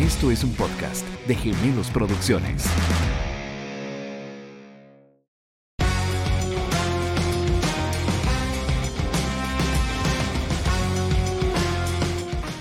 Esto 0.00 0.30
es 0.30 0.44
un 0.44 0.54
podcast 0.54 1.04
de 1.26 1.34
Gemelos 1.34 1.90
Producciones. 1.90 2.64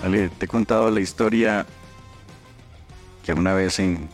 Vale, 0.01 0.29
te 0.29 0.45
he 0.45 0.47
contado 0.47 0.89
la 0.89 0.99
historia 0.99 1.67
que 3.23 3.33
una 3.33 3.53
vez 3.53 3.77
en 3.77 4.09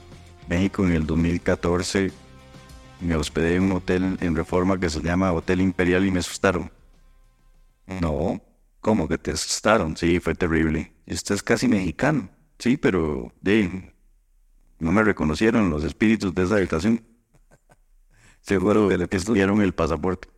México 0.49 0.83
en 0.83 0.91
el 0.91 1.07
2014 1.07 2.11
me 2.99 3.15
hospedé 3.15 3.55
en 3.55 3.63
un 3.63 3.71
hotel 3.71 4.17
en 4.19 4.35
Reforma 4.35 4.77
que 4.77 4.89
se 4.89 5.01
llama 5.01 5.31
Hotel 5.31 5.61
Imperial 5.61 6.05
y 6.05 6.11
me 6.11 6.19
asustaron. 6.19 6.69
No, 8.01 8.41
¿cómo 8.81 9.07
que 9.07 9.17
te 9.17 9.31
asustaron? 9.31 9.95
Sí, 9.95 10.19
fue 10.19 10.35
terrible. 10.35 10.91
Usted 11.07 11.35
es 11.35 11.43
casi 11.43 11.69
mexicano. 11.69 12.29
Sí, 12.59 12.77
pero 12.77 13.33
de, 13.41 13.93
no 14.79 14.91
me 14.91 15.03
reconocieron 15.03 15.69
los 15.69 15.83
espíritus 15.83 16.33
de 16.33 16.43
esa 16.43 16.55
habitación. 16.55 17.03
Seguro 18.41 18.89
que 19.07 19.17
estudiaron 19.17 19.61
el 19.61 19.73
pasaporte. 19.73 20.29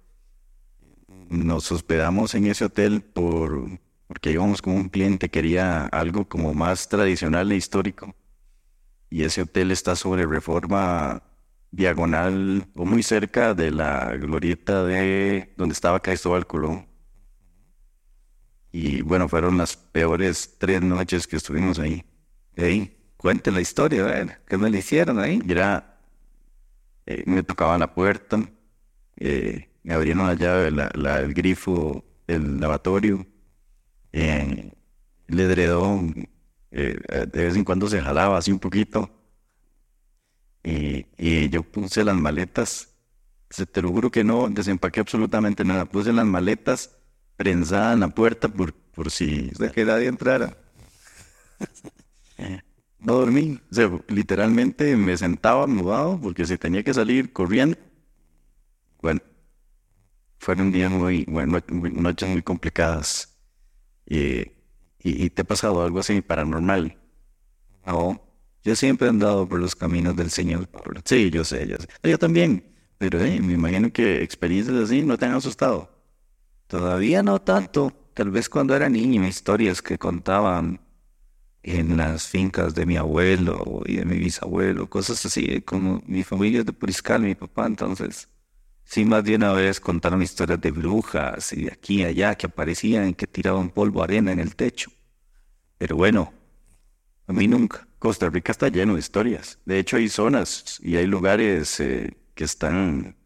Nos 1.29 1.71
hospedamos 1.71 2.35
en 2.35 2.45
ese 2.47 2.65
hotel 2.65 3.01
por 3.01 3.79
porque 4.07 4.31
íbamos 4.31 4.61
como 4.61 4.75
un 4.75 4.89
cliente 4.89 5.29
quería 5.29 5.85
algo 5.87 6.27
como 6.27 6.53
más 6.53 6.87
tradicional 6.87 7.51
e 7.51 7.55
histórico. 7.55 8.15
Y 9.09 9.23
ese 9.23 9.41
hotel 9.43 9.71
está 9.71 9.95
sobre 9.95 10.25
reforma 10.25 11.23
diagonal 11.71 12.67
o 12.75 12.85
muy 12.85 13.03
cerca 13.03 13.53
de 13.53 13.71
la 13.71 14.15
glorieta 14.17 14.83
de 14.83 15.53
donde 15.57 15.73
estaba 15.73 16.01
Cristóbal 16.01 16.47
Colón. 16.47 16.87
Y 18.77 19.01
bueno, 19.03 19.29
fueron 19.29 19.57
las 19.57 19.77
peores 19.77 20.55
tres 20.57 20.81
noches 20.81 21.27
que 21.27 21.37
estuvimos 21.37 21.79
ahí. 21.79 22.03
Hey, 22.57 22.97
cuente 23.15 23.49
la 23.49 23.61
historia, 23.61 24.03
ver, 24.03 24.41
¿qué 24.45 24.57
me 24.57 24.69
le 24.69 24.79
hicieron 24.79 25.17
ahí? 25.17 25.41
Era, 25.47 26.01
eh, 27.05 27.23
me 27.25 27.41
tocaban 27.41 27.79
la 27.79 27.93
puerta, 27.93 28.37
eh, 29.15 29.69
me 29.83 29.93
abrieron 29.93 30.27
la 30.27 30.33
llave, 30.33 30.71
la, 30.71 31.19
el 31.21 31.33
grifo 31.33 32.03
del 32.27 32.59
lavatorio, 32.59 33.25
eh, 34.11 34.73
el 35.29 35.39
edredón, 35.39 36.27
eh, 36.71 36.99
de 37.31 37.45
vez 37.45 37.55
en 37.55 37.63
cuando 37.63 37.87
se 37.87 38.01
jalaba 38.01 38.37
así 38.37 38.51
un 38.51 38.59
poquito. 38.59 39.09
Y, 40.65 41.47
yo 41.49 41.63
puse 41.63 42.03
las 42.03 42.17
maletas, 42.17 42.93
se 43.49 43.65
te 43.65 43.81
lo 43.81 43.89
juro 43.89 44.11
que 44.11 44.25
no 44.25 44.49
desempaqué 44.49 44.99
absolutamente 44.99 45.63
nada. 45.63 45.85
Puse 45.85 46.11
las 46.11 46.25
maletas 46.25 46.91
prensadas 47.35 47.93
en 47.95 48.01
la 48.01 48.09
puerta 48.09 48.47
por, 48.47 48.73
por 48.73 49.11
si 49.11 49.49
de 49.57 49.71
que 49.71 49.85
nadie 49.85 50.07
entrara. 50.07 50.57
no 52.99 53.13
dormí, 53.13 53.59
literalmente 54.07 54.95
me 54.95 55.17
sentaba 55.17 55.67
mudado 55.67 56.19
porque 56.21 56.45
se 56.45 56.57
tenía 56.57 56.83
que 56.83 56.93
salir 56.93 57.31
corriendo. 57.33 57.77
Bueno, 59.01 59.21
fueron 60.39 60.71
días 60.71 60.91
muy, 60.91 61.25
bueno, 61.25 61.59
noches 61.69 62.29
muy 62.29 62.41
complicadas. 62.41 63.37
y, 64.05 64.51
y, 64.99 65.29
te 65.29 65.41
ha 65.43 65.45
pasado 65.45 65.83
algo 65.83 65.99
así 65.99 66.21
paranormal. 66.21 66.97
No, 67.85 68.21
yo 68.63 68.75
siempre 68.75 69.07
he 69.07 69.09
andado 69.11 69.47
por 69.47 69.59
los 69.59 69.75
caminos 69.75 70.15
del 70.15 70.31
Señor. 70.31 70.67
Sí, 71.05 71.29
yo 71.29 71.43
sé, 71.43 71.67
yo 71.67 71.77
sé. 71.77 71.87
Yo 72.03 72.17
también. 72.17 72.73
Pero 72.97 73.19
me 73.19 73.53
imagino 73.53 73.91
que 73.91 74.23
experiencias 74.23 74.75
así 74.77 75.03
no 75.03 75.17
te 75.17 75.25
han 75.25 75.33
asustado. 75.33 75.94
Todavía 76.67 77.23
no 77.23 77.41
tanto. 77.41 77.93
Tal 78.13 78.31
vez 78.31 78.49
cuando 78.49 78.75
era 78.75 78.89
niño, 78.89 79.27
historias 79.27 79.81
que 79.81 79.97
contaban 79.97 80.79
en 81.63 81.97
las 81.97 82.27
fincas 82.27 82.75
de 82.75 82.85
mi 82.85 82.95
abuelo 82.95 83.81
y 83.85 83.97
de 83.97 84.05
mi 84.05 84.17
bisabuelo, 84.17 84.89
cosas 84.89 85.25
así, 85.25 85.61
como 85.61 86.01
mi 86.05 86.23
familia 86.23 86.59
es 86.59 86.65
de 86.65 86.73
Puriscal, 86.73 87.23
mi 87.23 87.33
papá, 87.33 87.65
entonces, 87.65 88.29
sí, 88.83 89.03
más 89.03 89.23
de 89.23 89.35
una 89.35 89.51
vez 89.51 89.79
contaron 89.79 90.21
historias 90.21 90.61
de 90.61 90.71
brujas 90.71 91.51
y 91.53 91.63
de 91.63 91.71
aquí 91.71 92.01
y 92.01 92.05
allá 92.05 92.35
que 92.35 92.45
aparecían, 92.45 93.15
que 93.15 93.25
tiraban 93.25 93.69
polvo, 93.69 94.03
arena 94.03 94.31
en 94.31 94.39
el 94.39 94.55
techo. 94.55 94.91
Pero 95.77 95.97
bueno, 95.97 96.31
a 97.27 97.33
mí 97.33 97.47
nunca. 97.47 97.87
Costa 97.99 98.29
Rica 98.29 98.51
está 98.51 98.69
lleno 98.69 98.93
de 98.93 98.99
historias. 98.99 99.57
De 99.65 99.79
hecho, 99.79 99.97
hay 99.97 100.07
zonas 100.09 100.79
y 100.81 100.95
hay 100.97 101.07
lugares 101.07 101.79
eh, 101.79 102.15
que 102.35 102.43
están 102.43 103.17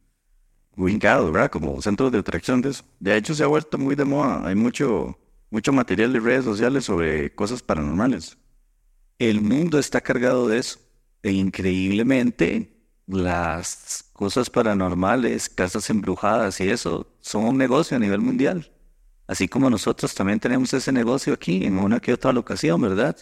ubicados, 0.81 1.31
¿verdad? 1.31 1.51
Como 1.51 1.81
centros 1.81 2.11
de 2.11 2.19
atracción 2.19 2.61
de 2.61 2.69
eso. 2.69 2.83
De 2.99 3.15
hecho, 3.15 3.35
se 3.35 3.43
ha 3.43 3.47
vuelto 3.47 3.77
muy 3.77 3.95
de 3.95 4.05
moda. 4.05 4.47
Hay 4.47 4.55
mucho, 4.55 5.17
mucho 5.51 5.73
material 5.73 6.13
de 6.13 6.19
redes 6.19 6.45
sociales 6.45 6.85
sobre 6.85 7.33
cosas 7.35 7.61
paranormales. 7.61 8.37
El 9.17 9.41
mundo 9.41 9.77
está 9.79 10.01
cargado 10.01 10.47
de 10.47 10.59
eso. 10.59 10.79
E 11.21 11.31
increíblemente, 11.31 12.71
las 13.07 14.05
cosas 14.13 14.49
paranormales, 14.49 15.49
casas 15.49 15.89
embrujadas 15.89 16.59
y 16.61 16.69
eso, 16.69 17.07
son 17.19 17.43
un 17.43 17.57
negocio 17.57 17.97
a 17.97 17.99
nivel 17.99 18.21
mundial. 18.21 18.71
Así 19.27 19.47
como 19.47 19.69
nosotros 19.69 20.15
también 20.15 20.39
tenemos 20.39 20.73
ese 20.73 20.91
negocio 20.91 21.33
aquí 21.33 21.65
en 21.65 21.77
una 21.77 21.99
que 21.99 22.13
otra 22.13 22.31
locación, 22.31 22.81
¿verdad? 22.81 23.17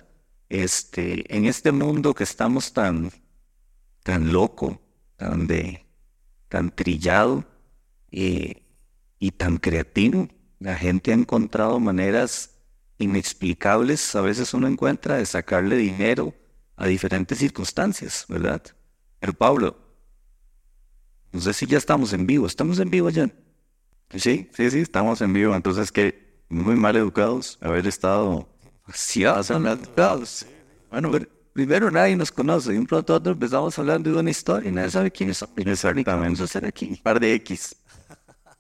este, 0.50 1.36
en 1.36 1.46
este 1.46 1.72
mundo 1.72 2.14
que 2.14 2.24
estamos 2.24 2.74
tan, 2.74 3.12
tan 4.04 4.32
loco, 4.32 4.82
tan, 5.16 5.48
de, 5.48 5.86
tan 6.50 6.72
trillado 6.72 7.46
eh, 8.12 8.64
y 9.20 9.32
tan 9.32 9.58
creativo, 9.58 10.28
la 10.60 10.76
gente 10.76 11.12
ha 11.12 11.16
encontrado 11.16 11.80
maneras 11.80 12.56
inexplicables, 12.98 14.16
a 14.16 14.22
veces 14.22 14.54
uno 14.54 14.68
encuentra 14.68 15.18
de 15.18 15.26
sacarle 15.26 15.78
dinero 15.78 16.34
a 16.76 16.88
diferentes 16.88 17.38
circunstancias, 17.38 18.26
¿verdad? 18.28 18.62
Pero 19.20 19.34
Pablo, 19.34 19.78
no 21.32 21.42
sé 21.42 21.54
si 21.54 21.66
ya 21.66 21.78
estamos 21.78 22.14
en 22.14 22.26
vivo, 22.26 22.48
¿estamos 22.48 22.80
en 22.80 22.90
vivo 22.90 23.10
ya? 23.10 23.30
Sí, 24.10 24.50
sí, 24.54 24.72
sí, 24.72 24.80
estamos 24.80 25.22
en 25.22 25.34
vivo, 25.34 25.56
entonces 25.56 25.92
que 25.92 26.42
muy 26.50 26.76
mal 26.76 26.96
educados 26.96 27.58
haber 27.62 27.88
estado 27.88 28.48
Sí, 28.94 29.26
Bueno, 30.90 31.12
primero 31.58 31.90
nadie 31.90 32.16
nos 32.16 32.32
conoce 32.32 32.76
y 32.76 32.78
un 32.78 32.86
pronto 32.86 33.16
otro 33.16 33.32
empezamos 33.32 33.80
hablando 33.80 34.12
de 34.12 34.20
una 34.20 34.30
historia 34.30 34.70
y 34.70 34.72
nadie 34.72 34.92
sabe 34.92 35.10
quiénes 35.10 35.38
son. 35.38 35.50
Exactamente. 35.56 36.12
vamos 36.12 36.40
a 36.40 36.44
hacer 36.44 36.64
aquí? 36.68 36.90
El 36.92 37.00
par 37.00 37.20
de 37.20 37.34
X. 37.34 37.76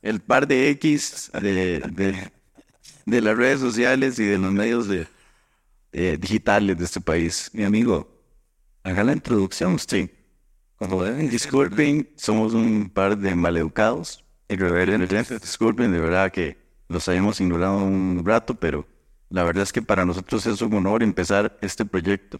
El 0.01 0.19
par 0.19 0.47
de 0.47 0.69
X 0.71 1.29
de, 1.39 2.31
de, 3.05 3.21
las 3.21 3.37
redes 3.37 3.59
sociales 3.59 4.17
y 4.17 4.25
de 4.25 4.39
los 4.39 4.51
medios 4.51 4.87
de, 4.87 5.07
digitales 6.17 6.75
de 6.75 6.85
este 6.85 6.99
país. 6.99 7.51
Mi 7.53 7.65
amigo, 7.65 8.09
haga 8.81 9.03
la 9.03 9.13
introducción 9.13 9.75
usted. 9.75 10.09
Cuando 10.77 11.03
disculpen, 11.05 12.09
somos 12.15 12.55
un 12.55 12.89
par 12.89 13.15
de 13.15 13.35
maleducados. 13.35 14.25
Disculpen, 14.49 15.91
de 15.91 15.99
verdad 15.99 16.31
que 16.31 16.57
los 16.87 17.07
habíamos 17.07 17.39
ignorado 17.41 17.77
un 17.77 18.23
rato, 18.25 18.55
pero 18.55 18.87
la 19.29 19.43
verdad 19.43 19.61
es 19.61 19.71
que 19.71 19.83
para 19.83 20.03
nosotros 20.03 20.47
es 20.47 20.59
un 20.63 20.73
honor 20.73 21.03
empezar 21.03 21.59
este 21.61 21.85
proyecto 21.85 22.39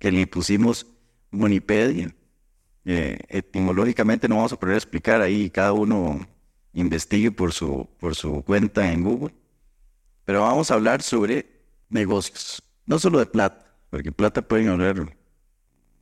que 0.00 0.10
le 0.10 0.26
pusimos 0.26 0.84
Monipedia. 1.30 2.12
Eh, 2.84 3.18
etimológicamente 3.28 4.26
no 4.26 4.34
vamos 4.36 4.52
a 4.52 4.58
poder 4.58 4.74
explicar 4.74 5.20
ahí, 5.20 5.48
cada 5.48 5.72
uno 5.72 6.26
investigue 6.72 7.30
por 7.30 7.52
su, 7.52 7.88
por 8.00 8.16
su 8.16 8.42
cuenta 8.42 8.90
en 8.90 9.04
Google. 9.04 9.32
Pero 10.24 10.40
vamos 10.40 10.72
a 10.72 10.74
hablar 10.74 11.02
sobre 11.02 11.46
negocios, 11.88 12.60
no 12.86 12.98
solo 12.98 13.20
de 13.20 13.26
plata, 13.26 13.64
porque 13.90 14.10
plata 14.10 14.42
pueden 14.42 14.70
hablar 14.70 15.16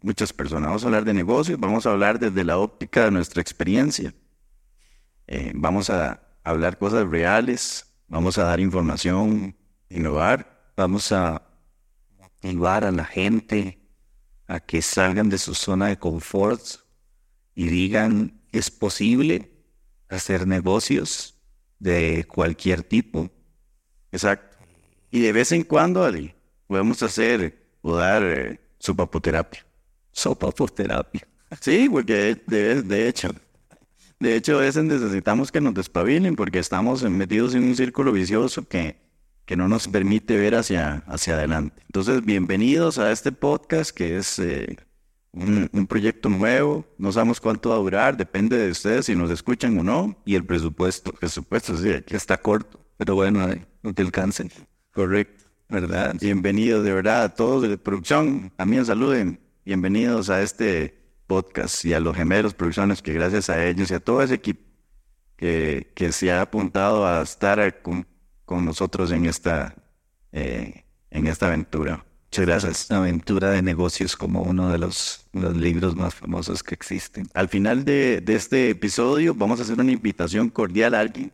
muchas 0.00 0.32
personas. 0.32 0.68
Vamos 0.68 0.84
a 0.84 0.86
hablar 0.86 1.04
de 1.04 1.12
negocios, 1.12 1.60
vamos 1.60 1.84
a 1.84 1.90
hablar 1.90 2.18
desde 2.18 2.42
la 2.42 2.56
óptica 2.56 3.04
de 3.04 3.10
nuestra 3.10 3.42
experiencia. 3.42 4.14
Eh, 5.26 5.52
vamos 5.54 5.90
a 5.90 6.22
hablar 6.42 6.78
cosas 6.78 7.06
reales, 7.06 7.88
Vamos 8.10 8.38
a 8.38 8.44
dar 8.44 8.58
información, 8.58 9.54
innovar, 9.90 10.72
vamos 10.74 11.12
a 11.12 11.42
motivar 12.18 12.82
a 12.82 12.90
la 12.90 13.04
gente 13.04 13.77
a 14.48 14.60
que 14.60 14.82
salgan 14.82 15.28
de 15.28 15.38
su 15.38 15.54
zona 15.54 15.86
de 15.86 15.98
confort 15.98 16.60
y 17.54 17.68
digan, 17.68 18.40
es 18.50 18.70
posible 18.70 19.52
hacer 20.08 20.46
negocios 20.46 21.38
de 21.78 22.26
cualquier 22.26 22.82
tipo. 22.82 23.30
Exacto. 24.10 24.56
Y 25.10 25.20
de 25.20 25.32
vez 25.32 25.52
en 25.52 25.62
cuando, 25.62 26.04
Ali, 26.04 26.34
podemos 26.66 27.02
hacer 27.02 27.62
o 27.82 27.94
dar 27.94 28.22
eh, 28.24 28.60
sopapoterapia. 28.78 29.64
Sopapoterapia. 30.10 31.28
Sí, 31.60 31.88
porque 31.90 32.40
de, 32.46 32.82
de 32.82 33.08
hecho, 33.08 33.30
de 34.20 34.34
hecho, 34.34 34.58
a 34.58 34.62
veces 34.62 34.84
necesitamos 34.84 35.52
que 35.52 35.60
nos 35.60 35.74
despabilen 35.74 36.34
porque 36.34 36.58
estamos 36.58 37.02
metidos 37.04 37.54
en 37.54 37.64
un 37.64 37.76
círculo 37.76 38.12
vicioso 38.12 38.66
que, 38.66 38.96
que 39.48 39.56
no 39.56 39.66
nos 39.66 39.88
permite 39.88 40.36
ver 40.36 40.54
hacia, 40.54 41.02
hacia 41.06 41.32
adelante. 41.32 41.80
Entonces, 41.86 42.22
bienvenidos 42.22 42.98
a 42.98 43.10
este 43.10 43.32
podcast 43.32 43.92
que 43.92 44.18
es 44.18 44.38
eh, 44.38 44.76
un, 45.32 45.86
proyecto 45.88 46.28
nuevo. 46.28 46.84
No 46.98 47.10
sabemos 47.12 47.40
cuánto 47.40 47.70
va 47.70 47.76
a 47.76 47.78
durar, 47.78 48.18
depende 48.18 48.58
de 48.58 48.70
ustedes 48.70 49.06
si 49.06 49.16
nos 49.16 49.30
escuchan 49.30 49.78
o 49.78 49.82
no. 49.82 50.20
Y 50.26 50.34
el 50.34 50.44
presupuesto, 50.44 51.12
el 51.12 51.16
presupuesto 51.16 51.78
sí, 51.78 51.88
está 52.08 52.36
corto, 52.36 52.78
pero 52.98 53.14
bueno, 53.14 53.48
no 53.82 53.94
te 53.94 54.02
alcancen. 54.02 54.50
Correcto. 54.92 55.46
¿verdad? 55.70 56.14
Bienvenidos 56.20 56.84
de 56.84 56.92
verdad 56.92 57.22
a 57.22 57.34
todos 57.34 57.62
de 57.62 57.78
producción. 57.78 58.52
También 58.54 58.84
saluden. 58.84 59.40
Bienvenidos 59.64 60.28
a 60.28 60.42
este 60.42 60.94
podcast 61.26 61.86
y 61.86 61.94
a 61.94 62.00
los 62.00 62.14
gemelos 62.14 62.52
producciones 62.52 63.00
que 63.00 63.14
gracias 63.14 63.48
a 63.48 63.64
ellos 63.64 63.90
y 63.90 63.94
a 63.94 64.00
todo 64.00 64.20
ese 64.20 64.34
equipo 64.34 64.60
que, 65.36 65.90
que 65.94 66.12
se 66.12 66.32
ha 66.32 66.42
apuntado 66.42 67.06
a 67.06 67.22
estar 67.22 67.80
con, 67.80 68.06
con 68.48 68.64
nosotros 68.64 69.12
en 69.12 69.26
esta, 69.26 69.76
eh, 70.32 70.84
en 71.10 71.26
esta 71.26 71.48
aventura. 71.48 72.04
Muchas 72.30 72.46
gracias. 72.46 72.90
Aventura 72.90 73.50
de 73.50 73.60
negocios 73.62 74.16
como 74.16 74.42
uno 74.42 74.70
de 74.70 74.78
los, 74.78 75.26
los 75.32 75.54
libros 75.54 75.94
más 75.94 76.14
famosos 76.14 76.62
que 76.62 76.74
existen. 76.74 77.28
Al 77.34 77.48
final 77.48 77.84
de, 77.84 78.22
de, 78.22 78.34
este 78.34 78.70
episodio 78.70 79.34
vamos 79.34 79.60
a 79.60 79.62
hacer 79.62 79.78
una 79.78 79.92
invitación 79.92 80.48
cordial 80.48 80.94
a 80.94 81.00
alguien. 81.00 81.30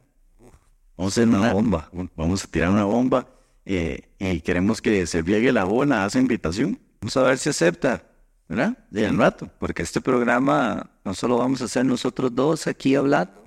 Vamos 0.96 1.16
a 1.16 1.22
hacer 1.22 1.28
una, 1.28 1.52
bomba. 1.52 1.88
Vamos 2.16 2.44
a 2.44 2.49
tirar 2.49 2.70
una 2.70 2.84
bomba 2.84 3.28
eh, 3.64 4.10
y 4.19 4.40
queremos 4.40 4.82
que 4.82 5.06
se 5.06 5.22
riegue 5.22 5.52
la 5.52 5.64
bola 5.64 6.05
a 6.05 6.08
esa 6.08 6.19
invitación. 6.19 6.78
Vamos 7.00 7.17
a 7.17 7.22
ver 7.22 7.38
si 7.38 7.49
acepta. 7.49 8.05
¿verdad? 8.49 8.76
De 8.90 9.08
un 9.08 9.19
rato. 9.19 9.49
Porque 9.58 9.82
este 9.82 10.00
programa 10.00 10.90
no 11.05 11.14
solo 11.14 11.38
vamos 11.38 11.62
a 11.62 11.67
hacer 11.67 11.87
nosotros 11.87 12.34
dos 12.34 12.67
aquí 12.67 12.94
hablando, 12.96 13.44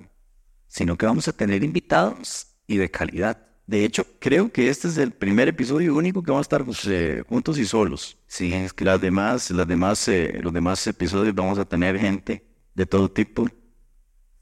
sino 0.68 0.96
que 0.96 1.06
vamos 1.06 1.28
a 1.28 1.32
tener 1.32 1.62
invitados 1.62 2.46
y 2.66 2.78
de 2.78 2.90
calidad. 2.90 3.47
De 3.68 3.84
hecho, 3.84 4.06
creo 4.18 4.50
que 4.50 4.70
este 4.70 4.88
es 4.88 4.96
el 4.96 5.12
primer 5.12 5.46
episodio 5.46 5.94
único 5.94 6.22
que 6.22 6.30
vamos 6.30 6.46
a 6.46 6.48
estar 6.48 6.64
pues, 6.64 6.86
eh, 6.86 7.22
juntos 7.28 7.58
y 7.58 7.66
solos. 7.66 8.16
Sí, 8.26 8.50
es 8.54 8.72
que 8.72 8.86
las 8.86 8.98
demás, 8.98 9.50
las 9.50 9.68
demás, 9.68 10.08
eh, 10.08 10.40
los 10.42 10.54
demás 10.54 10.86
episodios 10.86 11.34
vamos 11.34 11.58
a 11.58 11.66
tener 11.66 11.98
gente 11.98 12.42
de 12.74 12.86
todo 12.86 13.10
tipo. 13.10 13.46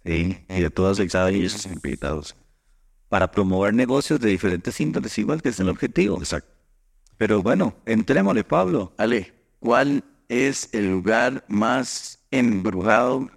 Sí, 0.05 0.39
y 0.49 0.61
de 0.61 0.71
todas 0.71 1.01
las 1.01 1.67
invitados. 1.67 2.37
Para 3.09 3.29
promover 3.29 3.75
negocios 3.75 4.21
de 4.21 4.29
diferentes 4.29 4.81
índoles, 4.81 5.19
igual 5.19 5.43
que 5.43 5.49
es 5.49 5.59
el 5.59 5.71
objetivo. 5.71 6.19
Exacto. 6.19 6.55
Pero 7.19 7.43
bueno, 7.43 7.75
entrémosle, 7.85 8.45
Pablo. 8.45 8.95
Ale, 8.97 9.35
¿cuál 9.59 10.05
es 10.29 10.73
el 10.73 10.93
lugar 10.93 11.45
más 11.49 12.25
embrujado 12.31 13.29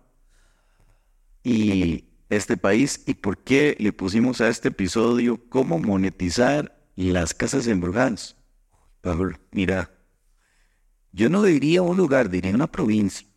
y 1.43 2.08
este 2.29 2.57
país 2.57 3.03
y 3.07 3.15
por 3.15 3.39
qué 3.39 3.75
le 3.79 3.91
pusimos 3.91 4.41
a 4.41 4.49
este 4.49 4.69
episodio 4.69 5.41
cómo 5.49 5.79
monetizar 5.79 6.79
las 6.95 7.33
casas 7.33 7.67
embrujadas. 7.67 8.35
Pablo, 9.01 9.39
mira, 9.51 9.91
yo 11.11 11.29
no 11.29 11.43
diría 11.43 11.81
un 11.81 11.97
lugar, 11.97 12.29
diría 12.29 12.53
una 12.53 12.71
provincia, 12.71 13.27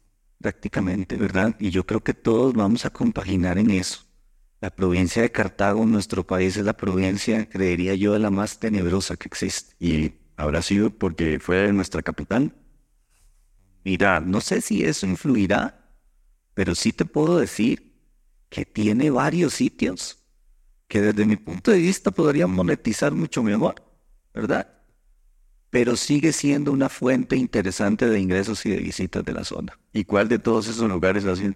prácticamente, 0.40 1.16
¿verdad? 1.16 1.56
Y 1.58 1.70
yo 1.70 1.86
creo 1.86 2.02
que 2.02 2.14
todos 2.14 2.52
vamos 2.54 2.84
a 2.84 2.90
compaginar 2.90 3.58
en 3.58 3.70
eso. 3.70 4.04
La 4.60 4.70
provincia 4.70 5.22
de 5.22 5.32
Cartago, 5.32 5.84
nuestro 5.86 6.26
país, 6.26 6.56
es 6.56 6.64
la 6.64 6.76
provincia, 6.76 7.48
creería 7.48 7.94
yo, 7.94 8.18
la 8.18 8.30
más 8.30 8.58
tenebrosa 8.60 9.16
que 9.16 9.28
existe. 9.28 9.74
Y 9.78 10.14
habrá 10.36 10.62
sido 10.62 10.90
porque 10.90 11.40
fue 11.40 11.72
nuestra 11.72 12.02
capital. 12.02 12.54
Mira, 13.84 14.20
no 14.20 14.40
sé 14.40 14.60
si 14.60 14.84
eso 14.84 15.06
influirá, 15.06 15.96
pero 16.54 16.74
sí 16.74 16.92
te 16.92 17.04
puedo 17.04 17.38
decir 17.38 17.91
que 18.52 18.66
tiene 18.66 19.10
varios 19.10 19.54
sitios 19.54 20.18
que 20.86 21.00
desde 21.00 21.24
mi 21.24 21.36
punto 21.36 21.70
de 21.70 21.78
vista 21.78 22.10
podrían 22.10 22.50
monetizar 22.50 23.10
mucho 23.14 23.42
mejor, 23.42 23.76
¿verdad? 24.34 24.70
Pero 25.70 25.96
sigue 25.96 26.34
siendo 26.34 26.70
una 26.70 26.90
fuente 26.90 27.34
interesante 27.34 28.10
de 28.10 28.20
ingresos 28.20 28.66
y 28.66 28.70
de 28.70 28.76
visitas 28.76 29.24
de 29.24 29.32
la 29.32 29.42
zona. 29.42 29.80
¿Y 29.94 30.04
cuál 30.04 30.28
de 30.28 30.38
todos 30.38 30.68
esos 30.68 30.86
lugares 30.86 31.24
así? 31.24 31.50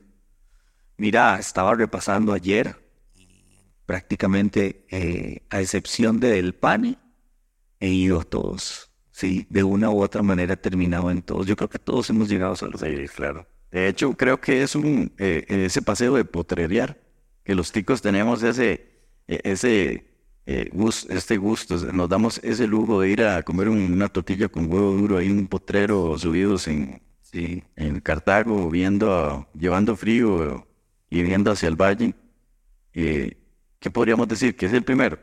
Mira, 0.97 1.39
estaba 1.39 1.75
repasando 1.75 2.33
ayer, 2.33 2.75
prácticamente 3.85 4.87
eh, 4.89 5.47
a 5.51 5.61
excepción 5.61 6.19
del 6.19 6.55
PANE, 6.55 6.97
he 7.79 7.91
ido 7.91 8.21
a 8.21 8.25
todos. 8.25 8.91
Sí, 9.11 9.47
de 9.51 9.63
una 9.63 9.91
u 9.91 10.03
otra 10.03 10.23
manera 10.23 10.55
he 10.55 10.57
terminado 10.57 11.11
en 11.11 11.21
todos. 11.21 11.47
Yo 11.47 11.57
creo 11.57 11.69
que 11.69 11.79
todos 11.79 12.09
hemos 12.09 12.31
llegado 12.31 12.57
a 12.59 12.69
los 12.69 12.81
Sí, 12.81 13.07
claro. 13.15 13.47
De 13.77 13.89
hecho, 13.89 14.15
creo 14.15 14.41
que 14.41 14.63
es 14.63 14.75
un 14.75 15.13
eh, 15.19 15.45
ese 15.49 15.83
paseo 15.83 16.15
de 16.15 16.25
potrerear, 16.25 16.99
que 17.45 17.55
los 17.55 17.73
ticos 17.73 18.01
tenemos 18.01 18.43
ese, 18.43 18.87
e, 19.29 19.41
ese 19.45 20.07
eh, 20.47 20.71
este 21.11 21.37
gusto, 21.37 21.77
nos 21.93 22.09
damos 22.09 22.39
ese 22.43 22.67
lujo 22.67 23.03
de 23.03 23.11
ir 23.11 23.23
a 23.23 23.43
comer 23.43 23.69
una 23.69 24.09
tortilla 24.09 24.49
con 24.49 24.73
huevo 24.73 24.93
duro 24.93 25.19
ahí 25.19 25.31
un 25.31 25.47
potrero 25.47 26.17
subidos 26.17 26.69
en, 26.69 27.03
sí, 27.21 27.63
en 27.77 28.01
Cartago, 28.01 28.71
viendo, 28.71 29.47
llevando 29.53 29.95
frío 29.95 30.67
y 31.11 31.21
viendo 31.21 31.51
hacia 31.51 31.69
el 31.69 31.77
valle. 31.77 32.15
Eh, 32.95 33.37
¿Qué 33.79 33.91
podríamos 33.91 34.27
decir? 34.27 34.57
Que 34.57 34.65
es 34.65 34.73
el 34.73 34.85
primero. 34.85 35.19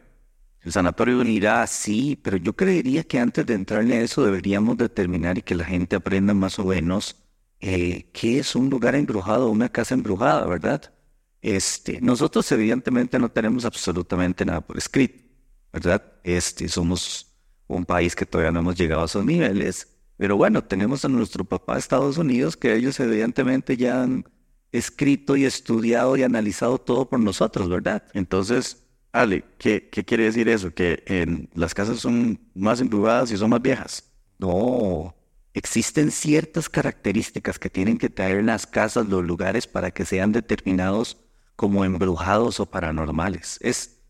El 0.61 0.71
sanatorio 0.71 1.15
de 1.15 1.21
Unidad, 1.21 1.67
sí, 1.67 2.19
pero 2.21 2.37
yo 2.37 2.53
creería 2.53 3.03
que 3.03 3.19
antes 3.19 3.47
de 3.47 3.55
entrar 3.55 3.81
en 3.81 3.93
eso 3.93 4.23
deberíamos 4.23 4.77
determinar 4.77 5.39
y 5.39 5.41
que 5.41 5.55
la 5.55 5.65
gente 5.65 5.95
aprenda 5.95 6.35
más 6.35 6.59
o 6.59 6.65
menos 6.65 7.22
eh, 7.65 8.09
qué 8.11 8.39
es 8.39 8.57
un 8.57 8.69
lugar 8.69 8.93
embrujado, 8.93 9.49
una 9.49 9.69
casa 9.69 9.93
embrujada, 9.95 10.45
¿verdad? 10.45 10.93
Este, 11.41 12.01
nosotros 12.01 12.51
evidentemente 12.51 13.17
no 13.17 13.29
tenemos 13.31 13.63
absolutamente 13.63 14.43
nada 14.43 14.59
por 14.59 14.77
escrito, 14.77 15.23
¿verdad? 15.71 16.03
Este, 16.25 16.67
somos 16.67 17.33
un 17.67 17.85
país 17.85 18.17
que 18.17 18.25
todavía 18.25 18.51
no 18.51 18.59
hemos 18.59 18.75
llegado 18.75 19.03
a 19.03 19.05
esos 19.05 19.23
niveles, 19.23 19.87
pero 20.17 20.35
bueno, 20.35 20.61
tenemos 20.65 21.05
a 21.05 21.07
nuestro 21.07 21.45
papá 21.45 21.77
Estados 21.77 22.17
Unidos 22.17 22.57
que 22.57 22.75
ellos 22.75 22.99
evidentemente 22.99 23.77
ya 23.77 24.03
han 24.03 24.25
escrito 24.73 25.37
y 25.37 25.45
estudiado 25.45 26.17
y 26.17 26.23
analizado 26.23 26.79
todo 26.79 27.07
por 27.07 27.21
nosotros, 27.21 27.69
¿verdad? 27.69 28.03
Entonces, 28.13 28.85
Ale, 29.13 29.45
¿qué, 29.57 29.89
quiere 29.89 30.25
decir 30.25 30.49
eso? 30.49 30.73
¿Que 30.73 31.47
las 31.53 31.73
casas 31.73 31.99
son 31.99 32.41
más 32.55 32.81
embrujadas 32.81 33.31
y 33.31 33.37
son 33.37 33.51
más 33.51 33.61
viejas? 33.61 34.03
No, 34.37 35.15
existen 35.53 36.11
ciertas 36.11 36.69
características 36.69 37.59
que 37.59 37.69
tienen 37.69 37.97
que 37.97 38.09
traer 38.09 38.43
las 38.43 38.65
casas, 38.67 39.07
los 39.07 39.23
lugares 39.23 39.67
para 39.67 39.91
que 39.91 40.05
sean 40.05 40.31
determinados 40.31 41.17
como 41.55 41.85
embrujados 41.85 42.59
o 42.59 42.65
paranormales. 42.65 43.59
Es, 43.61 44.01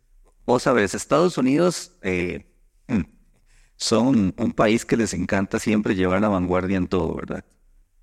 vos 0.46 0.64
sabes, 0.64 0.96
Estados 0.96 1.38
Unidos 1.38 1.98
eh, 2.02 2.46
mm, 2.88 3.02
son 3.76 4.34
un 4.38 4.52
país 4.54 4.86
que 4.86 4.98
les 4.98 5.14
encanta 5.14 5.60
siempre 5.60 5.96
llevar 5.96 6.22
la 6.22 6.30
vanguardia 6.30 6.78
en 6.78 6.88
todo, 6.88 7.16
¿verdad? 7.16 7.46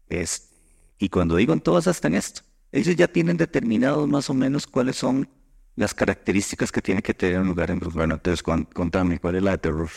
Es, 0.08 0.50
y 0.98 1.08
cuando 1.08 1.36
digo 1.36 1.52
en 1.52 1.60
todas, 1.60 1.86
hasta 1.86 2.08
en 2.08 2.14
esto. 2.14 2.42
Ellos 2.72 2.94
ya 2.96 3.08
tienen 3.08 3.36
determinados 3.36 4.06
más 4.08 4.30
o 4.30 4.34
menos 4.34 4.66
cuáles 4.66 4.96
son 4.96 5.28
las 5.76 5.94
características 5.94 6.70
que 6.70 6.82
tiene 6.82 7.02
que 7.02 7.14
tener 7.14 7.40
un 7.40 7.48
lugar 7.48 7.70
embrujado. 7.70 8.00
Bueno, 8.00 8.14
entonces 8.14 8.42
contame, 8.42 9.18
¿cuál 9.18 9.36
es 9.36 9.42
la 9.42 9.52
de 9.52 9.58
terror? 9.58 9.90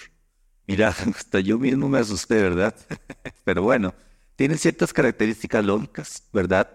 Mira, 0.68 0.90
hasta 1.16 1.40
yo 1.40 1.60
mismo 1.60 1.90
me 1.90 2.00
asusté, 2.00 2.42
¿verdad? 2.42 2.76
Pero 3.44 3.64
bueno, 3.64 3.94
tienen 4.36 4.58
ciertas 4.58 4.94
características 4.94 5.64
lógicas, 5.64 6.24
¿verdad? 6.34 6.70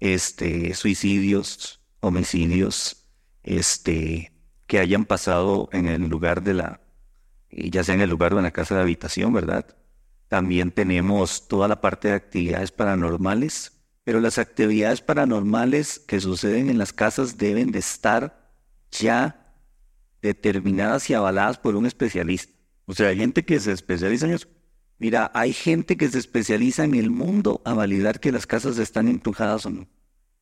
Este, 0.00 0.74
suicidios, 0.74 1.80
homicidios, 2.00 3.08
este, 3.42 4.32
que 4.66 4.78
hayan 4.78 5.04
pasado 5.04 5.68
en 5.72 5.86
el 5.86 6.08
lugar 6.08 6.42
de 6.42 6.54
la, 6.54 6.80
ya 7.50 7.84
sea 7.84 7.94
en 7.94 8.00
el 8.00 8.10
lugar 8.10 8.34
o 8.34 8.38
en 8.38 8.44
la 8.44 8.50
casa 8.50 8.74
de 8.74 8.82
habitación, 8.82 9.32
¿verdad? 9.32 9.66
También 10.28 10.70
tenemos 10.70 11.46
toda 11.46 11.68
la 11.68 11.80
parte 11.80 12.08
de 12.08 12.14
actividades 12.14 12.72
paranormales, 12.72 13.72
pero 14.04 14.20
las 14.20 14.38
actividades 14.38 15.00
paranormales 15.00 15.98
que 16.00 16.20
suceden 16.20 16.70
en 16.70 16.78
las 16.78 16.92
casas 16.92 17.36
deben 17.36 17.70
de 17.70 17.80
estar 17.80 18.50
ya 18.90 19.54
determinadas 20.22 21.08
y 21.10 21.14
avaladas 21.14 21.58
por 21.58 21.76
un 21.76 21.86
especialista. 21.86 22.61
O 22.92 22.94
sea, 22.94 23.08
hay 23.08 23.16
gente 23.16 23.42
que 23.42 23.58
se 23.58 23.72
especializa 23.72 24.26
en 24.26 24.34
eso. 24.34 24.48
Mira, 24.98 25.30
hay 25.32 25.54
gente 25.54 25.96
que 25.96 26.10
se 26.10 26.18
especializa 26.18 26.84
en 26.84 26.94
el 26.94 27.08
mundo 27.08 27.62
a 27.64 27.72
validar 27.72 28.20
que 28.20 28.30
las 28.30 28.46
casas 28.46 28.76
están 28.76 29.08
embrujadas 29.08 29.64
o 29.64 29.70
no. 29.70 29.88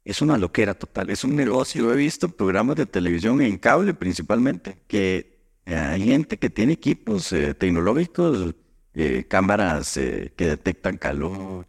Es 0.04 0.20
una 0.20 0.36
loquera 0.36 0.74
total, 0.74 1.10
es 1.10 1.22
un 1.22 1.36
negocio. 1.36 1.92
He 1.92 1.96
visto 1.96 2.28
programas 2.28 2.74
de 2.74 2.86
televisión 2.86 3.40
en 3.40 3.56
cable 3.56 3.94
principalmente, 3.94 4.78
que 4.88 5.38
hay 5.64 6.02
gente 6.04 6.38
que 6.38 6.50
tiene 6.50 6.72
equipos 6.72 7.32
eh, 7.32 7.54
tecnológicos, 7.54 8.52
eh, 8.94 9.26
cámaras 9.28 9.96
eh, 9.96 10.32
que 10.34 10.46
detectan 10.46 10.96
calor, 10.96 11.64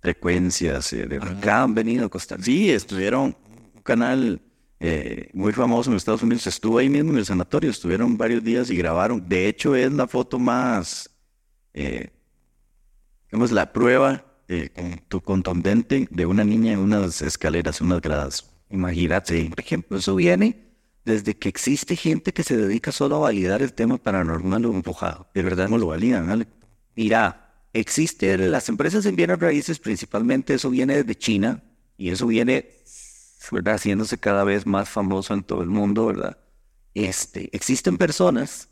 frecuencias. 0.00 0.92
de... 0.92 1.16
Acá 1.20 1.64
han 1.64 1.74
venido 1.74 2.06
a 2.06 2.08
Costa 2.08 2.36
Sí, 2.40 2.70
estuvieron 2.70 3.36
un 3.74 3.82
canal 3.82 4.40
muy 5.32 5.52
famoso 5.52 5.90
en 5.90 5.96
Estados 5.96 6.22
Unidos, 6.22 6.46
estuvo 6.46 6.78
ahí 6.78 6.88
mismo 6.88 7.12
en 7.12 7.18
el 7.18 7.24
sanatorio, 7.24 7.70
estuvieron 7.70 8.16
varios 8.16 8.42
días 8.42 8.70
y 8.70 8.76
grabaron. 8.76 9.28
De 9.28 9.48
hecho, 9.48 9.76
es 9.76 9.92
la 9.92 10.08
foto 10.08 10.38
más, 10.38 11.10
eh, 11.72 12.10
digamos, 13.30 13.52
la 13.52 13.72
prueba 13.72 14.24
eh, 14.48 14.70
contundente 15.24 16.08
de 16.10 16.26
una 16.26 16.44
niña 16.44 16.72
en 16.72 16.80
unas 16.80 17.22
escaleras, 17.22 17.80
unas 17.80 18.00
gradas. 18.00 18.50
Imagínate, 18.70 19.44
por 19.50 19.60
ejemplo, 19.60 19.98
eso 19.98 20.16
viene 20.16 20.72
desde 21.04 21.36
que 21.36 21.48
existe 21.48 21.96
gente 21.96 22.32
que 22.32 22.42
se 22.42 22.56
dedica 22.56 22.92
solo 22.92 23.16
a 23.16 23.20
validar 23.20 23.62
el 23.62 23.72
tema 23.72 23.98
paranormal 23.98 24.66
o 24.66 24.72
empujado. 24.72 25.28
De 25.34 25.42
verdad 25.42 25.68
no 25.68 25.78
lo 25.78 25.88
validan, 25.88 26.26
¿vale? 26.26 26.46
Mira, 26.94 27.54
existe 27.72 28.36
las 28.36 28.68
empresas 28.68 29.06
en 29.06 29.16
bienes 29.16 29.38
raíces, 29.38 29.78
principalmente 29.78 30.54
eso 30.54 30.70
viene 30.70 30.96
desde 30.96 31.14
China 31.14 31.62
y 31.96 32.10
eso 32.10 32.26
viene 32.26 32.68
haciéndose 33.66 34.18
cada 34.18 34.44
vez 34.44 34.66
más 34.66 34.88
famoso 34.88 35.34
en 35.34 35.42
todo 35.42 35.62
el 35.62 35.68
mundo, 35.68 36.06
¿verdad? 36.06 36.38
Este, 36.94 37.48
existen 37.56 37.98
personas 37.98 38.68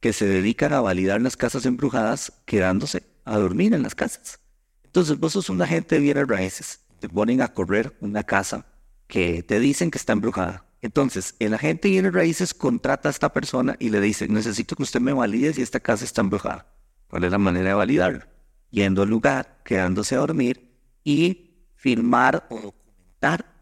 que 0.00 0.12
se 0.12 0.26
dedican 0.26 0.72
a 0.72 0.80
validar 0.80 1.20
las 1.20 1.36
casas 1.36 1.66
embrujadas 1.66 2.32
quedándose 2.44 3.04
a 3.24 3.38
dormir 3.38 3.74
en 3.74 3.82
las 3.82 3.94
casas. 3.94 4.40
Entonces 4.84 5.18
vos 5.18 5.32
sos 5.32 5.50
un 5.50 5.60
agente 5.62 5.96
de 5.96 6.00
bienes 6.00 6.26
raíces, 6.26 6.80
te 7.00 7.08
ponen 7.08 7.42
a 7.42 7.48
correr 7.48 7.96
una 8.00 8.24
casa 8.24 8.66
que 9.06 9.42
te 9.42 9.60
dicen 9.60 9.90
que 9.90 9.98
está 9.98 10.12
embrujada. 10.12 10.66
Entonces, 10.80 11.34
el 11.40 11.54
agente 11.54 11.88
de 11.88 11.92
bienes 11.92 12.12
raíces 12.12 12.54
contrata 12.54 13.08
a 13.08 13.10
esta 13.10 13.32
persona 13.32 13.74
y 13.80 13.90
le 13.90 14.00
dice, 14.00 14.28
necesito 14.28 14.76
que 14.76 14.84
usted 14.84 15.00
me 15.00 15.12
valide 15.12 15.52
si 15.52 15.62
esta 15.62 15.80
casa 15.80 16.04
está 16.04 16.20
embrujada. 16.20 16.66
¿Cuál 17.08 17.24
es 17.24 17.32
la 17.32 17.38
manera 17.38 17.70
de 17.70 17.74
validarlo? 17.74 18.26
Yendo 18.70 19.02
al 19.02 19.08
lugar, 19.08 19.60
quedándose 19.64 20.14
a 20.14 20.18
dormir 20.18 20.78
y 21.02 21.64
filmar 21.74 22.46
o 22.50 22.60
documentar 22.60 23.57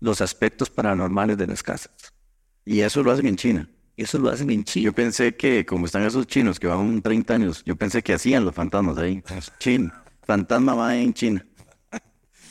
los 0.00 0.20
aspectos 0.20 0.70
paranormales 0.70 1.36
de 1.36 1.46
las 1.46 1.62
casas. 1.62 1.90
Y 2.64 2.80
eso 2.80 3.02
lo 3.02 3.10
hacen 3.10 3.26
en 3.26 3.36
China. 3.36 3.68
Eso 3.96 4.18
lo 4.18 4.30
hacen 4.30 4.50
en 4.50 4.64
China. 4.64 4.84
Yo 4.84 4.92
pensé 4.92 5.34
que, 5.34 5.66
como 5.66 5.86
están 5.86 6.02
esos 6.02 6.26
chinos 6.26 6.60
que 6.60 6.66
van 6.66 7.02
30 7.02 7.34
años, 7.34 7.62
yo 7.64 7.76
pensé 7.76 8.02
que 8.02 8.12
hacían 8.12 8.44
los 8.44 8.54
fantasmas 8.54 8.98
ahí. 8.98 9.22
China. 9.58 10.04
Fantasma 10.22 10.74
va 10.74 10.96
en 10.96 11.12
China. 11.14 11.44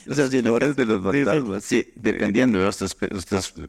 O 0.09 0.13
sea, 0.13 0.27
si 0.27 0.41
no 0.41 0.55
eres 0.57 0.75
de 0.75 0.85
los 0.85 1.03
fantasmas. 1.03 1.63
Sí, 1.63 1.91
dependiendo. 1.95 2.59
Yo 2.59 2.69
usted, 2.69 2.87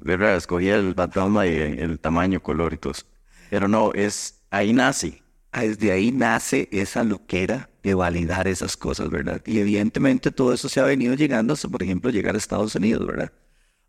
verdad, 0.03 0.37
escogía 0.37 0.77
el 0.77 0.95
fantasma 0.95 1.47
y 1.47 1.55
el 1.55 1.99
tamaño, 1.99 2.41
color 2.41 2.73
y 2.75 2.79
todo 2.79 2.93
eso. 2.93 3.05
Pero 3.51 3.69
no, 3.69 3.93
es 3.93 4.43
ahí 4.51 4.73
nace. 4.73 5.23
Ah, 5.53 5.63
Desde 5.63 5.93
ahí 5.93 6.13
nace 6.13 6.69
esa 6.73 7.05
loquera 7.05 7.71
de 7.83 7.95
validar 7.95 8.47
esas 8.49 8.77
cosas, 8.77 9.11
¿verdad? 9.11 9.43
Y 9.47 9.59
evidentemente 9.59 10.31
todo 10.31 10.53
eso 10.53 10.69
se 10.69 10.81
ha 10.81 10.85
venido 10.85 11.15
llegando 11.15 11.55
hasta, 11.55 11.69
por 11.69 11.83
ejemplo, 11.83 12.11
llegar 12.11 12.35
a 12.35 12.39
Estados 12.39 12.75
Unidos, 12.75 13.07
¿verdad? 13.07 13.33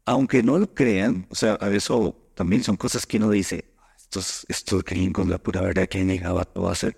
Aunque 0.10 0.42
no 0.42 0.58
lo 0.58 0.74
crean, 0.74 1.28
o 1.30 1.36
sea, 1.36 1.56
a 1.62 1.70
eso 1.70 2.32
también 2.34 2.64
son 2.64 2.76
cosas 2.78 3.06
que 3.06 3.18
uno 3.18 3.30
dice, 3.30 3.76
"Ah, 3.78 3.94
estos, 3.96 4.44
estos 4.50 4.84
gringos, 4.84 5.28
la 5.28 5.38
pura 5.38 5.62
verdad 5.62 5.88
que 5.88 6.00
han 6.00 6.08
llegado 6.08 6.40
a 6.40 6.46
todo 6.46 6.68
hacer. 6.68 6.98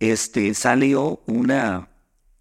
Este, 0.00 0.52
salió 0.54 1.22
una, 1.28 1.88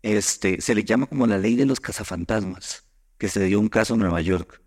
este, 0.01 0.59
se 0.59 0.73
le 0.73 0.83
llama 0.83 1.05
como 1.05 1.27
la 1.27 1.37
ley 1.37 1.55
de 1.55 1.67
los 1.67 1.79
cazafantasmas, 1.79 2.83
que 3.19 3.29
se 3.29 3.43
dio 3.45 3.59
un 3.59 3.69
caso 3.69 3.93
en 3.93 3.99
Nueva 3.99 4.21
York, 4.21 4.59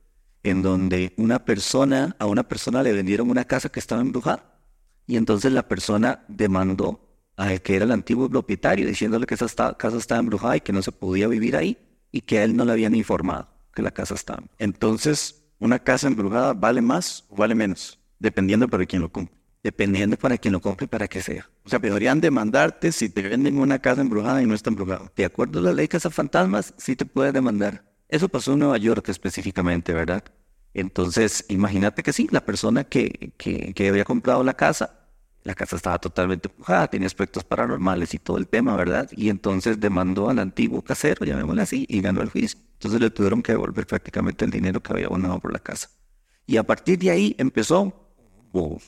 en 0.45 0.63
donde 0.63 1.15
una 1.17 1.45
persona, 1.45 2.15
a 2.21 2.27
una 2.27 2.45
persona 2.45 2.85
le 2.85 2.93
vendieron 2.93 3.29
una 3.29 3.45
casa 3.45 3.71
que 3.71 3.81
estaba 3.81 4.03
embrujada. 4.03 4.57
Y 5.09 5.17
entonces 5.17 5.51
la 5.51 5.67
persona 5.67 6.25
demandó 6.29 7.01
a 7.37 7.53
el 7.53 7.61
que 7.61 7.75
era 7.75 7.87
el 7.87 7.91
antiguo 7.91 8.31
propietario, 8.31 8.87
diciéndole 8.87 9.27
que 9.27 9.35
esa 9.35 9.77
casa 9.77 9.97
estaba 9.97 10.21
embrujada 10.21 10.59
y 10.59 10.61
que 10.61 10.73
no 10.73 10.81
se 10.81 10.93
podía 10.93 11.27
vivir 11.27 11.57
ahí 11.57 11.77
y 12.13 12.21
que 12.21 12.39
a 12.39 12.45
él 12.45 12.55
no 12.55 12.65
le 12.65 12.71
habían 12.71 12.95
informado 12.95 13.52
que 13.75 13.83
la 13.83 13.91
casa 13.91 14.15
estaba. 14.15 14.43
Entonces, 14.59 15.43
¿una 15.59 15.79
casa 15.79 16.07
embrujada 16.07 16.55
vale 16.55 16.81
más 16.81 17.25
o 17.29 17.37
vale 17.37 17.55
menos? 17.55 17.99
Dependiendo 18.19 18.69
para 18.69 18.87
quién 18.87 19.03
lo 19.03 19.11
compre. 19.11 19.35
Dependiendo 19.63 20.17
para 20.17 20.39
quien 20.39 20.53
lo 20.53 20.61
compre 20.61 20.89
para 20.89 21.07
qué 21.07 21.23
sea. 21.23 21.49
O 21.65 21.69
sea, 21.69 21.81
podrían 21.81 22.21
demandarte 22.21 22.91
si 22.91 23.09
te 23.09 23.23
venden 23.23 23.59
una 23.59 23.79
casa 23.79 24.01
embrujada 24.01 24.43
y 24.43 24.47
no 24.47 24.55
está 24.55 24.71
embrujada. 24.71 25.13
De 25.15 25.25
acuerdo 25.25 25.61
a 25.61 25.63
la 25.63 25.73
ley 25.73 25.89
cazafantasmas, 25.89 26.75
sí 26.77 26.97
te 26.97 27.07
puede 27.07 27.33
demandar. 27.33 27.85
Eso 28.09 28.29
pasó 28.29 28.53
en 28.53 28.59
Nueva 28.61 28.79
York 28.79 29.09
específicamente, 29.09 29.93
¿verdad? 29.93 30.25
Entonces, 30.75 31.45
imagínate 31.49 32.03
que 32.03 32.13
sí, 32.13 32.29
la 32.31 32.45
persona 32.45 32.85
que, 32.85 33.33
que, 33.37 33.73
que 33.75 33.89
había 33.89 34.05
comprado 34.05 34.43
la 34.43 34.55
casa, 34.55 35.02
la 35.45 35.55
casa 35.55 35.77
estaba 35.77 35.99
totalmente 35.99 36.49
embrujada, 36.49 36.89
tenía 36.89 37.07
aspectos 37.07 37.45
paranormales 37.45 38.15
y 38.15 38.19
todo 38.19 38.39
el 38.39 38.47
tema, 38.47 38.77
¿verdad? 38.77 39.11
Y 39.17 39.29
entonces 39.29 39.81
demandó 39.81 40.31
al 40.31 40.39
antiguo 40.39 40.83
casero, 40.83 41.25
llamémosle 41.25 41.63
así, 41.63 41.87
y 41.89 42.01
ganó 42.01 42.23
el 42.23 42.31
juicio. 42.31 42.59
Entonces 42.75 43.01
le 43.01 43.11
tuvieron 43.11 43.43
que 43.43 43.53
devolver 43.53 43.87
prácticamente 43.87 44.45
el 44.45 44.51
dinero 44.51 44.83
que 44.83 44.93
había 44.93 45.07
abonado 45.07 45.39
por 45.41 45.53
la 45.53 45.59
casa. 45.59 45.91
Y 46.47 46.57
a 46.57 46.63
partir 46.63 46.99
de 46.99 47.11
ahí 47.11 47.35
empezó, 47.39 48.11
wow, 48.53 48.81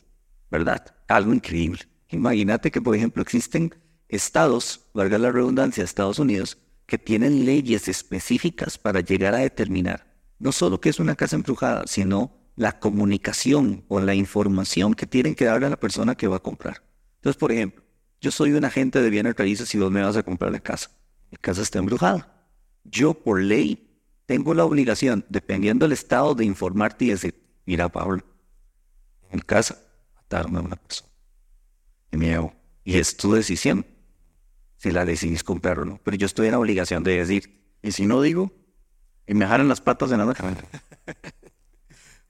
¿verdad? 0.51 0.95
Algo 1.09 1.33
increíble. 1.33 1.81
Imagínate 2.11 2.71
que, 2.71 2.81
por 2.81 2.95
ejemplo, 2.95 3.23
existen 3.23 3.75
estados, 4.09 4.87
valga 4.95 5.19
la 5.19 5.33
redundancia, 5.33 5.83
Estados 5.83 6.19
Unidos, 6.19 6.59
que 6.87 6.99
tienen 6.99 7.45
leyes 7.45 7.89
específicas 7.89 8.79
para 8.79 9.01
llegar 9.01 9.35
a 9.35 9.39
determinar 9.39 10.15
no 10.39 10.53
solo 10.53 10.81
que 10.81 10.91
es 10.91 11.01
una 11.01 11.15
casa 11.15 11.37
embrujada, 11.37 11.85
sino 11.87 12.33
la 12.57 12.79
comunicación 12.79 13.85
o 13.89 14.01
la 14.01 14.15
información 14.15 14.95
que 14.95 15.07
tienen 15.07 15.35
que 15.35 15.45
darle 15.45 15.67
a 15.67 15.71
la 15.71 15.81
persona 15.81 16.15
que 16.15 16.29
va 16.29 16.37
a 16.37 16.43
comprar. 16.43 16.83
Entonces, 17.17 17.39
por 17.39 17.53
ejemplo, 17.53 17.83
yo 18.21 18.31
soy 18.31 18.53
un 18.53 18.65
agente 18.65 19.03
de 19.03 19.11
bienes 19.11 19.35
raíces 19.37 19.75
y 19.75 19.79
vos 19.79 19.91
me 19.91 20.03
vas 20.03 20.17
a 20.17 20.23
comprar 20.23 20.53
la 20.53 20.61
casa. 20.61 20.91
Mi 21.31 21.37
casa 21.37 21.63
está 21.63 21.79
embrujada. 21.79 22.49
Yo, 22.85 23.15
por 23.15 23.41
ley, 23.41 24.01
tengo 24.27 24.55
la 24.55 24.65
obligación, 24.65 25.25
dependiendo 25.29 25.85
del 25.85 25.93
estado, 25.93 26.35
de 26.35 26.45
informarte 26.45 27.07
y 27.07 27.11
decir, 27.11 27.35
mira, 27.67 27.89
Pablo, 27.89 28.23
en 29.31 29.41
casa 29.41 29.79
mataron 30.15 30.57
a 30.57 30.61
una 30.61 30.77
persona. 30.77 31.11
Qué 32.11 32.19
miedo. 32.19 32.53
Y 32.85 32.99
es 32.99 33.17
tu 33.17 33.33
decisión 33.33 33.85
si 34.77 34.91
la 34.91 35.05
decidís 35.05 35.43
comprar 35.43 35.81
o 35.81 35.85
no. 35.85 36.01
Pero 36.05 36.17
yo 36.17 36.27
estoy 36.27 36.47
en 36.47 36.53
la 36.53 36.59
obligación 36.59 37.03
de 37.03 37.17
decir, 37.17 37.65
Y 37.83 37.93
si 37.93 38.07
no 38.07 38.23
digo, 38.23 38.53
y 39.27 39.35
me 39.35 39.47
jalan 39.47 39.69
las 39.69 39.81
patas 39.81 40.11
la 40.11 40.19
noche. 40.19 40.43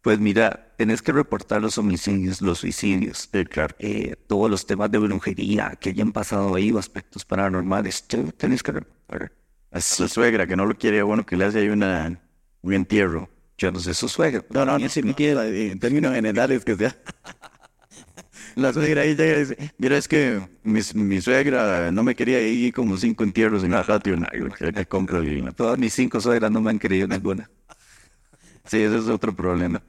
pues 0.04 0.20
mira, 0.20 0.74
tenés 0.76 1.00
que 1.02 1.12
reportar 1.12 1.62
los 1.62 1.78
homicidios, 1.78 2.42
los 2.42 2.58
suicidios, 2.58 3.30
Sí, 3.32 3.44
claro. 3.46 3.74
eh, 3.78 4.16
todos 4.26 4.50
los 4.50 4.66
temas 4.66 4.90
de 4.90 4.98
brujería 4.98 5.76
que 5.80 5.90
hayan 5.90 6.12
pasado 6.12 6.54
ahí 6.54 6.70
o 6.72 6.78
aspectos 6.78 7.24
paranormales. 7.24 8.06
tú 8.06 8.30
Tenés 8.36 8.62
que 8.62 8.72
reportar. 8.72 9.32
A 9.72 9.80
su 9.80 10.06
suegra 10.08 10.46
que 10.46 10.56
no 10.56 10.66
lo 10.66 10.76
quiere, 10.76 11.02
bueno, 11.02 11.24
que 11.26 11.36
le 11.36 11.46
hace 11.46 11.60
ahí 11.60 11.68
una, 11.70 12.20
un 12.62 12.74
entierro. 12.74 13.30
Yo 13.58 13.72
no 13.72 13.80
sé 13.80 13.94
su 13.94 14.08
suegra. 14.08 14.44
No, 14.50 14.66
no, 14.66 14.78
no, 14.78 14.88
si 14.90 15.02
me 15.02 15.14
quiere, 15.14 15.72
en 15.72 15.78
términos 15.80 16.14
generales, 16.14 16.64
que 16.64 16.76
sea. 16.76 16.94
La 18.56 18.72
suegra 18.72 19.02
ahí 19.02 19.16
llega 19.16 19.36
y 19.36 19.40
dice, 19.40 19.74
mira, 19.78 19.96
es 19.96 20.06
que 20.08 20.40
mi, 20.62 20.80
mi 20.94 21.20
suegra 21.20 21.90
no 21.90 22.02
me 22.04 22.14
quería 22.14 22.40
ir 22.40 22.72
como 22.72 22.96
cinco 22.96 23.24
entierros 23.24 23.64
en 23.64 23.72
la 23.72 23.84
compro 24.88 25.24
y... 25.24 25.42
Todas 25.56 25.78
mis 25.78 25.92
cinco 25.94 26.20
suegras 26.20 26.50
no 26.52 26.60
me 26.60 26.70
han 26.70 26.78
querido 26.78 27.08
ninguna. 27.08 27.50
Sí, 28.64 28.82
ese 28.82 28.98
es 28.98 29.08
otro 29.08 29.34
problema. 29.34 29.82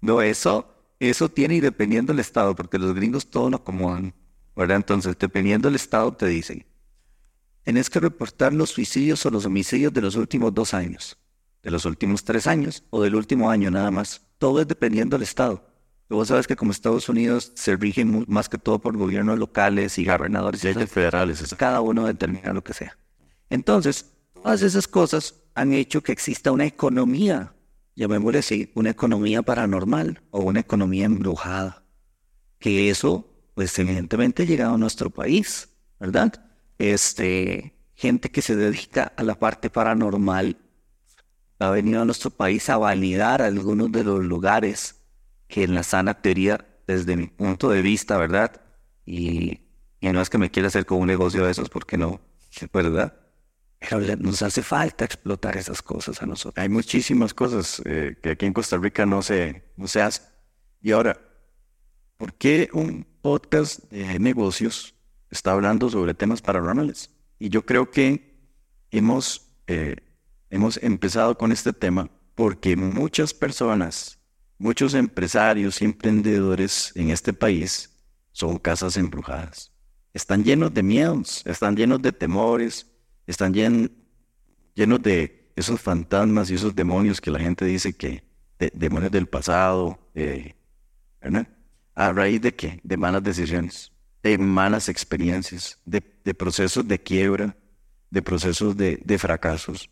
No, 0.00 0.20
eso, 0.22 0.68
eso 1.00 1.28
tiene 1.28 1.56
y 1.56 1.60
dependiendo 1.60 2.12
del 2.12 2.20
estado, 2.20 2.54
porque 2.54 2.78
los 2.78 2.94
gringos 2.94 3.30
todo 3.30 3.50
lo 3.50 3.56
acomodan, 3.56 4.14
¿verdad? 4.54 4.76
Entonces, 4.76 5.16
dependiendo 5.18 5.68
del 5.68 5.76
estado, 5.76 6.12
te 6.12 6.26
dicen, 6.26 6.64
tenés 7.62 7.90
que 7.90 8.00
reportar 8.00 8.52
los 8.52 8.70
suicidios 8.70 9.24
o 9.26 9.30
los 9.30 9.44
homicidios 9.46 9.92
de 9.92 10.00
los 10.02 10.16
últimos 10.16 10.54
dos 10.54 10.74
años, 10.74 11.18
de 11.62 11.70
los 11.70 11.84
últimos 11.84 12.24
tres 12.24 12.46
años 12.46 12.84
o 12.90 13.02
del 13.02 13.14
último 13.16 13.50
año 13.50 13.70
nada 13.70 13.90
más. 13.90 14.22
Todo 14.38 14.60
es 14.60 14.68
dependiendo 14.68 15.16
del 15.16 15.24
estado. 15.24 15.66
Vos 16.08 16.28
sabes 16.28 16.46
que 16.46 16.54
como 16.54 16.70
Estados 16.70 17.08
Unidos 17.08 17.50
se 17.56 17.74
rige 17.74 18.04
mu- 18.04 18.24
más 18.28 18.48
que 18.48 18.58
todo 18.58 18.78
por 18.78 18.96
gobiernos 18.96 19.38
locales 19.40 19.98
y 19.98 20.04
gobernadores, 20.04 20.62
y 20.62 20.68
Leyes 20.68 20.90
federales, 20.90 21.40
eso. 21.40 21.56
cada 21.56 21.80
uno 21.80 22.06
determina 22.06 22.52
lo 22.52 22.62
que 22.62 22.74
sea. 22.74 22.96
Entonces, 23.50 24.12
todas 24.34 24.62
esas 24.62 24.86
cosas 24.86 25.34
han 25.56 25.72
hecho 25.72 26.02
que 26.04 26.12
exista 26.12 26.52
una 26.52 26.64
economía, 26.66 27.54
llamémosle 27.96 28.38
así, 28.38 28.72
una 28.74 28.90
economía 28.90 29.42
paranormal 29.42 30.22
o 30.30 30.40
una 30.40 30.60
economía 30.60 31.06
embrujada. 31.06 31.84
Que 32.58 32.90
eso, 32.90 33.28
pues 33.54 33.78
evidentemente 33.78 34.42
ha 34.44 34.46
llegado 34.46 34.74
a 34.74 34.78
nuestro 34.78 35.10
país, 35.10 35.70
¿verdad? 35.98 36.32
Este, 36.78 37.74
gente 37.94 38.30
que 38.30 38.42
se 38.42 38.54
dedica 38.54 39.12
a 39.16 39.22
la 39.22 39.34
parte 39.34 39.70
paranormal 39.70 40.58
ha 41.58 41.70
venido 41.70 42.02
a 42.02 42.04
nuestro 42.04 42.30
país 42.30 42.68
a 42.68 42.76
validar 42.76 43.40
algunos 43.42 43.90
de 43.90 44.04
los 44.04 44.22
lugares 44.24 45.00
que 45.48 45.64
en 45.64 45.74
la 45.74 45.82
sana 45.82 46.20
teoría, 46.20 46.66
desde 46.86 47.16
mi 47.16 47.28
punto 47.28 47.70
de 47.70 47.82
vista, 47.82 48.18
¿verdad? 48.18 48.60
Y, 49.06 49.60
y 50.00 50.08
no 50.12 50.20
es 50.20 50.28
que 50.28 50.38
me 50.38 50.50
quiera 50.50 50.68
hacer 50.68 50.84
como 50.84 51.00
un 51.00 51.06
negocio 51.06 51.44
de 51.44 51.50
esos, 51.50 51.70
porque 51.70 51.96
no, 51.96 52.20
¿verdad? 52.72 53.25
Nos 54.18 54.42
hace 54.42 54.62
falta 54.62 55.04
explotar 55.04 55.56
esas 55.56 55.82
cosas 55.82 56.22
a 56.22 56.26
nosotros. 56.26 56.62
Hay 56.62 56.68
muchísimas 56.68 57.34
cosas 57.34 57.82
eh, 57.84 58.16
que 58.22 58.30
aquí 58.30 58.46
en 58.46 58.52
Costa 58.52 58.76
Rica 58.76 59.06
no 59.06 59.22
se, 59.22 59.64
no 59.76 59.86
se 59.86 60.02
hacen. 60.02 60.24
Y 60.82 60.92
ahora, 60.92 61.20
¿por 62.16 62.34
qué 62.34 62.68
un 62.72 63.06
podcast 63.22 63.90
de 63.90 64.18
negocios 64.18 64.94
está 65.30 65.52
hablando 65.52 65.88
sobre 65.90 66.14
temas 66.14 66.42
paranormales? 66.42 67.10
Y 67.38 67.48
yo 67.48 67.64
creo 67.64 67.90
que 67.90 68.36
hemos, 68.90 69.54
eh, 69.66 69.96
hemos 70.50 70.76
empezado 70.82 71.36
con 71.36 71.52
este 71.52 71.72
tema 71.72 72.10
porque 72.34 72.76
muchas 72.76 73.32
personas, 73.34 74.18
muchos 74.58 74.94
empresarios 74.94 75.80
y 75.80 75.86
emprendedores 75.86 76.92
en 76.94 77.10
este 77.10 77.32
país 77.32 77.90
son 78.32 78.58
casas 78.58 78.96
embrujadas. 78.96 79.72
Están 80.12 80.44
llenos 80.44 80.72
de 80.72 80.82
miedos, 80.82 81.42
están 81.46 81.76
llenos 81.76 82.00
de 82.00 82.12
temores, 82.12 82.86
están 83.26 83.52
llen- 83.54 83.90
llenos 84.74 85.02
de 85.02 85.50
esos 85.56 85.80
fantasmas 85.80 86.50
y 86.50 86.54
esos 86.54 86.74
demonios 86.74 87.20
que 87.20 87.30
la 87.30 87.38
gente 87.40 87.64
dice 87.64 87.94
que, 87.94 88.24
de- 88.58 88.72
demonios 88.74 89.12
del 89.12 89.26
pasado, 89.26 89.98
eh, 90.14 90.54
¿verdad? 91.20 91.48
¿A 91.94 92.12
raíz 92.12 92.40
de 92.42 92.54
qué? 92.54 92.80
De 92.82 92.96
malas 92.96 93.22
decisiones, 93.22 93.92
de 94.22 94.36
malas 94.38 94.88
experiencias, 94.88 95.80
de, 95.84 96.00
procesos 96.34 96.86
de 96.86 97.02
quiebra, 97.02 97.56
de 98.10 98.22
procesos 98.22 98.76
de, 98.76 99.18
fracasos. 99.18 99.88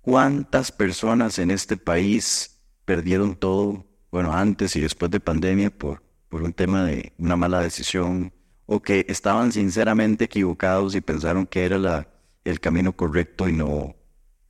¿Cuántas 0.00 0.70
personas 0.72 1.38
en 1.38 1.50
este 1.50 1.76
país 1.76 2.60
perdieron 2.84 3.34
todo, 3.36 3.86
bueno, 4.10 4.32
antes 4.32 4.76
y 4.76 4.80
después 4.80 5.10
de 5.10 5.20
pandemia 5.20 5.70
por 5.70 6.02
un 6.30 6.52
tema 6.52 6.84
de 6.84 7.12
una 7.18 7.36
mala 7.36 7.60
decisión 7.60 8.32
o 8.66 8.80
que 8.82 9.06
estaban 9.08 9.52
sinceramente 9.52 10.24
equivocados 10.24 10.94
y 10.94 11.00
pensaron 11.00 11.46
que 11.46 11.64
era 11.64 11.78
la, 11.78 12.08
el 12.50 12.60
camino 12.60 12.96
correcto 12.96 13.48
y 13.48 13.52
no, 13.52 13.96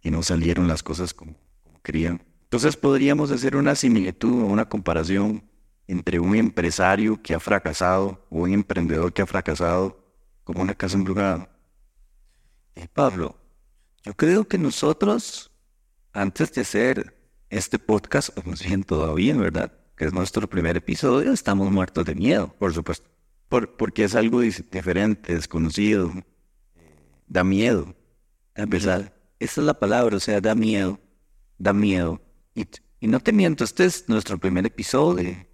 y 0.03 0.11
no 0.11 0.23
salieron 0.23 0.69
las 0.69 0.83
cosas 0.83 1.15
como, 1.15 1.35
como 1.62 1.81
querían. 1.83 2.23
Entonces 2.45 2.76
podríamos 2.76 3.31
hacer 3.31 3.57
una 3.57 3.75
similitud 3.75 4.43
o 4.43 4.47
una 4.47 4.69
comparación 4.69 5.43
entre 5.88 6.19
un 6.19 6.35
empresario 6.37 7.21
que 7.23 7.35
ha 7.35 7.41
fracasado 7.41 8.25
o 8.31 8.43
un 8.43 8.53
emprendedor 8.53 9.12
que 9.12 9.23
ha 9.23 9.26
fracasado 9.26 9.99
como 10.45 10.62
una 10.62 10.75
casa 10.75 10.97
embrujada. 10.97 11.49
Eh, 12.75 12.88
Pablo, 12.93 13.37
yo 14.05 14.15
creo 14.15 14.47
que 14.47 14.59
nosotros, 14.59 15.50
antes 16.12 16.53
de 16.53 16.61
hacer 16.61 17.17
este 17.50 17.79
podcast, 17.79 18.37
nos 18.45 18.61
siguen 18.61 18.85
todavía, 18.85 19.37
¿verdad? 19.37 19.73
Que 19.97 20.05
es 20.05 20.12
nuestro 20.12 20.49
primer 20.49 20.76
episodio, 20.76 21.33
estamos 21.33 21.71
muertos 21.73 22.05
de 22.05 22.15
miedo. 22.15 22.55
Por 22.59 22.75
supuesto. 22.75 23.09
Por, 23.49 23.76
porque 23.76 24.05
es 24.05 24.15
algo 24.15 24.41
diferente, 24.41 25.35
desconocido. 25.35 26.12
Da 27.26 27.45
miedo. 27.45 27.95
Empezar. 28.54 29.14
Esa 29.38 29.61
es 29.61 29.66
la 29.66 29.75
palabra, 29.75 30.16
o 30.16 30.21
sea, 30.21 30.40
da 30.40 30.54
miedo. 30.54 30.99
Da 31.59 31.73
miedo. 31.73 32.21
Y, 32.54 32.66
y 33.00 33.09
no 33.09 33.21
te 33.21 33.33
miento, 33.33 33.64
este 33.64 33.85
es 33.85 34.09
nuestro 34.09 34.38
primer 34.38 34.66
episodio. 34.66 35.47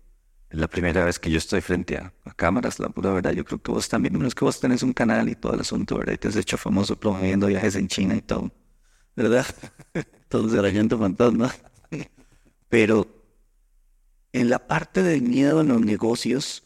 Es 0.52 0.58
la 0.58 0.68
primera 0.68 1.04
vez 1.04 1.18
que 1.18 1.30
yo 1.30 1.38
estoy 1.38 1.62
frente 1.62 1.96
a, 1.96 2.12
cámaras, 2.36 2.78
la 2.78 2.90
pura 2.90 3.10
verdad. 3.10 3.32
Yo 3.32 3.44
creo 3.44 3.62
que 3.62 3.72
vos 3.72 3.88
también, 3.88 4.18
no 4.18 4.26
es 4.26 4.34
que 4.34 4.44
vos 4.44 4.60
tenés 4.60 4.82
un 4.82 4.92
canal 4.92 5.28
y 5.30 5.34
todo 5.34 5.54
el 5.54 5.60
asunto, 5.60 5.96
¿verdad? 5.96 6.12
Y 6.12 6.18
te 6.18 6.28
has 6.28 6.36
hecho 6.36 6.58
famoso 6.58 6.98
promoviendo 7.00 7.46
viajes 7.46 7.74
en 7.76 7.88
China 7.88 8.14
y 8.14 8.20
todo, 8.20 8.52
¿verdad? 9.16 9.46
todo 10.28 10.48
gente 10.70 10.96
fantasma. 10.96 11.54
Pero 12.68 13.06
en 14.32 14.50
la 14.50 14.66
parte 14.66 15.02
del 15.02 15.22
miedo 15.22 15.62
en 15.62 15.68
los 15.68 15.80
negocios, 15.80 16.64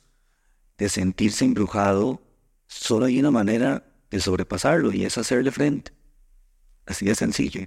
de 0.78 0.88
sentirse 0.88 1.44
embrujado, 1.44 2.20
solo 2.66 3.06
hay 3.06 3.20
una 3.20 3.30
manera 3.30 3.85
de 4.10 4.20
sobrepasarlo 4.20 4.92
y 4.92 5.04
es 5.04 5.18
hacerle 5.18 5.50
frente. 5.50 5.92
Así 6.86 7.06
de 7.06 7.14
sencillo. 7.14 7.66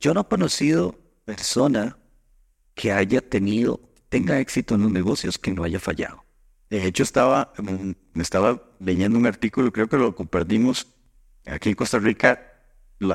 Yo 0.00 0.14
no 0.14 0.22
he 0.22 0.24
conocido 0.28 0.98
persona 1.24 1.98
que 2.74 2.92
haya 2.92 3.20
tenido 3.20 3.80
tenga 4.10 4.40
éxito 4.40 4.74
en 4.74 4.82
los 4.82 4.92
negocios 4.92 5.38
que 5.38 5.52
no 5.52 5.64
haya 5.64 5.80
fallado. 5.80 6.24
De 6.68 6.84
hecho, 6.84 7.02
estaba, 7.02 7.52
me 7.58 8.22
estaba 8.22 8.62
leyendo 8.78 9.18
un 9.18 9.26
artículo, 9.26 9.72
creo 9.72 9.88
que 9.88 9.96
lo 9.96 10.14
compartimos 10.14 10.86
aquí 11.46 11.70
en 11.70 11.74
Costa 11.74 11.98
Rica, 11.98 12.46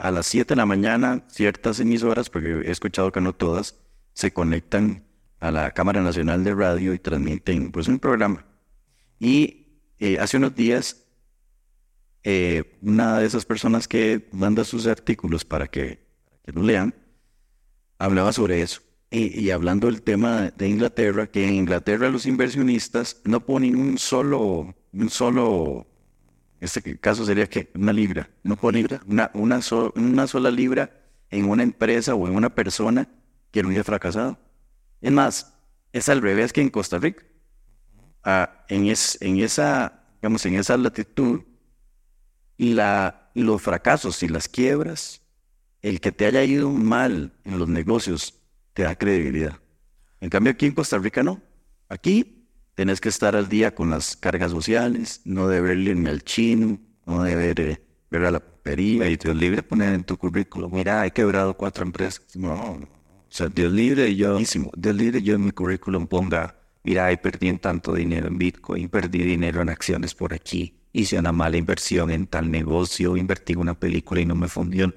a 0.02 0.12
las 0.12 0.26
7 0.26 0.50
de 0.50 0.56
la 0.56 0.66
mañana, 0.66 1.24
ciertas 1.28 1.80
emisoras, 1.80 2.30
porque 2.30 2.62
he 2.66 2.72
escuchado 2.72 3.12
que 3.12 3.22
no 3.22 3.34
todas, 3.34 3.76
se 4.14 4.34
conectan 4.34 5.06
a 5.40 5.52
la 5.52 5.72
Cámara 5.72 6.02
Nacional 6.02 6.44
de 6.44 6.56
Radio 6.56 6.94
y 6.94 7.00
transmiten 7.00 7.72
pues 7.72 7.88
un 7.88 8.00
programa. 8.00 8.46
Y 9.20 9.80
eh, 10.00 10.18
hace 10.20 10.38
unos 10.38 10.56
días, 10.56 11.05
eh, 12.28 12.76
una 12.82 13.20
de 13.20 13.28
esas 13.28 13.46
personas 13.46 13.88
que 13.88 14.28
manda 14.32 14.64
sus 14.64 14.88
artículos 14.88 15.46
para 15.46 15.68
que, 15.68 16.00
que 16.44 16.52
lo 16.52 16.64
lean, 16.64 16.96
hablaba 18.00 18.34
sobre 18.34 18.64
eso. 18.64 18.82
Y, 19.12 19.52
hablando 19.52 19.88
del 19.88 20.02
tema 20.02 20.52
de 20.58 20.68
Inglaterra, 20.68 21.28
que 21.28 21.48
en 21.48 21.54
Inglaterra 21.54 22.10
los 22.10 22.26
inversionistas 22.26 23.22
no 23.24 23.46
ponen 23.46 23.78
un 23.78 23.98
solo, 23.98 24.76
un 24.92 25.10
solo, 25.10 25.88
este 26.60 26.98
caso 27.00 27.24
sería 27.24 27.48
que 27.48 27.70
una 27.76 27.94
libra, 27.94 28.30
no 28.44 28.58
ponen 28.58 28.88
una, 29.08 29.32
una, 29.36 29.62
una 29.96 30.28
sola 30.28 30.52
libra 30.52 30.90
en 31.30 31.46
una 31.46 31.64
empresa 31.64 32.16
o 32.16 32.28
en 32.28 32.36
una 32.36 32.54
persona 32.54 33.08
que 33.52 33.64
no 33.64 33.70
haya 33.70 33.84
fracasado. 33.86 34.38
Es 35.00 35.12
más, 35.12 35.54
es 35.94 36.10
al 36.10 36.22
revés 36.22 36.52
que 36.52 36.62
en 36.62 36.70
Costa 36.70 36.98
Rica. 36.98 37.24
Ah, 38.24 38.66
en, 38.68 38.88
es, 38.88 39.18
en, 39.22 39.40
esa, 39.40 40.04
digamos, 40.20 40.46
en 40.46 40.56
esa 40.56 40.76
latitud, 40.76 41.42
la, 42.58 43.32
los 43.34 43.62
fracasos 43.62 44.24
y 44.24 44.28
las 44.28 44.48
quiebras, 44.48 45.22
el 45.82 46.00
que 46.00 46.12
te 46.12 46.26
haya 46.26 46.44
ido 46.44 46.72
mal 46.72 47.34
en 47.44 47.60
los 47.60 47.68
negocios 47.68 48.34
te 48.74 48.84
da 48.84 48.96
credibilidad. 48.96 49.60
En 50.22 50.30
cambio 50.30 50.54
aquí 50.54 50.66
en 50.66 50.74
Costa 50.74 50.98
Rica 50.98 51.24
no. 51.24 51.42
Aquí 51.90 52.48
tenés 52.74 53.00
que 53.00 53.10
estar 53.10 53.36
al 53.36 53.48
día 53.48 53.76
con 53.76 53.90
las 53.90 54.16
cargas 54.16 54.52
sociales, 54.52 55.22
no 55.26 55.48
deberle 55.48 55.92
irme 55.92 56.10
al 56.10 56.24
chino, 56.24 56.80
no 57.06 57.24
deber 57.24 57.60
eh, 57.60 57.82
ver 58.10 58.26
a 58.26 58.32
la 58.32 58.40
pería 58.40 59.08
y 59.08 59.16
Dios 59.16 59.36
libre 59.36 59.62
poner 59.64 59.94
en 59.94 60.04
tu 60.04 60.18
currículum, 60.18 60.74
mira, 60.74 61.06
he 61.06 61.12
quebrado 61.12 61.56
cuatro 61.56 61.84
empresas. 61.84 62.36
No, 62.36 62.54
o 62.56 62.88
sea, 63.30 63.48
Dios 63.48 63.72
libre 63.72 64.16
yo, 64.16 64.38
Dios 64.38 64.96
libre 64.96 65.22
yo 65.22 65.36
en 65.36 65.46
mi 65.46 65.52
currículum 65.52 66.08
ponga, 66.08 66.56
mira, 66.84 67.12
he 67.12 67.18
perdido 67.18 67.58
tanto 67.60 67.94
dinero 67.94 68.28
en 68.28 68.38
Bitcoin, 68.38 68.90
perdí 68.90 69.20
dinero 69.20 69.62
en 69.62 69.70
acciones 69.70 70.16
por 70.16 70.34
aquí, 70.34 70.80
hice 71.00 71.20
una 71.20 71.32
mala 71.32 71.58
inversión 71.58 72.12
en 72.12 72.28
tal 72.28 72.50
negocio, 72.50 73.18
invertí 73.18 73.54
en 73.54 73.60
una 73.60 73.80
película 73.80 74.22
y 74.22 74.26
no 74.26 74.36
me 74.36 74.48
fundió. 74.48 74.94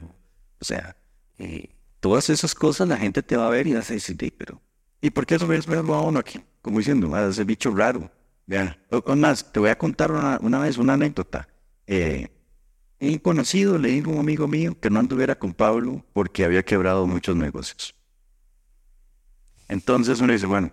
O 0.61 0.65
sea, 0.65 0.97
eh, 1.39 1.79
Todas 2.01 2.31
esas 2.31 2.55
cosas 2.55 2.87
la 2.89 2.97
gente 2.97 3.23
te 3.23 3.37
va 3.37 3.47
a 3.47 3.51
ver 3.51 3.67
y 3.67 3.75
vas 3.75 3.91
a 3.91 3.95
decir, 3.95 4.17
pero 4.37 4.61
¿y 5.01 5.11
por 5.11 5.27
qué 5.27 5.35
eso 5.35 5.47
ves 5.47 5.69
a 5.69 5.81
uno 5.81 6.19
aquí? 6.19 6.41
Como 6.63 6.79
diciendo, 6.79 7.13
ah, 7.15 7.29
ese 7.29 7.45
bicho 7.45 7.75
raro. 7.75 8.11
Vean, 8.47 8.77
o, 8.91 9.17
más, 9.17 9.53
te 9.53 9.61
voy 9.61 9.71
a 9.71 9.77
contar 9.77 10.11
una, 10.13 10.59
vez 10.61 10.79
una 10.79 10.95
anécdota. 10.95 11.49
Eh, 11.87 12.29
un 13.01 13.19
conocido 13.19 13.79
le 13.79 13.89
dijo 13.91 14.11
a 14.11 14.15
un 14.15 14.21
amigo 14.21 14.47
mío 14.47 14.79
que 14.81 14.91
no 14.91 15.01
anduviera 15.01 15.39
con 15.39 15.53
Pablo 15.53 16.05
porque 16.13 16.45
había 16.45 16.65
quebrado 16.65 17.07
muchos 17.07 17.37
negocios. 17.37 17.95
Entonces 19.69 20.21
uno 20.21 20.33
dice, 20.33 20.47
bueno, 20.47 20.71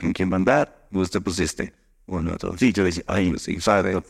¿con 0.00 0.12
quién 0.12 0.30
va 0.30 0.34
a 0.34 0.38
andar? 0.38 0.88
Te 1.10 1.20
pusiste 1.20 1.74
dos. 2.06 2.58
Sí, 2.58 2.72
yo 2.72 2.84
decía, 2.84 3.04
ay, 3.06 3.34
sí, 3.38 3.60
sabe, 3.60 4.00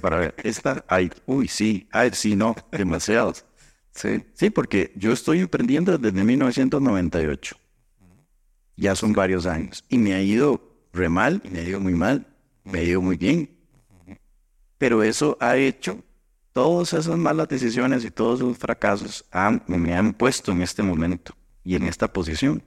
para 0.00 0.18
ver. 0.18 0.34
Esta, 0.42 0.84
ay, 0.88 1.10
uy, 1.26 1.48
sí, 1.48 1.88
ay, 1.92 2.10
sí, 2.12 2.36
no, 2.36 2.54
demasiados. 2.72 3.44
Sí, 3.92 4.24
sí, 4.34 4.50
porque 4.50 4.92
yo 4.96 5.12
estoy 5.12 5.40
emprendiendo 5.40 5.96
desde 5.96 6.24
1998. 6.24 7.56
Ya 8.76 8.96
son 8.96 9.12
varios 9.12 9.46
años. 9.46 9.84
Y 9.88 9.98
me 9.98 10.14
ha 10.14 10.22
ido 10.22 10.74
re 10.92 11.08
mal, 11.08 11.42
me 11.50 11.60
ha 11.60 11.62
ido 11.62 11.80
muy 11.80 11.94
mal, 11.94 12.26
me 12.64 12.80
ha 12.80 12.82
ido 12.82 13.00
muy 13.00 13.16
bien. 13.16 13.50
Pero 14.78 15.02
eso 15.02 15.36
ha 15.40 15.56
hecho, 15.56 16.02
todas 16.52 16.92
esas 16.92 17.16
malas 17.16 17.48
decisiones 17.48 18.04
y 18.04 18.10
todos 18.10 18.40
esos 18.40 18.58
fracasos 18.58 19.24
me 19.66 19.94
han 19.94 20.12
puesto 20.12 20.52
en 20.52 20.62
este 20.62 20.82
momento 20.82 21.34
y 21.62 21.76
en 21.76 21.84
esta 21.84 22.12
posición. 22.12 22.62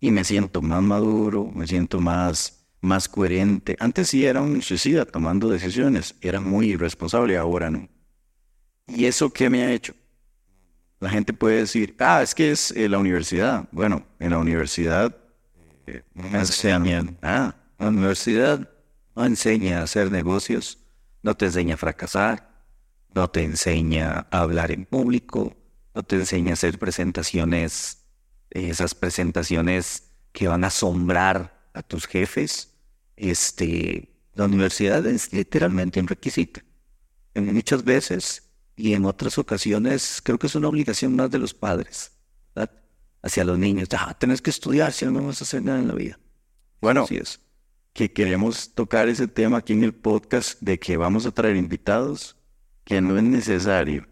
Y 0.00 0.10
me 0.10 0.24
siento 0.24 0.62
más 0.62 0.82
maduro, 0.82 1.50
me 1.54 1.66
siento 1.66 2.00
más, 2.00 2.63
más 2.84 3.08
coherente. 3.08 3.76
Antes 3.80 4.08
sí 4.08 4.24
era 4.24 4.40
un 4.40 4.62
suicida 4.62 5.04
tomando 5.04 5.48
decisiones, 5.48 6.14
era 6.20 6.40
muy 6.40 6.70
irresponsable, 6.70 7.36
ahora 7.36 7.70
no. 7.70 7.88
¿Y 8.86 9.06
eso 9.06 9.30
qué 9.30 9.50
me 9.50 9.64
ha 9.64 9.72
hecho? 9.72 9.94
La 11.00 11.10
gente 11.10 11.32
puede 11.32 11.58
decir, 11.58 11.96
ah, 11.98 12.22
es 12.22 12.34
que 12.34 12.50
es 12.50 12.70
eh, 12.70 12.88
la 12.88 12.98
universidad. 12.98 13.68
Bueno, 13.72 14.06
en 14.18 14.30
la 14.30 14.38
universidad 14.38 15.16
eh, 15.86 16.02
no. 16.14 17.16
Ah, 17.22 17.54
la 17.78 17.88
universidad 17.88 18.68
no 19.14 19.24
enseña 19.24 19.80
a 19.80 19.82
hacer 19.82 20.10
negocios, 20.10 20.78
no 21.22 21.34
te 21.36 21.46
enseña 21.46 21.74
a 21.74 21.78
fracasar, 21.78 22.50
no 23.14 23.28
te 23.28 23.42
enseña 23.42 24.26
a 24.30 24.40
hablar 24.40 24.70
en 24.70 24.84
público, 24.84 25.56
no 25.94 26.02
te 26.02 26.16
enseña 26.16 26.50
a 26.50 26.54
hacer 26.54 26.78
presentaciones, 26.78 28.04
esas 28.50 28.94
presentaciones 28.94 30.10
que 30.32 30.48
van 30.48 30.64
a 30.64 30.68
asombrar 30.68 31.68
a 31.74 31.82
tus 31.82 32.06
jefes. 32.06 32.73
Este, 33.16 34.14
la 34.34 34.44
universidad 34.44 35.06
es 35.06 35.32
literalmente 35.32 36.00
un 36.00 36.08
requisito. 36.08 36.60
Muchas 37.34 37.84
veces 37.84 38.50
y 38.76 38.94
en 38.94 39.04
otras 39.04 39.38
ocasiones 39.38 40.20
creo 40.22 40.38
que 40.38 40.46
es 40.46 40.54
una 40.54 40.68
obligación 40.68 41.14
más 41.14 41.30
de 41.30 41.38
los 41.38 41.54
padres, 41.54 42.12
¿verdad? 42.54 42.70
Hacia 43.22 43.44
los 43.44 43.58
niños. 43.58 43.88
Ah, 43.92 44.16
tenés 44.18 44.42
que 44.42 44.50
estudiar 44.50 44.92
si 44.92 45.06
no 45.06 45.26
vas 45.26 45.40
a 45.40 45.44
hacer 45.44 45.62
nada 45.62 45.78
en 45.78 45.88
la 45.88 45.94
vida. 45.94 46.18
Bueno, 46.80 47.06
es. 47.08 47.40
que 47.92 48.12
queremos 48.12 48.74
tocar 48.74 49.08
ese 49.08 49.28
tema 49.28 49.58
aquí 49.58 49.72
en 49.72 49.84
el 49.84 49.94
podcast 49.94 50.60
de 50.60 50.78
que 50.78 50.96
vamos 50.96 51.24
a 51.24 51.30
traer 51.30 51.56
invitados, 51.56 52.36
que 52.84 53.00
no 53.00 53.16
es 53.16 53.22
necesario 53.22 54.06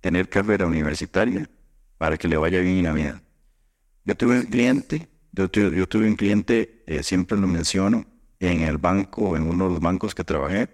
tener 0.00 0.28
carrera 0.28 0.66
universitaria 0.66 1.50
para 1.98 2.16
que 2.18 2.28
le 2.28 2.36
vaya 2.36 2.60
bien 2.60 2.76
en 2.78 2.84
la 2.84 2.92
vida. 2.92 3.22
Yo 4.04 4.14
tuve 4.14 4.40
un 4.40 4.46
cliente, 4.46 5.08
yo 5.32 5.50
tuve, 5.50 6.06
un 6.06 6.14
cliente, 6.14 6.84
eh, 6.86 7.02
siempre 7.02 7.38
lo 7.38 7.46
menciono, 7.46 8.06
en 8.50 8.62
el 8.62 8.78
banco, 8.78 9.36
en 9.36 9.42
uno 9.48 9.66
de 9.66 9.70
los 9.74 9.80
bancos 9.80 10.14
que 10.14 10.24
trabajé, 10.24 10.68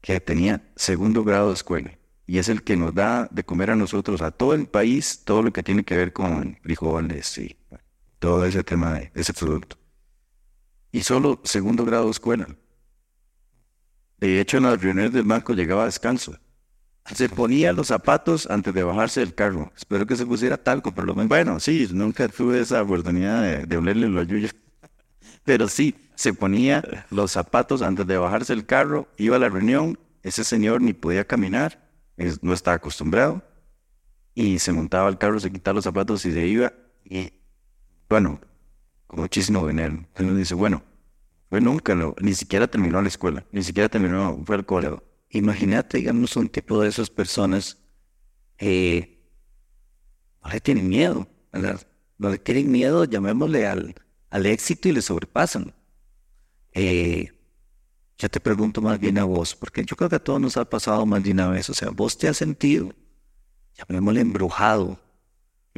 que 0.00 0.20
tenía 0.20 0.62
segundo 0.76 1.24
grado 1.24 1.48
de 1.48 1.54
escuela 1.54 1.98
y 2.26 2.38
es 2.38 2.48
el 2.48 2.62
que 2.62 2.76
nos 2.76 2.94
da 2.94 3.28
de 3.30 3.44
comer 3.44 3.70
a 3.70 3.76
nosotros, 3.76 4.20
a 4.20 4.32
todo 4.32 4.54
el 4.54 4.66
país, 4.66 5.22
todo 5.24 5.42
lo 5.42 5.52
que 5.52 5.62
tiene 5.62 5.84
que 5.84 5.96
ver 5.96 6.12
con 6.12 6.58
frijoles 6.62 7.38
y 7.38 7.56
todo 8.18 8.44
ese 8.44 8.64
tema 8.64 8.94
de 8.94 9.12
ese 9.14 9.32
producto. 9.32 9.76
Y 10.90 11.02
solo 11.02 11.40
segundo 11.44 11.84
grado 11.84 12.06
de 12.06 12.10
escuela. 12.10 12.48
De 14.18 14.40
hecho, 14.40 14.56
en 14.56 14.64
las 14.64 14.80
reuniones 14.80 15.12
del 15.12 15.24
banco 15.24 15.52
llegaba 15.52 15.84
descanso. 15.84 16.36
Se 17.14 17.28
ponía 17.28 17.72
los 17.72 17.88
zapatos 17.88 18.48
antes 18.50 18.74
de 18.74 18.82
bajarse 18.82 19.20
del 19.20 19.34
carro. 19.34 19.72
Espero 19.76 20.06
que 20.06 20.16
se 20.16 20.26
pusiera 20.26 20.56
talco, 20.56 20.92
por 20.92 21.06
lo 21.06 21.14
menos. 21.14 21.28
Bueno, 21.28 21.60
sí, 21.60 21.86
nunca 21.92 22.26
tuve 22.26 22.60
esa 22.60 22.82
oportunidad 22.82 23.64
de, 23.66 23.76
olerle 23.76 24.08
los 24.08 24.26
yuyos. 24.26 24.56
Pero 25.44 25.68
sí, 25.68 25.94
se 26.16 26.32
ponía 26.34 27.06
los 27.10 27.30
zapatos 27.32 27.82
antes 27.82 28.06
de 28.06 28.16
bajarse 28.16 28.52
el 28.52 28.66
carro, 28.66 29.06
iba 29.18 29.36
a 29.36 29.38
la 29.38 29.48
reunión, 29.48 29.98
ese 30.22 30.42
señor 30.42 30.80
ni 30.82 30.92
podía 30.92 31.26
caminar, 31.26 31.88
no 32.40 32.52
estaba 32.52 32.76
acostumbrado, 32.76 33.42
y 34.34 34.58
se 34.58 34.72
montaba 34.72 35.08
al 35.08 35.18
carro, 35.18 35.38
se 35.38 35.52
quitaba 35.52 35.76
los 35.76 35.84
zapatos 35.84 36.24
y 36.26 36.32
se 36.32 36.46
iba, 36.46 36.72
y 37.04 37.32
bueno, 38.08 38.40
con 39.06 39.20
muchísimo 39.20 39.66
dinero. 39.66 39.94
Entonces 39.94 40.36
dice, 40.36 40.54
bueno, 40.54 40.82
pues 41.48 41.62
nunca, 41.62 41.94
ni 42.20 42.34
siquiera 42.34 42.66
terminó 42.66 43.00
la 43.00 43.08
escuela, 43.08 43.44
ni 43.52 43.62
siquiera 43.62 43.88
terminó, 43.88 44.42
fue 44.44 44.56
al 44.56 44.66
colegio. 44.66 45.04
Imagínate, 45.30 45.98
digamos, 45.98 46.34
un 46.36 46.48
tipo 46.48 46.80
de 46.80 46.88
esas 46.88 47.10
personas, 47.10 47.78
eh, 48.58 49.22
no 50.42 50.50
le 50.50 50.60
tienen 50.60 50.88
miedo, 50.88 51.28
No 52.18 52.30
le 52.30 52.38
tienen 52.38 52.72
miedo, 52.72 53.04
llamémosle 53.04 53.66
al, 53.66 53.94
al 54.30 54.46
éxito 54.46 54.88
y 54.88 54.92
le 54.92 55.02
sobrepasan. 55.02 55.74
Eh, 56.76 57.32
ya 58.18 58.28
te 58.28 58.38
pregunto 58.38 58.82
más 58.82 59.00
bien 59.00 59.18
a 59.18 59.24
vos, 59.24 59.54
porque 59.54 59.84
yo 59.84 59.96
creo 59.96 60.10
que 60.10 60.16
a 60.16 60.22
todos 60.22 60.40
nos 60.40 60.56
ha 60.56 60.64
pasado 60.66 61.04
más 61.06 61.22
de 61.22 61.32
una 61.32 61.48
vez. 61.48 61.68
O 61.70 61.74
sea, 61.74 61.90
vos 61.90 62.16
te 62.18 62.28
has 62.28 62.36
sentido, 62.36 62.92
llamémosle 63.74 64.20
embrujado, 64.20 65.00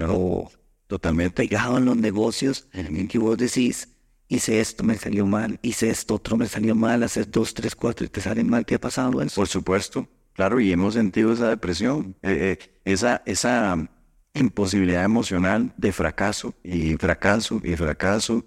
o 0.00 0.50
totalmente 0.88 1.42
pegado 1.42 1.78
en 1.78 1.84
los 1.84 1.96
negocios, 1.96 2.68
en 2.72 3.06
que 3.06 3.18
vos 3.18 3.38
decís, 3.38 3.88
hice 4.28 4.60
esto, 4.60 4.82
me 4.82 4.96
salió 4.96 5.24
mal, 5.26 5.58
hice 5.62 5.88
esto, 5.88 6.14
otro 6.14 6.36
me 6.36 6.46
salió 6.46 6.74
mal, 6.74 7.02
haces 7.02 7.30
dos, 7.30 7.54
tres, 7.54 7.74
cuatro 7.74 8.04
y 8.04 8.08
te 8.08 8.20
salen 8.20 8.48
mal. 8.48 8.66
¿Te 8.66 8.74
ha 8.74 8.80
pasado 8.80 9.22
eso? 9.22 9.36
Por 9.36 9.48
supuesto, 9.48 10.08
claro, 10.32 10.60
y 10.60 10.72
hemos 10.72 10.94
sentido 10.94 11.32
esa 11.32 11.48
depresión, 11.48 12.16
eh, 12.22 12.58
eh, 12.60 12.80
esa, 12.84 13.22
esa 13.24 13.88
imposibilidad 14.34 15.04
emocional 15.04 15.72
de 15.76 15.92
fracaso 15.92 16.54
y 16.62 16.94
fracaso 16.94 17.60
y 17.62 17.76
fracaso, 17.76 18.44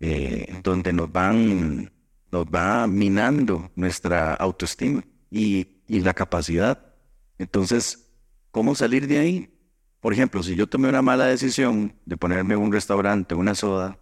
eh, 0.00 0.60
donde 0.62 0.92
nos 0.92 1.10
van, 1.10 1.90
nos 2.30 2.46
va 2.46 2.86
minando 2.86 3.70
nuestra 3.76 4.34
autoestima 4.34 5.04
y, 5.30 5.68
la 5.88 6.14
capacidad. 6.14 6.94
Entonces, 7.38 8.10
¿cómo 8.50 8.74
salir 8.74 9.06
de 9.06 9.18
ahí? 9.18 9.50
Por 10.00 10.12
ejemplo, 10.12 10.42
si 10.42 10.54
yo 10.56 10.66
tomé 10.66 10.88
una 10.88 11.02
mala 11.02 11.26
decisión 11.26 11.94
de 12.04 12.16
ponerme 12.16 12.56
un 12.56 12.72
restaurante, 12.72 13.34
una 13.34 13.54
soda, 13.54 13.98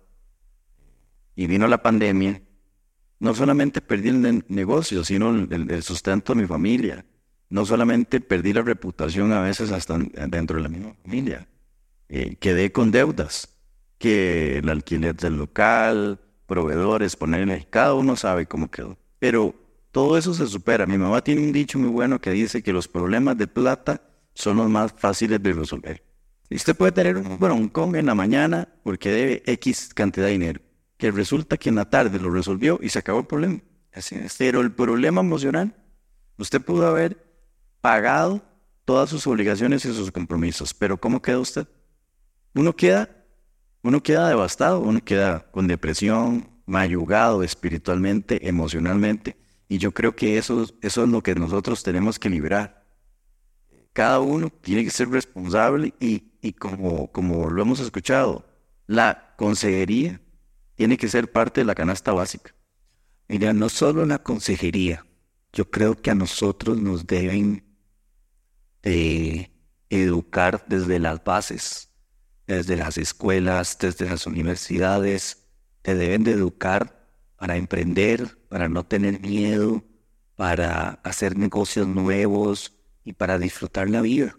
y 1.37 1.47
vino 1.47 1.67
la 1.67 1.83
pandemia, 1.83 2.43
no 3.19 3.35
solamente 3.35 3.81
perdí 3.81 4.09
el 4.11 4.45
negocio, 4.49 5.05
sino 5.05 5.31
el, 5.31 5.83
sustento 5.83 6.35
de 6.35 6.43
mi 6.43 6.47
familia. 6.47 7.05
No 7.51 7.65
solamente 7.67 8.21
perdí 8.21 8.53
la 8.53 8.63
reputación 8.63 9.33
a 9.33 9.41
veces 9.41 9.71
hasta 9.73 9.99
dentro 9.99 10.57
de 10.57 10.63
la 10.63 10.69
misma 10.69 10.95
familia. 11.03 11.47
Eh, 12.09 12.37
quedé 12.37 12.73
con 12.73 12.91
deudas, 12.91 13.54
que 13.99 14.59
el 14.59 14.69
alquiler 14.69 15.17
del 15.17 15.37
local, 15.37 16.21
proveedores, 16.47 17.17
ponerle, 17.17 17.67
cada 17.71 17.95
uno 17.95 18.17
sabe 18.17 18.47
cómo 18.47 18.71
quedó. 18.71 18.99
Pero 19.19 19.55
todo 19.91 20.19
eso 20.19 20.35
se 20.35 20.47
supera. 20.47 20.87
Mi 20.87 20.99
mamá 20.99 21.23
tiene 21.23 21.43
un 21.43 21.53
dicho 21.53 21.79
muy 21.79 21.89
bueno 21.89 22.21
que 22.21 22.31
dice 22.31 22.63
que 22.63 22.73
los 22.73 22.89
problemas 22.89 23.39
de 23.39 23.47
plata 23.47 24.03
son 24.35 24.57
los 24.57 24.69
más 24.69 24.93
fáciles 24.93 25.43
de 25.43 25.53
resolver. 25.53 26.03
Y 26.51 26.57
usted 26.57 26.77
puede 26.77 26.93
tener 26.93 27.17
un 27.17 27.39
broncón 27.39 27.97
en 27.97 28.07
la 28.07 28.15
mañana 28.15 28.69
porque 28.83 29.11
debe 29.11 29.43
X 29.47 29.95
cantidad 29.95 30.27
de 30.27 30.33
dinero, 30.33 30.61
que 30.99 31.11
resulta 31.11 31.57
que 31.57 31.69
en 31.69 31.77
la 31.77 31.89
tarde 31.89 32.19
lo 32.19 32.31
resolvió 32.31 32.79
y 32.83 32.91
se 32.91 32.99
acabó 32.99 33.21
el 33.21 33.27
problema. 33.27 33.61
Así 33.93 34.17
Pero 34.39 34.61
el 34.61 34.73
problema 34.73 35.21
emocional, 35.21 35.75
usted 36.37 36.61
pudo 36.61 36.87
haber 36.87 37.25
pagado 37.81 38.43
todas 38.85 39.09
sus 39.09 39.27
obligaciones 39.27 39.85
y 39.85 39.95
sus 39.95 40.11
compromisos, 40.11 40.75
pero 40.75 40.99
¿cómo 40.99 41.23
queda 41.23 41.39
usted? 41.39 41.67
Uno 42.55 42.75
queda, 42.75 43.09
uno 43.85 44.03
queda 44.03 44.29
devastado, 44.29 44.81
uno 44.81 45.05
queda 45.05 45.47
con 45.53 45.69
depresión, 45.69 46.49
mayugado 46.67 47.45
espiritualmente, 47.45 48.49
emocionalmente, 48.49 49.37
y 49.69 49.79
yo 49.79 49.93
creo 49.93 50.17
que 50.17 50.39
eso, 50.39 50.67
eso 50.83 51.05
es 51.05 51.09
lo 51.09 51.23
que 51.23 51.37
nosotros 51.37 51.85
tenemos 51.85 52.19
que 52.19 52.31
librar 52.31 52.85
cada 53.95 54.19
uno 54.19 54.51
tiene 54.51 54.85
que 54.85 54.91
ser 54.91 55.09
responsable 55.09 55.95
y, 56.01 56.53
como, 56.55 57.11
como 57.13 57.49
lo 57.49 57.63
hemos 57.63 57.81
escuchado, 57.81 58.45
la 58.87 59.35
consejería 59.39 60.21
tiene 60.75 60.99
que 60.99 61.09
ser 61.09 61.31
parte 61.31 61.61
de 61.61 61.65
la 61.65 61.77
canasta 61.77 62.13
básica. 62.13 62.55
Mira, 63.29 63.53
no 63.55 63.69
solo 63.69 64.05
la 64.05 64.19
consejería, 64.19 65.07
yo 65.53 65.71
creo 65.71 65.95
que 65.95 66.11
a 66.11 66.17
nosotros 66.17 66.77
nos 66.77 67.07
deben 67.07 67.65
eh, 68.83 69.53
educar 69.89 70.65
desde 70.69 70.99
las 70.99 71.23
bases, 71.23 71.89
desde 72.47 72.77
las 72.77 72.99
escuelas, 72.99 73.79
desde 73.81 74.09
las 74.09 74.27
universidades, 74.27 75.45
te 75.83 75.95
deben 75.95 76.25
de 76.25 76.33
educar 76.33 77.07
para 77.37 77.57
emprender, 77.57 78.39
para 78.49 78.69
no 78.69 78.85
tener 78.85 79.21
miedo, 79.21 79.83
para 80.37 81.01
hacer 81.05 81.37
negocios 81.37 81.87
nuevos, 81.87 82.75
y 83.05 83.13
para 83.13 83.39
disfrutar 83.39 83.89
la 83.91 84.01
vida. 84.01 84.37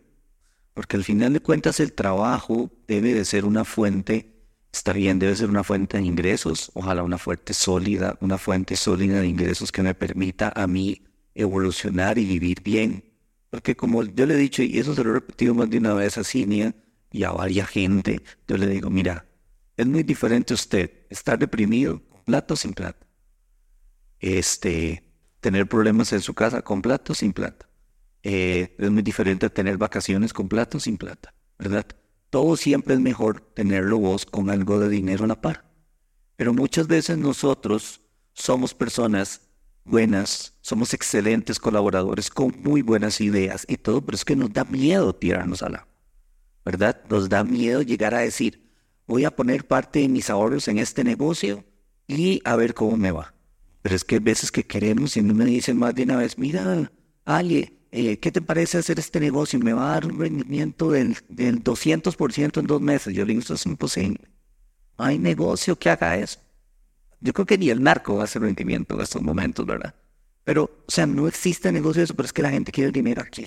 Porque 0.73 0.97
al 0.97 1.03
final 1.03 1.33
de 1.33 1.39
cuentas 1.39 1.79
el 1.79 1.93
trabajo 1.93 2.71
debe 2.87 3.13
de 3.13 3.23
ser 3.23 3.45
una 3.45 3.63
fuente, 3.63 4.33
está 4.73 4.91
bien, 4.91 5.19
debe 5.19 5.35
ser 5.35 5.49
una 5.49 5.63
fuente 5.63 5.97
de 5.97 6.03
ingresos, 6.03 6.71
ojalá 6.73 7.03
una 7.03 7.17
fuente 7.17 7.53
sólida, 7.53 8.17
una 8.19 8.37
fuente 8.37 8.75
sólida 8.75 9.21
de 9.21 9.27
ingresos 9.27 9.71
que 9.71 9.83
me 9.83 9.93
permita 9.93 10.51
a 10.55 10.67
mí 10.67 11.03
evolucionar 11.33 12.17
y 12.17 12.25
vivir 12.25 12.61
bien. 12.61 13.05
Porque 13.49 13.75
como 13.75 14.03
yo 14.03 14.25
le 14.25 14.33
he 14.33 14.37
dicho, 14.37 14.63
y 14.63 14.79
eso 14.79 14.93
se 14.95 15.03
lo 15.03 15.11
he 15.11 15.13
repetido 15.13 15.53
más 15.53 15.69
de 15.69 15.77
una 15.77 15.93
vez 15.93 16.17
a 16.17 16.23
Cinia 16.23 16.75
y 17.15 17.23
a 17.23 17.31
varias 17.31 17.69
gente, 17.69 18.21
yo 18.45 18.57
le 18.57 18.67
digo, 18.67 18.89
mira, 18.89 19.25
es 19.77 19.87
muy 19.87 20.03
diferente 20.03 20.53
usted 20.53 21.05
estar 21.09 21.39
deprimido, 21.39 22.01
con 22.09 22.23
plata 22.25 22.55
o 22.55 22.57
sin 22.57 22.73
plata. 22.73 23.07
Este, 24.19 25.01
tener 25.39 25.65
problemas 25.69 26.11
en 26.11 26.19
su 26.19 26.33
casa 26.33 26.61
con 26.61 26.81
plata 26.81 27.13
o 27.13 27.15
sin 27.15 27.31
plata. 27.31 27.69
Eh, 28.21 28.75
es 28.77 28.91
muy 28.91 29.01
diferente 29.01 29.49
tener 29.49 29.77
vacaciones 29.77 30.33
con 30.33 30.49
plata 30.49 30.75
o 30.75 30.81
sin 30.81 30.97
plata, 30.97 31.33
¿verdad? 31.57 31.85
Todo 32.29 32.57
siempre 32.57 32.95
es 32.95 32.99
mejor 32.99 33.39
tenerlo 33.39 33.97
vos 33.97 34.25
con 34.25 34.49
algo 34.49 34.77
de 34.79 34.89
dinero 34.89 35.23
a 35.23 35.27
la 35.27 35.39
par. 35.39 35.63
Pero 36.35 36.53
muchas 36.53 36.87
veces 36.87 37.17
nosotros 37.17 38.01
somos 38.33 38.73
personas 38.73 39.39
buenas, 39.85 40.57
somos 40.59 40.93
excelentes 40.93 41.59
colaboradores 41.59 42.29
con 42.29 42.53
muy 42.61 42.81
buenas 42.81 43.21
ideas 43.21 43.65
y 43.69 43.77
todo, 43.77 44.01
pero 44.01 44.17
es 44.17 44.25
que 44.25 44.35
nos 44.35 44.51
da 44.51 44.65
miedo 44.65 45.15
tirarnos 45.15 45.63
a 45.63 45.69
la, 45.69 45.87
¿verdad? 46.65 46.99
Nos 47.09 47.29
da 47.29 47.43
miedo 47.43 47.83
llegar 47.83 48.15
a 48.15 48.19
decir, 48.19 48.67
voy 49.07 49.23
a 49.23 49.35
poner 49.35 49.67
parte 49.67 49.99
de 49.99 50.09
mis 50.09 50.29
ahorros 50.29 50.67
en 50.67 50.79
este 50.79 51.03
negocio 51.03 51.63
y 52.07 52.41
a 52.43 52.55
ver 52.55 52.73
cómo 52.73 52.97
me 52.97 53.11
va. 53.11 53.33
Pero 53.83 53.95
es 53.95 54.03
que 54.03 54.15
hay 54.15 54.21
veces 54.21 54.51
que 54.51 54.65
queremos 54.65 55.15
y 55.15 55.21
no 55.21 55.35
me 55.35 55.45
dicen 55.45 55.77
más 55.77 55.93
de 55.93 56.03
una 56.03 56.17
vez, 56.17 56.39
mira, 56.39 56.91
Ale, 57.23 57.77
eh, 57.91 58.17
¿qué 58.17 58.31
te 58.31 58.41
parece 58.41 58.79
hacer 58.79 58.97
este 58.97 59.19
negocio? 59.19 59.59
Me 59.59 59.73
va 59.73 59.91
a 59.91 59.93
dar 59.93 60.07
un 60.07 60.19
rendimiento 60.19 60.89
del, 60.89 61.15
del 61.29 61.63
200% 61.63 62.59
en 62.59 62.67
dos 62.67 62.81
meses. 62.81 63.13
Yo 63.13 63.25
digo, 63.25 63.39
eso 63.39 63.53
es 63.53 63.65
imposible. 63.67 64.19
hay 64.97 65.19
negocio 65.19 65.77
que 65.77 65.91
haga 65.91 66.17
eso. 66.17 66.39
Yo 67.21 67.31
creo 67.31 67.45
que 67.45 67.57
ni 67.57 67.69
el 67.69 67.81
narco 67.81 68.21
hacer 68.21 68.41
rendimiento 68.41 68.95
en 68.95 69.01
estos 69.01 69.21
momentos, 69.21 69.65
¿verdad? 69.65 69.93
Pero, 70.43 70.63
o 70.87 70.91
sea, 70.91 71.05
no 71.05 71.27
existe 71.27 71.71
negocio 71.71 71.99
de 71.99 72.05
eso, 72.05 72.15
pero 72.15 72.25
es 72.25 72.33
que 72.33 72.41
la 72.41 72.51
gente 72.51 72.71
quiere 72.71 72.87
el 72.87 72.93
dinero 72.93 73.21
aquí. 73.21 73.45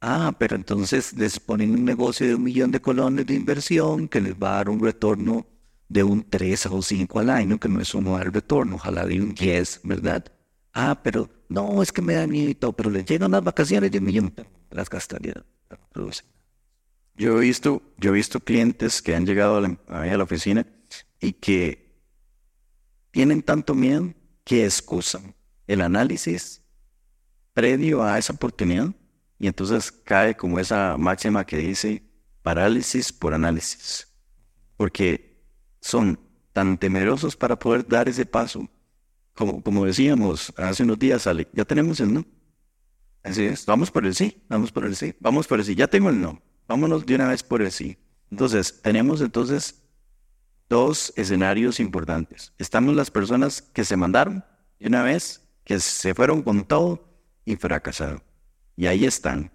Ah, 0.00 0.34
pero 0.38 0.56
entonces 0.56 1.14
les 1.14 1.40
ponen 1.40 1.70
un 1.72 1.84
negocio 1.84 2.26
de 2.26 2.34
un 2.34 2.42
millón 2.42 2.70
de 2.70 2.80
colones 2.80 3.26
de 3.26 3.34
inversión 3.34 4.08
que 4.08 4.20
les 4.20 4.34
va 4.34 4.52
a 4.52 4.56
dar 4.56 4.68
un 4.68 4.80
retorno 4.80 5.46
de 5.88 6.02
un 6.02 6.28
3 6.28 6.66
o 6.66 6.82
5 6.82 7.18
al 7.20 7.30
año, 7.30 7.58
que 7.58 7.68
no 7.68 7.80
es 7.80 7.94
un 7.94 8.04
mal 8.04 8.32
retorno, 8.32 8.76
ojalá 8.76 9.06
de 9.06 9.20
un 9.20 9.34
10, 9.34 9.80
¿verdad? 9.84 10.24
Ah, 10.74 11.00
pero 11.02 11.30
no, 11.48 11.82
es 11.82 11.92
que 11.92 12.02
me 12.02 12.14
da 12.14 12.26
miedo 12.26 12.50
y 12.50 12.54
todo, 12.54 12.72
pero 12.72 12.90
le 12.90 13.04
llegan 13.04 13.30
las 13.30 13.42
vacaciones 13.42 13.90
y 13.92 13.98
un 13.98 14.04
millón 14.04 14.34
las 14.70 14.90
gastaría. 14.90 15.44
Yo 17.16 17.38
he 17.38 17.40
visto, 17.40 17.82
yo 17.96 18.10
he 18.10 18.14
visto 18.14 18.40
clientes 18.40 19.00
que 19.00 19.14
han 19.14 19.24
llegado 19.24 19.56
a 19.56 19.60
la, 19.62 19.78
a 19.88 20.16
la 20.16 20.24
oficina 20.24 20.66
y 21.20 21.32
que 21.32 22.02
tienen 23.10 23.42
tanto 23.42 23.74
miedo 23.74 24.12
que 24.44 24.66
excusan 24.66 25.34
el 25.66 25.80
análisis 25.80 26.62
previo 27.54 28.02
a 28.02 28.18
esa 28.18 28.34
oportunidad 28.34 28.94
y 29.38 29.46
entonces 29.46 29.90
cae 29.92 30.36
como 30.36 30.58
esa 30.58 30.96
máxima 30.96 31.44
que 31.44 31.58
dice 31.58 32.02
parálisis 32.42 33.12
por 33.12 33.34
análisis, 33.34 34.08
porque 34.76 35.42
son 35.80 36.18
tan 36.52 36.78
temerosos 36.78 37.36
para 37.36 37.58
poder 37.58 37.86
dar 37.86 38.08
ese 38.08 38.24
paso 38.24 38.68
como, 39.36 39.62
como 39.62 39.84
decíamos 39.84 40.52
hace 40.56 40.82
unos 40.82 40.98
días, 40.98 41.26
Ale, 41.26 41.46
ya 41.52 41.64
tenemos 41.64 42.00
el 42.00 42.12
no. 42.12 42.24
Así 43.22 43.44
es, 43.44 43.66
vamos 43.66 43.90
por 43.90 44.06
el 44.06 44.14
sí, 44.14 44.42
vamos 44.48 44.72
por 44.72 44.86
el 44.86 44.96
sí, 44.96 45.14
vamos 45.20 45.46
por 45.46 45.58
el 45.58 45.64
sí, 45.64 45.74
ya 45.74 45.86
tengo 45.86 46.08
el 46.08 46.20
no, 46.20 46.40
vámonos 46.66 47.04
de 47.04 47.14
una 47.14 47.28
vez 47.28 47.42
por 47.42 47.60
el 47.60 47.70
sí. 47.70 47.98
Entonces, 48.30 48.80
tenemos 48.82 49.20
entonces 49.20 49.82
dos 50.68 51.12
escenarios 51.16 51.78
importantes. 51.78 52.52
Estamos 52.58 52.96
las 52.96 53.10
personas 53.10 53.62
que 53.62 53.84
se 53.84 53.96
mandaron 53.96 54.44
de 54.80 54.88
una 54.88 55.02
vez, 55.02 55.46
que 55.64 55.78
se 55.78 56.14
fueron 56.14 56.42
con 56.42 56.64
todo 56.64 57.08
y 57.44 57.56
fracasaron. 57.56 58.22
Y 58.76 58.86
ahí 58.86 59.04
están, 59.04 59.50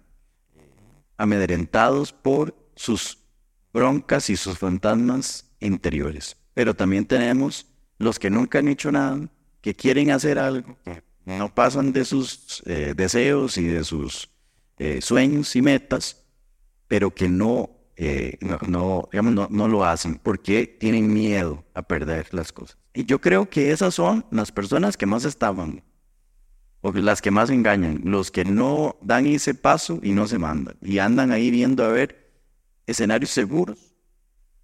amedrentados 1.16 2.12
por 2.12 2.54
sus 2.74 3.18
broncas 3.72 4.28
y 4.30 4.36
sus 4.36 4.58
fantasmas 4.58 5.50
interiores. 5.60 6.36
Pero 6.54 6.74
también 6.74 7.06
tenemos 7.06 7.66
los 7.98 8.18
que 8.18 8.30
nunca 8.30 8.58
han 8.58 8.68
hecho 8.68 8.90
nada, 8.90 9.28
que 9.60 9.74
quieren 9.74 10.10
hacer 10.10 10.38
algo, 10.38 10.76
no 11.24 11.54
pasan 11.54 11.92
de 11.92 12.04
sus 12.04 12.62
eh, 12.66 12.94
deseos 12.96 13.56
y 13.56 13.66
de 13.66 13.84
sus 13.84 14.28
eh, 14.78 15.00
sueños 15.00 15.54
y 15.54 15.62
metas, 15.62 16.24
pero 16.88 17.14
que 17.14 17.26
eh, 17.96 18.38
no, 18.40 18.58
no, 18.66 19.08
digamos, 19.12 19.32
no, 19.32 19.48
no 19.48 19.68
lo 19.68 19.84
hacen 19.84 20.16
porque 20.16 20.66
tienen 20.66 21.12
miedo 21.12 21.64
a 21.74 21.82
perder 21.82 22.34
las 22.34 22.52
cosas. 22.52 22.76
Y 22.92 23.04
yo 23.04 23.20
creo 23.20 23.48
que 23.48 23.70
esas 23.70 23.94
son 23.94 24.26
las 24.30 24.50
personas 24.50 24.96
que 24.96 25.06
más 25.06 25.24
estaban, 25.24 25.82
o 26.82 26.92
las 26.92 27.22
que 27.22 27.30
más 27.30 27.48
engañan, 27.48 28.02
los 28.04 28.30
que 28.30 28.44
no 28.44 28.96
dan 29.00 29.26
ese 29.26 29.54
paso 29.54 30.00
y 30.02 30.12
no 30.12 30.26
se 30.28 30.38
mandan, 30.38 30.76
y 30.82 30.98
andan 30.98 31.32
ahí 31.32 31.50
viendo 31.50 31.84
a 31.84 31.88
ver 31.88 32.30
escenarios 32.86 33.30
seguros 33.30 33.94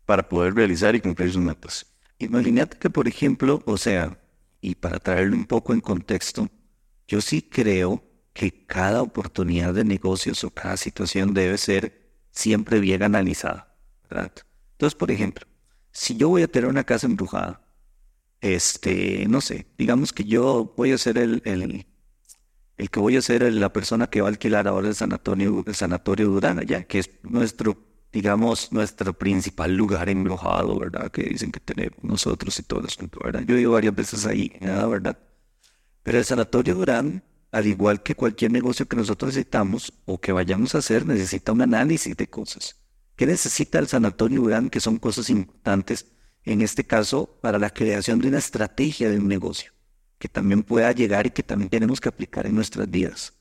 para 0.04 0.28
poder 0.28 0.54
realizar 0.54 0.94
y 0.94 1.00
cumplir 1.00 1.33
sus 1.33 1.42
metas. 1.42 1.87
Imagínate 2.18 2.76
que, 2.76 2.90
por 2.90 3.07
ejemplo, 3.07 3.62
o 3.64 3.76
sea, 3.76 4.18
y 4.61 4.74
para 4.74 4.98
traerlo 4.98 5.37
un 5.37 5.46
poco 5.46 5.72
en 5.72 5.81
contexto, 5.81 6.48
yo 7.07 7.20
sí 7.20 7.42
creo 7.42 8.02
que 8.33 8.66
cada 8.66 9.02
oportunidad 9.02 9.72
de 9.72 9.85
negocios 9.85 10.42
o 10.44 10.50
cada 10.50 10.76
situación 10.76 11.33
debe 11.33 11.57
ser 11.57 12.11
siempre 12.31 12.81
bien 12.81 13.02
analizada. 13.02 13.76
Entonces, 14.11 14.96
por 14.96 15.11
ejemplo, 15.11 15.46
si 15.92 16.16
yo 16.16 16.28
voy 16.28 16.42
a 16.42 16.48
tener 16.48 16.68
una 16.68 16.85
casa 16.85 17.07
embrujada, 17.07 17.61
este, 18.40 19.26
no 19.28 19.40
sé, 19.40 19.66
digamos 19.76 20.12
que 20.12 20.24
yo 20.24 20.72
voy 20.76 20.92
a 20.92 20.98
ser 20.98 21.18
el, 21.18 21.87
el 22.79 22.91
que 22.91 23.01
voy 23.01 23.17
a 23.17 23.23
ser 23.23 23.53
la 23.53 23.73
persona 23.73 24.07
que 24.07 24.21
va 24.21 24.29
a 24.29 24.31
alquilar 24.31 24.69
ahora 24.69 24.88
el 24.88 24.95
sanatorio, 24.95 25.64
el 25.67 25.75
sanatorio 25.75 26.29
Durana, 26.29 26.62
ya 26.62 26.85
que 26.85 27.01
es 27.01 27.11
nuestro, 27.25 27.77
digamos, 28.12 28.73
nuestro 28.73 29.12
principal 29.12 29.75
lugar 29.75 30.09
embrujado, 30.09 30.79
¿verdad? 30.79 31.11
Que 31.11 31.25
dicen 31.25 31.51
que 31.51 31.59
tenemos 31.59 31.99
nosotros 32.03 32.57
y 32.59 32.62
todo 32.62 32.87
eso, 32.87 33.01
¿verdad? 33.23 33.43
Yo 33.47 33.57
he 33.57 33.61
ido 33.62 33.73
varias 33.73 33.95
veces 33.95 34.25
ahí, 34.27 34.53
nada, 34.61 34.87
¿verdad? 34.87 35.19
Pero 36.05 36.19
el 36.19 36.25
sanatorio 36.25 36.77
Durán, 36.77 37.25
al 37.51 37.67
igual 37.67 38.03
que 38.03 38.14
cualquier 38.14 38.53
negocio 38.53 38.87
que 38.87 38.97
nosotros 38.97 39.31
necesitamos 39.31 39.93
o 40.05 40.21
que 40.21 40.31
vayamos 40.31 40.75
a 40.75 40.79
hacer, 40.79 41.05
necesita 41.05 41.51
un 41.51 41.62
análisis 41.62 42.17
de 42.17 42.29
cosas. 42.29 42.77
¿Qué 43.17 43.27
necesita 43.27 43.81
el 43.81 43.88
sanatorio 43.88 44.43
Durán? 44.43 44.71
Que 44.71 44.79
son 44.79 44.99
cosas 44.99 45.31
importantes, 45.31 46.07
en 46.45 46.62
este 46.62 46.85
caso, 46.85 47.38
para 47.43 47.59
la 47.59 47.71
creación 47.71 48.21
de 48.21 48.29
una 48.29 48.38
estrategia 48.38 49.11
de 49.11 49.19
un 49.19 49.27
negocio, 49.27 49.73
que 50.18 50.28
también 50.28 50.62
pueda 50.62 50.92
llegar 50.92 51.26
y 51.26 51.31
que 51.31 51.42
también 51.42 51.70
tenemos 51.70 52.00
que 52.00 52.09
aplicar 52.09 52.46
en 52.46 52.54
nuestras 52.54 52.90
vidas. 52.90 53.35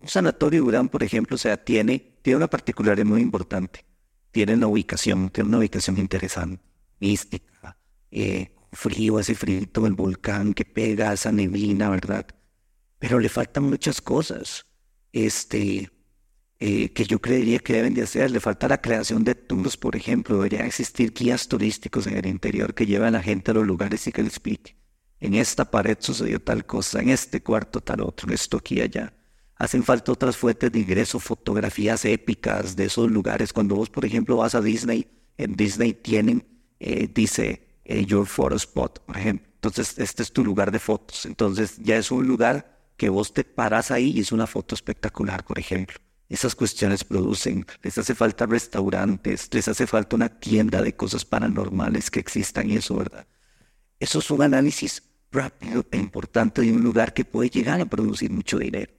Un 0.00 0.08
sanatorio 0.08 0.62
Durán, 0.62 0.88
por 0.88 1.02
ejemplo, 1.02 1.36
o 1.36 1.38
sea, 1.38 1.56
tiene, 1.56 2.14
una 2.26 2.48
particularidad 2.48 3.06
muy 3.06 3.22
importante. 3.22 3.84
Tiene 4.30 4.54
una 4.54 4.66
ubicación, 4.66 5.30
tiene 5.30 5.48
una 5.48 5.58
ubicación 5.58 5.96
interesante, 5.98 6.62
mística, 6.98 7.76
eh, 8.10 8.50
frío, 8.72 9.18
ese 9.18 9.34
frío 9.34 9.60
el 9.86 9.92
volcán 9.92 10.52
que 10.52 10.64
pega 10.64 11.12
esa 11.12 11.30
neblina, 11.30 11.88
¿verdad? 11.88 12.26
Pero 12.98 13.18
le 13.20 13.28
faltan 13.28 13.64
muchas 13.64 14.00
cosas, 14.00 14.66
este, 15.12 15.90
eh, 16.60 16.90
que 16.92 17.04
yo 17.04 17.20
creería 17.20 17.58
que 17.58 17.74
deben 17.74 17.94
de 17.94 18.02
hacer. 18.02 18.30
Le 18.30 18.40
falta 18.40 18.68
la 18.68 18.80
creación 18.80 19.24
de 19.24 19.34
tours, 19.34 19.76
por 19.76 19.96
ejemplo. 19.96 20.36
Deberían 20.36 20.66
existir 20.66 21.12
guías 21.12 21.48
turísticos 21.48 22.06
en 22.06 22.16
el 22.16 22.26
interior 22.26 22.74
que 22.74 22.86
lleven 22.86 23.08
a 23.08 23.10
la 23.18 23.22
gente 23.22 23.50
a 23.50 23.54
los 23.54 23.66
lugares 23.66 24.06
y 24.06 24.12
que 24.12 24.22
les 24.22 24.32
explique. 24.32 24.76
En 25.24 25.32
esta 25.32 25.64
pared 25.70 25.96
sucedió 26.00 26.38
tal 26.38 26.66
cosa, 26.66 27.00
en 27.00 27.08
este 27.08 27.42
cuarto 27.42 27.80
tal 27.80 28.02
otro, 28.02 28.30
esto 28.30 28.58
aquí 28.58 28.82
allá. 28.82 29.14
Hacen 29.56 29.82
falta 29.82 30.12
otras 30.12 30.36
fuentes 30.36 30.70
de 30.70 30.80
ingreso, 30.80 31.18
fotografías 31.18 32.04
épicas 32.04 32.76
de 32.76 32.84
esos 32.84 33.10
lugares. 33.10 33.50
Cuando 33.50 33.74
vos, 33.74 33.88
por 33.88 34.04
ejemplo, 34.04 34.36
vas 34.36 34.54
a 34.54 34.60
Disney, 34.60 35.06
en 35.38 35.56
Disney 35.56 35.94
tienen, 35.94 36.46
eh, 36.78 37.08
dice, 37.10 37.66
eh, 37.86 38.04
your 38.04 38.26
photo 38.26 38.56
spot, 38.56 39.02
por 39.06 39.16
ejemplo. 39.16 39.48
Entonces, 39.54 39.98
este 39.98 40.22
es 40.22 40.30
tu 40.30 40.44
lugar 40.44 40.70
de 40.70 40.78
fotos. 40.78 41.24
Entonces, 41.24 41.78
ya 41.78 41.96
es 41.96 42.10
un 42.10 42.26
lugar 42.26 42.90
que 42.98 43.08
vos 43.08 43.32
te 43.32 43.44
paras 43.44 43.90
ahí 43.90 44.10
y 44.10 44.20
es 44.20 44.30
una 44.30 44.46
foto 44.46 44.74
espectacular, 44.74 45.42
por 45.42 45.58
ejemplo. 45.58 45.96
Esas 46.28 46.54
cuestiones 46.54 47.02
producen, 47.02 47.64
les 47.82 47.96
hace 47.96 48.14
falta 48.14 48.44
restaurantes, 48.44 49.48
les 49.52 49.68
hace 49.68 49.86
falta 49.86 50.16
una 50.16 50.28
tienda 50.28 50.82
de 50.82 50.94
cosas 50.94 51.24
paranormales 51.24 52.10
que 52.10 52.20
existan 52.20 52.68
y 52.68 52.76
eso, 52.76 52.94
¿verdad? 52.96 53.26
Eso 53.98 54.18
es 54.18 54.30
un 54.30 54.42
análisis 54.42 55.13
rápido 55.34 55.84
e 55.90 55.98
importante 55.98 56.62
de 56.62 56.72
un 56.72 56.82
lugar 56.82 57.12
que 57.12 57.24
puede 57.24 57.50
llegar 57.50 57.80
a 57.80 57.86
producir 57.86 58.30
mucho 58.30 58.58
dinero. 58.58 58.92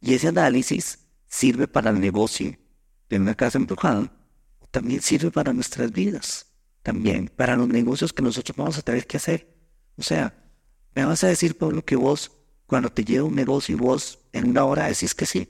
Y 0.00 0.14
ese 0.14 0.28
análisis 0.28 1.08
sirve 1.26 1.66
para 1.66 1.90
el 1.90 2.00
negocio 2.00 2.56
de 3.08 3.16
una 3.16 3.34
casa 3.34 3.58
embrujada, 3.58 4.12
también 4.70 5.00
sirve 5.02 5.30
para 5.30 5.52
nuestras 5.52 5.90
vidas 5.90 6.54
también 6.84 7.32
para 7.34 7.56
los 7.56 7.66
negocios 7.66 8.12
que 8.12 8.22
nosotros 8.22 8.54
vamos 8.56 8.78
a 8.78 8.82
tener 8.82 9.06
que 9.06 9.16
hacer. 9.16 9.48
O 9.96 10.02
sea, 10.02 10.34
me 10.94 11.04
vas 11.04 11.24
a 11.24 11.28
decir, 11.28 11.56
Pablo, 11.56 11.82
que 11.82 11.96
vos, 11.96 12.30
cuando 12.66 12.90
te 12.90 13.02
lleva 13.04 13.24
un 13.24 13.34
negocio 13.34 13.74
y 13.74 13.78
vos 13.78 14.20
en 14.32 14.50
una 14.50 14.64
hora 14.64 14.86
decís 14.86 15.14
que 15.14 15.24
sí. 15.24 15.48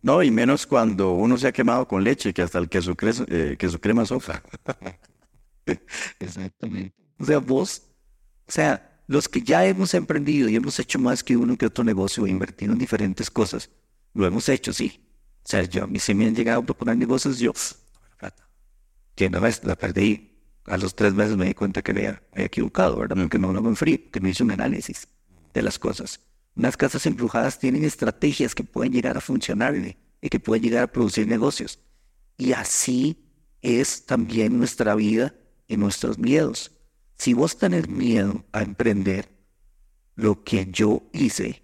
No, 0.00 0.22
y 0.22 0.30
menos 0.30 0.66
cuando 0.66 1.12
uno 1.12 1.36
se 1.36 1.46
ha 1.46 1.52
quemado 1.52 1.86
con 1.86 2.02
leche, 2.02 2.32
que 2.32 2.40
hasta 2.40 2.58
el 2.58 2.70
queso, 2.70 2.96
eh, 3.28 3.56
queso 3.58 3.80
crema 3.80 4.06
sofa. 4.06 4.42
Exactamente. 6.18 6.96
O 7.20 7.24
sea, 7.26 7.38
vos, 7.38 7.82
o 8.48 8.50
sea, 8.50 8.91
los 9.12 9.28
que 9.28 9.42
ya 9.42 9.64
hemos 9.66 9.94
emprendido 9.94 10.48
y 10.48 10.56
hemos 10.56 10.78
hecho 10.78 10.98
más 10.98 11.22
que 11.22 11.36
uno 11.36 11.56
que 11.56 11.66
otro 11.66 11.84
negocio, 11.84 12.26
invertido 12.26 12.72
en 12.72 12.78
diferentes 12.78 13.30
cosas, 13.30 13.70
lo 14.14 14.26
hemos 14.26 14.48
hecho, 14.48 14.72
sí. 14.72 15.06
O 15.44 15.48
sea, 15.48 15.62
yo 15.62 15.84
a 15.84 15.86
mí 15.86 15.98
se 15.98 16.14
me 16.14 16.26
han 16.26 16.34
llegado 16.34 16.60
a 16.60 16.64
proponer 16.64 16.96
negocios, 16.96 17.38
yo, 17.38 17.52
que 19.14 19.28
no 19.28 19.40
vez 19.40 19.62
la 19.64 19.76
perdí, 19.76 20.32
a 20.64 20.78
los 20.78 20.94
tres 20.94 21.12
meses 21.12 21.36
me 21.36 21.46
di 21.46 21.54
cuenta 21.54 21.82
que 21.82 21.90
había, 21.92 22.22
equivocado, 22.34 22.96
¿verdad? 22.96 23.28
Que 23.28 23.38
no 23.38 23.52
lo 23.52 23.68
en 23.68 23.76
frío, 23.76 23.98
que 24.10 24.20
no 24.20 24.28
hice 24.28 24.42
un 24.44 24.52
análisis 24.52 25.08
de 25.52 25.62
las 25.62 25.78
cosas. 25.78 26.20
Unas 26.56 26.76
casas 26.76 27.04
embrujadas 27.06 27.58
tienen 27.58 27.84
estrategias 27.84 28.54
que 28.54 28.64
pueden 28.64 28.92
llegar 28.92 29.16
a 29.16 29.20
funcionar 29.20 29.74
y 29.76 30.28
que 30.28 30.40
pueden 30.40 30.62
llegar 30.62 30.84
a 30.84 30.92
producir 30.92 31.26
negocios. 31.26 31.78
Y 32.38 32.52
así 32.52 33.28
es 33.60 34.06
también 34.06 34.56
nuestra 34.58 34.94
vida 34.94 35.34
y 35.68 35.76
nuestros 35.76 36.18
miedos. 36.18 36.70
Si 37.22 37.34
vos 37.34 37.56
tenés 37.56 37.88
miedo 37.88 38.44
a 38.50 38.62
emprender, 38.62 39.28
lo 40.16 40.42
que 40.42 40.66
yo 40.72 41.04
hice, 41.12 41.62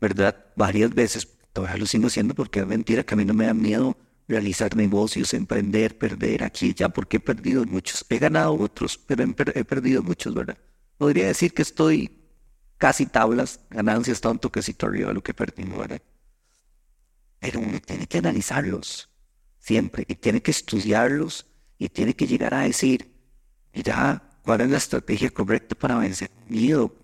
¿verdad? 0.00 0.46
Varias 0.54 0.94
veces, 0.94 1.26
todavía 1.52 1.78
lo 1.78 1.86
sigo 1.86 2.06
haciendo 2.06 2.36
porque 2.36 2.60
es 2.60 2.68
mentira 2.68 3.02
que 3.02 3.14
a 3.14 3.16
mí 3.16 3.24
no 3.24 3.34
me 3.34 3.46
da 3.46 3.52
miedo 3.52 3.96
realizar 4.28 4.76
negocios, 4.76 5.34
emprender, 5.34 5.98
perder 5.98 6.44
aquí 6.44 6.72
ya, 6.72 6.88
porque 6.88 7.16
he 7.16 7.20
perdido 7.20 7.64
muchos. 7.64 8.06
He 8.08 8.18
ganado 8.20 8.54
otros, 8.54 8.96
pero 8.96 9.24
he, 9.24 9.64
perdido 9.64 10.04
muchos, 10.04 10.32
¿verdad? 10.32 10.56
Podría 10.98 11.26
decir 11.26 11.52
que 11.52 11.62
estoy 11.62 12.20
casi 12.78 13.06
tablas, 13.06 13.58
ganancias 13.70 14.20
tanto 14.20 14.52
que 14.52 14.62
si 14.62 14.76
arriba 14.80 15.08
de 15.08 15.14
lo 15.14 15.22
que 15.24 15.32
he 15.32 15.34
perdido, 15.34 15.78
¿verdad? 15.78 16.02
Pero 17.40 17.58
uno 17.58 17.80
tiene 17.80 18.06
que 18.06 18.18
analizarlos 18.18 19.10
siempre 19.58 20.04
y 20.06 20.14
tiene 20.14 20.42
que 20.42 20.52
estudiarlos 20.52 21.44
y 21.76 21.88
tiene 21.88 22.14
que 22.14 22.28
llegar 22.28 22.54
a 22.54 22.60
decir, 22.60 23.12
mira, 23.74 24.22
¿cuál 24.46 24.60
es 24.60 24.70
la 24.70 24.76
estrategia 24.76 25.28
correcta 25.30 25.74
para 25.74 25.98
vencer 25.98 26.30
el 26.48 26.56
miedo? 26.56 26.94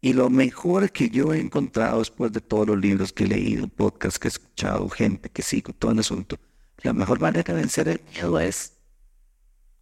Y 0.00 0.12
lo 0.12 0.30
mejor 0.30 0.92
que 0.92 1.10
yo 1.10 1.34
he 1.34 1.40
encontrado 1.40 1.98
después 1.98 2.30
de 2.32 2.40
todos 2.40 2.68
los 2.68 2.78
libros 2.78 3.12
que 3.12 3.24
he 3.24 3.26
leído, 3.26 3.66
podcasts 3.66 4.18
que 4.20 4.28
he 4.28 4.30
escuchado, 4.30 4.88
gente 4.88 5.28
que 5.28 5.42
sigo, 5.42 5.72
todo 5.72 5.90
el 5.90 5.98
asunto, 5.98 6.38
la 6.82 6.92
mejor 6.92 7.20
manera 7.20 7.52
de 7.52 7.60
vencer 7.60 7.88
el 7.88 8.00
miedo 8.14 8.38
es 8.38 8.74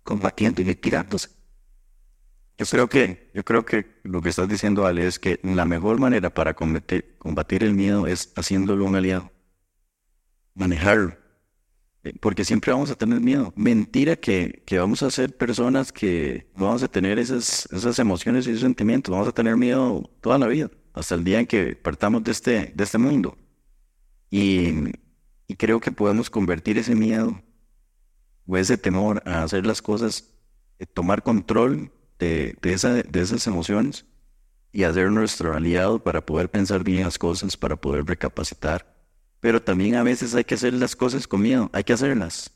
combatiendo 0.02 0.62
y 0.62 0.74
tirándose. 0.74 1.28
Yo 2.56 2.64
creo 2.64 2.88
que, 2.88 3.30
yo 3.34 3.44
creo 3.44 3.66
que 3.66 4.00
lo 4.02 4.22
que 4.22 4.30
estás 4.30 4.48
diciendo, 4.48 4.86
Ale, 4.86 5.06
es 5.06 5.18
que 5.18 5.38
la 5.42 5.66
mejor 5.66 6.00
manera 6.00 6.30
para 6.32 6.54
combatir, 6.54 7.16
combatir 7.18 7.62
el 7.62 7.74
miedo 7.74 8.06
es 8.06 8.32
haciéndolo 8.36 8.86
un 8.86 8.96
aliado. 8.96 9.30
Manejarlo. 10.54 11.25
Porque 12.20 12.44
siempre 12.44 12.72
vamos 12.72 12.90
a 12.90 12.94
tener 12.94 13.20
miedo. 13.20 13.52
Mentira 13.56 14.16
que, 14.16 14.62
que, 14.66 14.78
vamos 14.78 15.02
a 15.02 15.10
ser 15.10 15.36
personas 15.36 15.92
que 15.92 16.46
vamos 16.56 16.82
a 16.82 16.88
tener 16.88 17.18
esas, 17.18 17.68
esas 17.72 17.98
emociones 17.98 18.46
y 18.46 18.50
esos 18.50 18.62
sentimientos. 18.62 19.12
Vamos 19.12 19.28
a 19.28 19.32
tener 19.32 19.56
miedo 19.56 20.08
toda 20.20 20.38
la 20.38 20.46
vida, 20.46 20.70
hasta 20.92 21.14
el 21.14 21.24
día 21.24 21.40
en 21.40 21.46
que 21.46 21.76
partamos 21.76 22.24
de 22.24 22.32
este, 22.32 22.72
de 22.74 22.84
este 22.84 22.98
mundo. 22.98 23.36
Y, 24.30 24.72
y 25.46 25.54
creo 25.56 25.80
que 25.80 25.92
podemos 25.92 26.30
convertir 26.30 26.78
ese 26.78 26.94
miedo 26.94 27.42
o 28.46 28.56
ese 28.56 28.76
temor 28.78 29.22
a 29.26 29.42
hacer 29.42 29.66
las 29.66 29.82
cosas, 29.82 30.32
tomar 30.94 31.22
control 31.22 31.92
de, 32.18 32.56
de, 32.62 32.72
esa, 32.72 32.94
de 32.94 33.20
esas 33.20 33.46
emociones 33.46 34.06
y 34.72 34.84
hacer 34.84 35.10
nuestro 35.10 35.54
aliado 35.54 36.02
para 36.02 36.24
poder 36.24 36.50
pensar 36.50 36.84
bien 36.84 37.04
las 37.04 37.18
cosas, 37.18 37.56
para 37.56 37.76
poder 37.76 38.04
recapacitar 38.04 38.95
pero 39.40 39.62
también 39.62 39.94
a 39.96 40.02
veces 40.02 40.34
hay 40.34 40.44
que 40.44 40.54
hacer 40.54 40.74
las 40.74 40.96
cosas 40.96 41.26
con 41.26 41.42
miedo, 41.42 41.70
hay 41.72 41.84
que 41.84 41.92
hacerlas. 41.92 42.50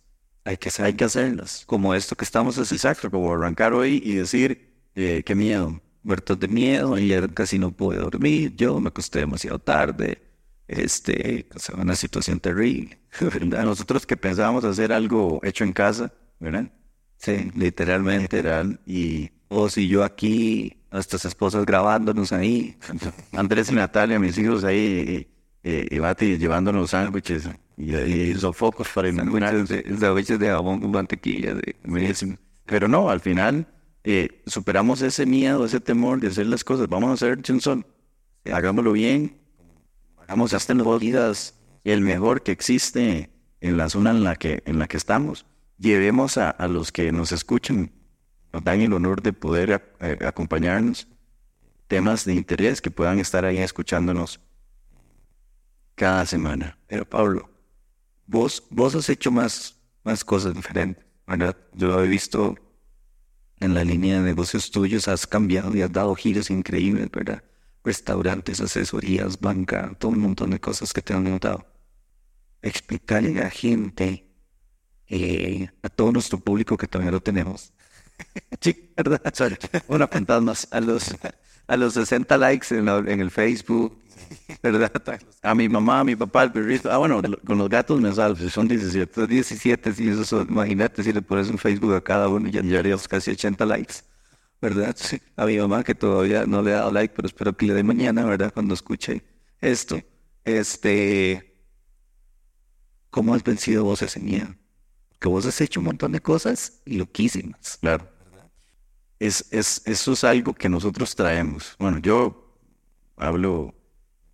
Hay 0.45 0.57
que, 0.57 0.71
hay 0.83 0.95
que 0.95 1.05
hacerlas. 1.05 1.65
Como 1.67 1.95
esto 1.95 2.17
que 2.17 2.25
estamos 2.25 2.57
haciendo. 2.59 2.75
Exacto, 2.77 3.11
como 3.11 3.33
arrancar 3.33 3.73
hoy 3.73 4.01
y 4.05 4.15
decir, 4.15 4.71
eh, 4.95 5.23
qué 5.25 5.35
miedo. 5.35 5.81
Muertos 6.03 6.41
de 6.41 6.49
miedo, 6.49 6.95
ayer 6.95 7.33
casi 7.35 7.59
no 7.59 7.73
pude 7.73 7.99
dormir, 7.99 8.57
yo 8.57 8.81
me 8.81 8.89
acosté 8.89 9.19
demasiado 9.19 9.59
tarde, 9.59 10.23
este, 10.67 11.47
o 11.55 11.81
una 11.81 11.95
situación 11.95 12.41
terrible, 12.41 12.99
¿verdad? 13.21 13.65
Nosotros 13.65 14.07
que 14.07 14.17
pensábamos 14.17 14.65
hacer 14.65 14.93
algo 14.95 15.41
hecho 15.43 15.65
en 15.65 15.73
casa, 15.75 16.13
¿verdad? 16.39 16.73
Sí, 17.19 17.51
literalmente. 17.55 18.39
Literal, 18.39 18.81
y 18.87 19.31
O 19.49 19.69
si 19.69 19.89
yo 19.89 20.05
aquí, 20.05 20.81
nuestras 20.91 21.25
esposas 21.27 21.67
grabándonos 21.67 22.33
ahí. 22.33 22.79
Andrés 23.33 23.71
y 23.71 23.75
Natalia, 23.75 24.19
mis 24.19 24.39
hijos 24.39 24.65
ahí, 24.65 25.29
eh, 25.63 25.87
y 25.91 25.99
Bati 25.99 26.39
llevándonos 26.39 26.91
sándwiches 26.91 27.49
y, 27.77 27.95
y 27.95 28.35
sofocos 28.35 28.89
para 28.95 29.09
inaugurar. 29.09 29.67
Sándwiches 29.67 30.39
de 30.39 30.49
jabón 30.49 30.81
con 30.81 30.91
mantequilla. 30.91 31.55
De, 31.55 31.77
Buenísimo. 31.85 32.37
Pero 32.67 32.89
no, 32.89 33.11
al 33.11 33.21
final 33.21 33.67
eh, 34.05 34.43
superamos 34.47 35.03
ese 35.03 35.27
miedo, 35.27 35.65
ese 35.65 35.81
temor 35.81 36.21
de 36.21 36.29
hacer 36.29 36.47
las 36.47 36.65
cosas. 36.65 36.89
Vamos 36.89 37.11
a 37.11 37.15
hacer 37.15 37.41
Johnson. 37.47 37.85
Hagámoslo 38.51 38.93
bien. 38.93 39.39
Hagamos 40.19 40.55
hasta 40.55 40.73
en 40.73 40.79
las 40.79 41.01
vidas 41.01 41.59
el 41.85 42.01
mejor 42.01 42.43
que 42.43 42.53
existe 42.53 43.31
en 43.61 43.77
la 43.77 43.89
zona 43.89 44.11
en 44.11 44.25
la 44.25 44.37
que, 44.37 44.63
en 44.67 44.79
la 44.79 44.87
que 44.87 44.97
estamos. 44.97 45.45
Llevemos 45.79 46.39
a, 46.39 46.51
a 46.51 46.69
los 46.69 46.93
que 46.93 47.11
nos 47.11 47.33
escuchan, 47.33 47.91
nos 48.53 48.63
dan 48.65 48.81
el 48.81 48.93
honor 48.93 49.23
de 49.23 49.33
poder 49.33 49.73
a- 49.73 49.83
eh, 50.07 50.19
acompañarnos, 50.27 51.09
temas 51.89 52.25
de 52.25 52.35
interés 52.35 52.81
que 52.81 52.91
puedan 52.91 53.19
estar 53.19 53.45
ahí 53.45 53.59
escuchándonos 53.59 54.41
cada 56.01 56.25
semana. 56.25 56.79
Pero 56.87 57.05
Pablo, 57.05 57.51
vos, 58.27 58.67
vos 58.71 58.95
has 58.95 59.11
hecho 59.11 59.31
más, 59.31 59.77
más 60.03 60.25
cosas 60.25 60.55
diferentes, 60.55 61.05
¿verdad? 61.27 61.55
Yo 61.75 62.03
he 62.03 62.09
visto 62.09 62.55
en 63.61 63.75
la 63.75 63.85
línea 63.85 64.17
de 64.17 64.23
negocios 64.23 64.71
tuyos, 64.71 65.09
has 65.09 65.27
cambiado 65.27 65.77
y 65.77 65.83
has 65.83 65.93
dado 65.93 66.15
giros 66.15 66.49
increíbles, 66.49 67.11
¿verdad? 67.11 67.45
Restaurantes, 67.85 68.63
asesorías, 68.63 69.39
banca, 69.39 69.95
todo 69.99 70.13
un 70.13 70.21
montón 70.21 70.51
de 70.51 70.61
cosas 70.61 70.95
que 70.95 71.03
te 71.03 71.13
han 71.13 71.25
notado. 71.25 71.67
Explicarle 72.63 73.39
a 73.39 73.45
la 73.45 73.51
gente, 73.51 74.27
eh, 75.07 75.69
a 75.83 75.91
todo 75.91 76.13
nuestro 76.13 76.41
público 76.41 76.79
que 76.79 76.89
todavía 76.89 77.13
lo 77.13 77.21
tenemos, 77.23 77.75
Sí, 78.61 78.93
¿verdad? 78.97 79.21
Una 79.89 80.09
fantasmas. 80.09 80.69
a 80.71 80.81
los, 80.81 81.15
a 81.71 81.77
los 81.77 81.95
60 81.95 82.37
likes 82.37 82.75
en, 82.77 82.85
la- 82.87 82.99
en 82.99 83.21
el 83.21 83.31
Facebook, 83.31 83.97
¿verdad? 84.63 84.91
A 85.43 85.55
mi 85.55 85.69
mamá, 85.69 86.01
a 86.01 86.05
mi 86.05 86.17
papá, 86.17 86.43
el 86.45 86.53
perrito. 86.53 86.91
Ah, 86.91 86.99
bueno, 86.99 87.23
con 87.47 87.59
los 87.59 87.69
gatos 87.69 88.01
me 88.01 88.13
salvo, 88.13 88.37
son 88.51 88.67
17. 88.69 89.15
Son 89.15 89.27
17, 89.29 89.93
sí, 89.93 90.09
eso 90.09 90.25
son, 90.25 90.49
imagínate 90.49 91.03
si 91.03 91.13
le 91.13 91.23
pones 91.23 91.49
un 91.49 91.59
Facebook 91.59 91.95
a 91.95 92.01
cada 92.01 92.29
uno, 92.29 92.49
ya 92.49 92.61
llevaríamos 92.63 93.07
casi 93.09 93.31
80 93.31 93.65
likes, 93.67 93.95
¿verdad? 94.61 94.95
A 95.37 95.47
mi 95.47 95.59
mamá 95.59 95.83
que 95.85 95.95
todavía 95.95 96.45
no 96.47 96.61
le 96.63 96.73
ha 96.73 96.79
dado 96.79 96.93
like, 96.93 97.15
pero 97.15 97.27
espero 97.27 97.57
que 97.57 97.67
le 97.67 97.75
dé 97.75 97.83
mañana, 97.83 98.25
¿verdad? 98.25 98.53
Cuando 98.53 98.75
escuche 98.75 99.23
esto. 99.61 100.01
Este, 100.45 101.57
¿cómo 103.11 103.35
has 103.35 103.43
vencido 103.45 103.85
vos 103.85 104.03
ese 104.03 104.21
miedo? 104.21 104.49
Que 105.19 105.29
vos 105.29 105.45
has 105.47 105.61
hecho 105.61 105.81
un 105.81 105.87
montón 105.87 106.13
de 106.13 106.21
cosas 106.21 106.81
loquísimas. 106.87 107.79
Claro. 107.81 108.09
Es, 109.21 109.47
es, 109.53 109.83
eso 109.85 110.13
es 110.15 110.25
algo 110.25 110.55
que 110.55 110.69
nosotros 110.69 111.15
traemos. 111.15 111.77
Bueno, 111.79 111.99
yo 111.99 112.57
hablo 113.17 113.75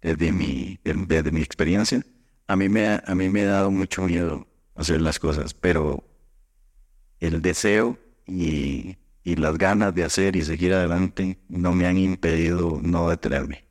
desde 0.01 0.31
mi, 0.31 0.79
desde 0.85 1.33
mi 1.33 1.43
experiencia. 1.43 2.07
A 2.47 2.55
mí, 2.55 2.69
me, 2.69 3.03
a 3.05 3.15
mí 3.17 3.29
me 3.29 3.43
ha 3.43 3.47
dado 3.47 3.73
mucho 3.73 4.03
miedo 4.03 4.47
hacer 4.77 5.01
las 5.01 5.19
cosas, 5.19 5.53
pero 5.55 6.05
el 7.19 7.43
deseo 7.43 7.99
y, 8.27 8.97
y 9.25 9.35
las 9.35 9.59
ganas 9.59 9.93
de 9.93 10.05
hacer 10.05 10.37
y 10.37 10.43
seguir 10.43 10.73
adelante 10.73 11.41
no 11.49 11.73
me 11.73 11.89
han 11.89 11.99
impedido 11.99 12.79
no 12.81 13.11
detenerme. 13.11 13.65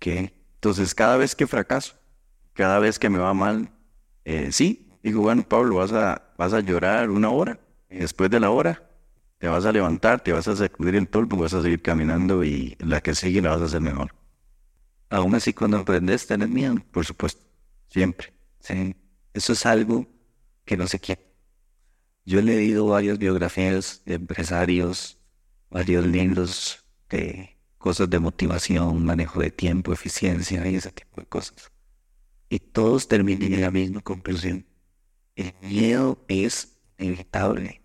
¿Qué? 0.00 0.34
Entonces, 0.54 0.92
cada 0.92 1.16
vez 1.16 1.36
que 1.36 1.46
fracaso, 1.46 1.94
cada 2.52 2.80
vez 2.80 2.98
que 2.98 3.08
me 3.08 3.18
va 3.18 3.32
mal, 3.32 3.70
eh, 4.24 4.50
sí, 4.50 4.90
digo, 5.04 5.22
bueno, 5.22 5.44
Pablo, 5.48 5.76
vas 5.76 5.92
a, 5.92 6.32
vas 6.36 6.52
a 6.52 6.58
llorar 6.58 7.10
una 7.10 7.30
hora 7.30 7.60
después 7.88 8.28
de 8.28 8.40
la 8.40 8.50
hora 8.50 8.89
te 9.40 9.48
vas 9.48 9.64
a 9.64 9.72
levantar, 9.72 10.22
te 10.22 10.34
vas 10.34 10.46
a 10.48 10.54
sacudir 10.54 10.94
el 10.96 11.08
polvo, 11.08 11.38
vas 11.38 11.54
a 11.54 11.62
seguir 11.62 11.80
caminando 11.80 12.44
y 12.44 12.76
la 12.78 13.00
que 13.00 13.14
sigue 13.14 13.40
la 13.40 13.52
vas 13.52 13.62
a 13.62 13.64
hacer 13.64 13.80
mejor. 13.80 14.14
Aún 15.08 15.34
así, 15.34 15.54
cuando 15.54 15.78
aprendes, 15.78 16.26
tenés 16.26 16.50
miedo. 16.50 16.76
Por 16.92 17.06
supuesto, 17.06 17.42
siempre. 17.88 18.34
Sí, 18.60 18.94
eso 19.32 19.54
es 19.54 19.64
algo 19.64 20.06
que 20.66 20.76
no 20.76 20.86
se 20.86 21.00
quiere. 21.00 21.32
Yo 22.26 22.38
he 22.40 22.42
leído 22.42 22.86
varias 22.86 23.18
biografías 23.18 24.02
de 24.04 24.16
empresarios, 24.16 25.18
varios 25.70 26.06
libros 26.06 26.84
de 27.08 27.56
cosas 27.78 28.10
de 28.10 28.18
motivación, 28.18 29.02
manejo 29.06 29.40
de 29.40 29.50
tiempo, 29.50 29.94
eficiencia 29.94 30.68
y 30.68 30.74
ese 30.74 30.92
tipo 30.92 31.18
de 31.18 31.26
cosas. 31.26 31.72
Y 32.50 32.58
todos 32.58 33.08
terminan 33.08 33.54
en 33.54 33.62
la 33.62 33.70
misma 33.70 34.02
conclusión. 34.02 34.66
El 35.34 35.54
miedo 35.62 36.22
es 36.28 36.78
inevitable, 36.98 37.79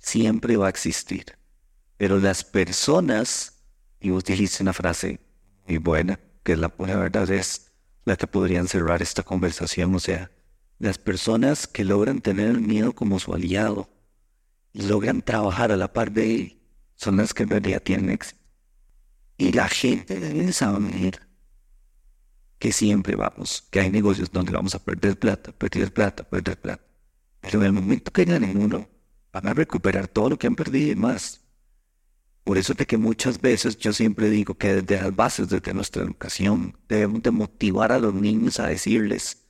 siempre 0.00 0.56
va 0.56 0.66
a 0.66 0.70
existir. 0.70 1.38
Pero 1.96 2.18
las 2.18 2.42
personas, 2.42 3.62
y 4.00 4.10
vos 4.10 4.24
dijiste 4.24 4.62
una 4.62 4.72
frase 4.72 5.20
muy 5.68 5.78
buena, 5.78 6.18
que 6.42 6.56
la 6.56 6.68
pura 6.68 6.96
verdad, 6.96 7.30
es 7.30 7.70
la 8.04 8.16
que 8.16 8.26
podrían 8.26 8.66
cerrar 8.66 9.02
esta 9.02 9.22
conversación. 9.22 9.94
O 9.94 10.00
sea, 10.00 10.30
las 10.78 10.98
personas 10.98 11.66
que 11.66 11.84
logran 11.84 12.20
tener 12.20 12.48
el 12.48 12.60
miedo 12.60 12.94
como 12.94 13.20
su 13.20 13.34
aliado 13.34 13.88
y 14.72 14.82
logran 14.82 15.22
trabajar 15.22 15.70
a 15.72 15.76
la 15.76 15.92
par 15.92 16.10
de 16.10 16.34
él 16.34 16.62
son 16.96 17.18
las 17.18 17.34
que 17.34 17.44
en 17.44 17.50
realidad 17.50 17.82
tienen 17.82 18.10
éxito. 18.10 18.40
Y 19.36 19.52
la 19.52 19.68
gente 19.68 20.18
debe 20.18 20.52
saber 20.52 21.20
que 22.58 22.72
siempre 22.72 23.16
vamos, 23.16 23.62
que 23.70 23.80
hay 23.80 23.90
negocios 23.90 24.30
donde 24.30 24.52
vamos 24.52 24.74
a 24.74 24.84
perder 24.84 25.18
plata, 25.18 25.52
perder 25.52 25.92
plata, 25.92 26.24
perder 26.24 26.60
plata. 26.60 26.84
Pero 27.40 27.60
en 27.60 27.66
el 27.66 27.72
momento 27.72 28.12
que 28.12 28.24
ganen 28.26 28.58
uno, 28.58 28.86
van 29.32 29.46
a 29.46 29.54
recuperar 29.54 30.08
todo 30.08 30.30
lo 30.30 30.38
que 30.38 30.46
han 30.46 30.56
perdido 30.56 30.92
y 30.92 30.96
más. 30.96 31.40
Por 32.44 32.58
eso 32.58 32.74
de 32.74 32.86
que 32.86 32.96
muchas 32.96 33.40
veces 33.40 33.76
yo 33.78 33.92
siempre 33.92 34.30
digo 34.30 34.54
que 34.54 34.82
desde 34.82 35.02
las 35.02 35.14
bases, 35.14 35.48
desde 35.48 35.74
nuestra 35.74 36.02
educación, 36.02 36.76
debemos 36.88 37.22
de 37.22 37.30
motivar 37.30 37.92
a 37.92 37.98
los 37.98 38.14
niños 38.14 38.58
a 38.58 38.66
decirles, 38.66 39.46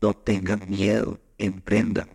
no 0.00 0.14
tengan 0.14 0.68
miedo, 0.68 1.20
emprendan. 1.38 2.08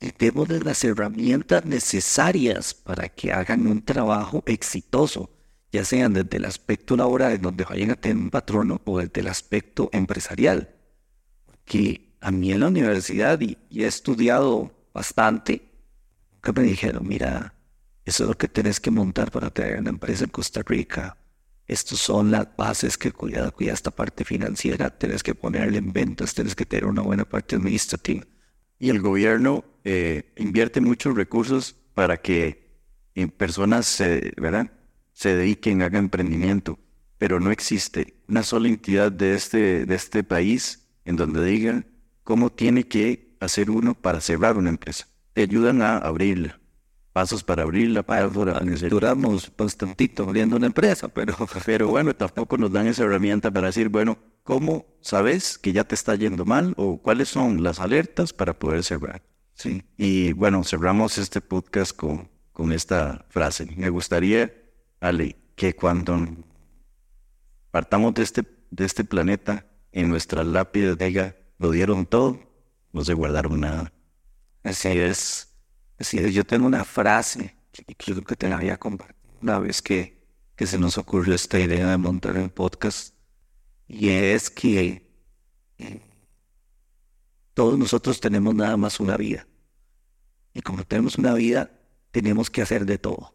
Y 0.00 0.12
démosles 0.16 0.64
las 0.64 0.82
herramientas 0.84 1.64
necesarias 1.64 2.72
para 2.72 3.08
que 3.08 3.32
hagan 3.32 3.66
un 3.66 3.84
trabajo 3.84 4.44
exitoso, 4.46 5.30
ya 5.72 5.84
sean 5.84 6.14
desde 6.14 6.36
el 6.36 6.44
aspecto 6.44 6.96
laboral, 6.96 7.40
donde 7.40 7.64
vayan 7.64 7.90
a 7.90 7.96
tener 7.96 8.16
un 8.16 8.30
patrono, 8.30 8.80
o 8.84 8.98
desde 9.00 9.20
el 9.20 9.26
aspecto 9.26 9.90
empresarial. 9.92 10.74
Porque 11.44 12.16
a 12.20 12.30
mí 12.30 12.52
en 12.52 12.60
la 12.60 12.68
universidad, 12.68 13.40
y 13.40 13.58
he 13.70 13.86
estudiado 13.86 14.72
bastante, 14.94 15.67
me 16.52 16.62
dijeron, 16.62 17.06
mira, 17.06 17.54
eso 18.04 18.24
es 18.24 18.28
lo 18.28 18.38
que 18.38 18.48
tenés 18.48 18.80
que 18.80 18.90
montar 18.90 19.30
para 19.30 19.50
tener 19.50 19.80
una 19.80 19.90
empresa 19.90 20.24
en 20.24 20.30
Costa 20.30 20.62
Rica. 20.64 21.16
Estas 21.66 21.98
son 21.98 22.30
las 22.30 22.48
bases 22.56 22.96
que 22.96 23.12
cuida, 23.12 23.50
cuida 23.50 23.74
esta 23.74 23.90
parte 23.90 24.24
financiera. 24.24 24.90
Tenés 24.90 25.22
que 25.22 25.34
ponerle 25.34 25.78
en 25.78 25.92
ventas, 25.92 26.34
tenés 26.34 26.54
que 26.54 26.64
tener 26.64 26.86
una 26.86 27.02
buena 27.02 27.26
parte 27.26 27.56
administrativa. 27.56 28.24
Y 28.78 28.90
el 28.90 29.00
gobierno 29.00 29.64
eh, 29.84 30.32
invierte 30.36 30.80
muchos 30.80 31.14
recursos 31.14 31.76
para 31.94 32.16
que 32.16 32.68
eh, 33.14 33.26
personas 33.28 33.86
se, 33.86 34.32
¿verdad? 34.36 34.70
se 35.18 35.34
dediquen, 35.34 35.82
hagan 35.82 36.04
emprendimiento, 36.04 36.78
pero 37.18 37.40
no 37.40 37.50
existe 37.50 38.14
una 38.28 38.44
sola 38.44 38.68
entidad 38.68 39.10
de 39.10 39.34
este, 39.34 39.84
de 39.84 39.94
este 39.96 40.22
país 40.22 40.88
en 41.04 41.16
donde 41.16 41.44
digan 41.44 41.86
cómo 42.22 42.50
tiene 42.52 42.86
que 42.86 43.36
hacer 43.40 43.68
uno 43.68 43.94
para 43.94 44.20
cerrar 44.20 44.56
una 44.56 44.70
empresa. 44.70 45.08
Te 45.38 45.44
ayudan 45.44 45.82
a 45.82 45.98
abrirla, 45.98 46.58
pasos 47.12 47.44
para 47.44 47.62
abrirla, 47.62 48.02
para 48.02 48.26
Duramos 48.26 49.52
bastantito 49.56 50.24
abriendo 50.24 50.56
una 50.56 50.66
empresa, 50.66 51.06
pero 51.06 51.36
pero 51.64 51.86
bueno, 51.86 52.12
tampoco 52.12 52.58
nos 52.58 52.72
dan 52.72 52.88
esa 52.88 53.04
herramienta 53.04 53.48
para 53.48 53.68
decir, 53.68 53.88
bueno, 53.88 54.18
¿cómo 54.42 54.84
sabes 55.00 55.56
que 55.56 55.72
ya 55.72 55.84
te 55.84 55.94
está 55.94 56.16
yendo 56.16 56.44
mal 56.44 56.74
o 56.76 57.00
cuáles 57.00 57.28
son 57.28 57.62
las 57.62 57.78
alertas 57.78 58.32
para 58.32 58.58
poder 58.58 58.82
cerrar? 58.82 59.22
sí. 59.54 59.84
Y 59.96 60.32
bueno, 60.32 60.64
cerramos 60.64 61.18
este 61.18 61.40
podcast 61.40 61.94
con, 61.94 62.28
con 62.52 62.72
esta 62.72 63.24
frase. 63.28 63.68
Me 63.76 63.90
gustaría, 63.90 64.52
Ale, 64.98 65.36
que 65.54 65.76
cuando 65.76 66.18
partamos 67.70 68.12
de 68.14 68.24
este, 68.24 68.42
de 68.72 68.84
este 68.84 69.04
planeta, 69.04 69.66
en 69.92 70.08
nuestras 70.08 70.44
lápidas 70.48 70.98
diga, 70.98 71.36
lo 71.60 71.70
dieron 71.70 72.06
todo, 72.06 72.40
no 72.92 73.04
se 73.04 73.14
guardaron 73.14 73.60
nada. 73.60 73.92
Así 74.68 74.88
es. 74.88 75.48
Así 75.98 76.18
es. 76.18 76.34
Yo 76.34 76.44
tengo 76.44 76.66
una 76.66 76.84
frase 76.84 77.56
que 77.72 77.94
creo 77.94 78.22
que 78.22 78.36
te 78.36 78.48
la 78.48 78.56
había 78.56 78.76
compartido 78.76 79.18
una 79.40 79.58
vez 79.58 79.80
que, 79.80 80.26
que 80.56 80.66
se 80.66 80.78
nos 80.78 80.98
ocurrió 80.98 81.34
esta 81.34 81.58
idea 81.58 81.90
de 81.90 81.96
montar 81.96 82.36
el 82.36 82.50
podcast. 82.50 83.14
Y 83.86 84.10
es 84.10 84.50
que 84.50 85.10
eh, 85.78 86.02
todos 87.54 87.78
nosotros 87.78 88.20
tenemos 88.20 88.54
nada 88.54 88.76
más 88.76 89.00
una 89.00 89.16
vida. 89.16 89.46
Y 90.52 90.60
como 90.60 90.84
tenemos 90.84 91.16
una 91.16 91.32
vida, 91.32 91.70
tenemos 92.10 92.50
que 92.50 92.60
hacer 92.60 92.84
de 92.84 92.98
todo. 92.98 93.34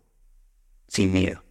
Sin 0.87 1.11
miedo. 1.11 1.43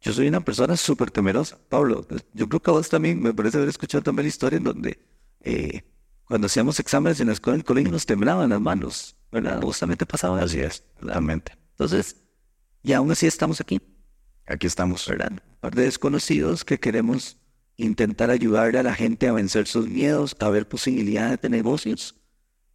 Yo 0.00 0.12
soy 0.12 0.26
una 0.26 0.40
persona 0.40 0.76
súper 0.76 1.12
temerosa. 1.12 1.56
Pablo, 1.68 2.04
yo 2.34 2.48
creo 2.48 2.62
que 2.62 2.70
a 2.70 2.74
vos 2.74 2.88
también 2.88 3.22
me 3.22 3.32
parece 3.32 3.58
haber 3.58 3.68
escuchado 3.68 4.02
también 4.02 4.26
la 4.26 4.54
en 4.54 4.64
donde 4.64 4.98
eh, 5.40 5.82
cuando 6.28 6.46
hacíamos 6.46 6.78
exámenes 6.78 7.20
en 7.20 7.28
la 7.28 7.32
escuela, 7.32 7.54
en 7.56 7.60
el 7.60 7.64
colegio 7.64 7.90
nos 7.90 8.06
temblaban 8.06 8.50
las 8.50 8.60
manos, 8.60 9.16
¿verdad? 9.32 9.60
Vos 9.60 9.78
también 9.78 9.98
te 9.98 10.06
pasaba 10.06 10.40
Así 10.42 10.60
es, 10.60 10.84
realmente. 11.00 11.52
Entonces, 11.70 12.16
y 12.82 12.92
aún 12.92 13.10
así 13.10 13.26
estamos 13.26 13.60
aquí, 13.60 13.80
Aquí 14.46 14.66
estamos. 14.66 15.06
¿verdad? 15.06 15.32
Un 15.32 15.40
par 15.60 15.74
de 15.74 15.82
desconocidos 15.84 16.64
que 16.64 16.78
queremos 16.78 17.36
intentar 17.76 18.30
ayudar 18.30 18.76
a 18.76 18.82
la 18.82 18.94
gente 18.94 19.28
a 19.28 19.32
vencer 19.32 19.66
sus 19.66 19.88
miedos, 19.88 20.34
a 20.40 20.48
ver 20.48 20.68
posibilidades 20.68 21.40
de 21.42 21.48
negocios, 21.50 22.16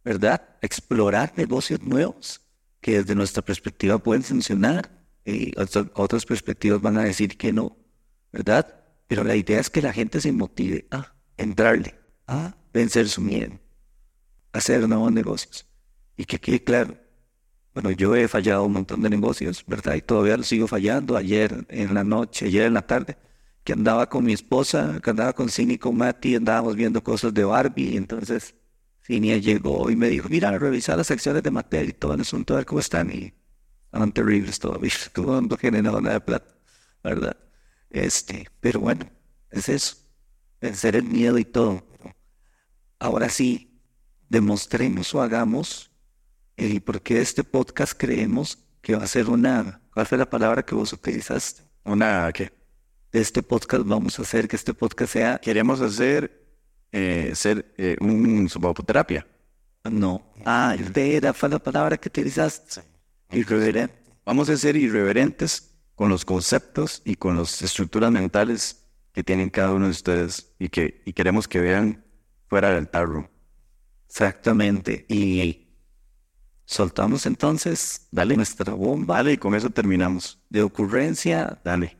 ¿verdad? 0.04 0.56
Explorar 0.62 1.32
negocios 1.36 1.80
nuevos 1.82 2.40
que 2.80 2.98
desde 2.98 3.14
nuestra 3.14 3.42
perspectiva 3.42 3.98
pueden 3.98 4.22
funcionar 4.22 4.90
y 5.24 5.50
otras- 5.58 5.86
otras 5.94 6.24
perspectivas 6.24 6.80
van 6.80 6.96
a 6.98 7.04
decir 7.04 7.36
que 7.36 7.52
no, 7.52 7.76
¿verdad? 8.32 8.82
Pero 9.08 9.24
la 9.24 9.36
idea 9.36 9.58
es 9.60 9.68
que 9.70 9.82
la 9.82 9.92
gente 9.92 10.20
se 10.20 10.32
motive 10.32 10.86
a 10.90 11.14
entrarle, 11.36 11.94
a 12.26 12.56
vencer 12.74 13.08
su 13.08 13.22
miedo, 13.22 13.58
hacer 14.52 14.86
nuevos 14.88 15.12
negocios. 15.12 15.66
Y 16.16 16.24
que 16.24 16.38
quede 16.38 16.62
claro, 16.62 16.96
bueno, 17.72 17.90
yo 17.92 18.14
he 18.14 18.28
fallado 18.28 18.64
un 18.64 18.72
montón 18.72 19.00
de 19.02 19.10
negocios, 19.10 19.64
¿verdad? 19.66 19.94
Y 19.94 20.02
todavía 20.02 20.36
lo 20.36 20.42
sigo 20.42 20.66
fallando. 20.66 21.16
Ayer 21.16 21.66
en 21.70 21.94
la 21.94 22.04
noche, 22.04 22.46
ayer 22.46 22.66
en 22.66 22.74
la 22.74 22.86
tarde, 22.86 23.16
que 23.64 23.72
andaba 23.72 24.08
con 24.08 24.24
mi 24.24 24.32
esposa, 24.32 25.00
que 25.02 25.10
andaba 25.10 25.32
con 25.32 25.48
Cini 25.48 25.74
y 25.74 25.78
con 25.78 25.96
Mati, 25.96 26.36
andábamos 26.36 26.76
viendo 26.76 27.02
cosas 27.02 27.32
de 27.34 27.44
Barbie. 27.44 27.94
Y 27.94 27.96
entonces 27.96 28.54
Cinia 29.02 29.38
llegó 29.38 29.90
y 29.90 29.96
me 29.96 30.08
dijo, 30.08 30.28
mira, 30.28 30.56
revisar 30.58 30.96
las 30.96 31.06
secciones 31.08 31.42
de 31.42 31.50
Mattel 31.50 31.88
y 31.88 31.92
todo 31.92 32.14
el 32.14 32.20
asunto, 32.20 32.54
a 32.54 32.58
ver 32.58 32.66
cómo 32.66 32.80
están. 32.80 33.10
Y 33.10 33.34
estaban 33.86 34.12
terribles 34.12 34.58
todavía, 34.58 34.92
todo 35.12 35.40
no 35.40 35.56
generado 35.56 36.00
nada 36.00 36.14
de 36.14 36.20
plata, 36.20 36.54
¿verdad? 37.02 37.36
Este, 37.90 38.48
pero 38.60 38.80
bueno, 38.80 39.08
es 39.50 39.68
eso, 39.68 39.96
vencer 40.60 40.96
el 40.96 41.04
miedo 41.04 41.38
y 41.38 41.44
todo. 41.44 41.84
Ahora 43.04 43.28
sí, 43.28 43.70
demostremos 44.30 45.14
o 45.14 45.20
hagamos 45.20 45.90
el 46.56 46.80
por 46.80 47.02
qué 47.02 47.20
este 47.20 47.44
podcast 47.44 47.92
creemos 47.94 48.64
que 48.80 48.96
va 48.96 49.04
a 49.04 49.06
ser 49.06 49.28
una, 49.28 49.82
¿cuál 49.92 50.06
fue 50.06 50.16
la 50.16 50.30
palabra 50.30 50.62
que 50.62 50.74
vos 50.74 50.90
utilizaste? 50.94 51.64
Una 51.84 52.32
que 52.32 52.50
De 53.12 53.20
este 53.20 53.42
podcast 53.42 53.84
vamos 53.84 54.18
a 54.18 54.22
hacer 54.22 54.48
que 54.48 54.56
este 54.56 54.72
podcast 54.72 55.12
sea, 55.12 55.38
queremos 55.38 55.82
hacer 55.82 56.46
eh, 56.92 57.32
ser 57.34 57.74
eh, 57.76 57.98
un 58.00 58.48
subapoterapia. 58.48 59.26
no, 59.84 60.32
ah, 60.46 60.74
era 60.94 61.34
fue 61.34 61.50
la 61.50 61.58
palabra 61.58 61.98
que 61.98 62.08
utilizaste, 62.08 62.80
irreverente. 63.32 63.94
Vamos 64.24 64.48
a 64.48 64.56
ser 64.56 64.76
irreverentes 64.76 65.74
con 65.94 66.08
los 66.08 66.24
conceptos 66.24 67.02
y 67.04 67.16
con 67.16 67.36
las 67.36 67.60
estructuras 67.60 68.10
mentales 68.10 68.82
que 69.12 69.22
tienen 69.22 69.50
cada 69.50 69.74
uno 69.74 69.84
de 69.84 69.90
ustedes 69.90 70.54
y 70.58 70.70
que 70.70 71.02
y 71.04 71.12
queremos 71.12 71.46
que 71.46 71.60
vean 71.60 72.03
fuera 72.54 72.70
del 72.70 72.86
tarro. 72.86 73.28
Exactamente. 74.06 75.06
Y 75.08 75.66
soltamos 76.64 77.26
entonces, 77.26 78.06
dale 78.12 78.36
nuestra 78.36 78.74
bomba 78.74 79.16
Vale, 79.16 79.32
y 79.32 79.38
con 79.38 79.56
eso 79.56 79.70
terminamos. 79.70 80.40
de 80.50 80.62
ocurrencia. 80.62 81.60
Dale. 81.64 81.96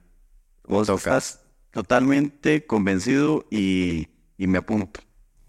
Vos 0.62 0.86
Toca. 0.86 1.18
estás 1.18 1.40
Totalmente 1.72 2.68
convencido 2.68 3.44
y, 3.50 4.06
y 4.38 4.46
me 4.46 4.58
apunto. 4.58 5.00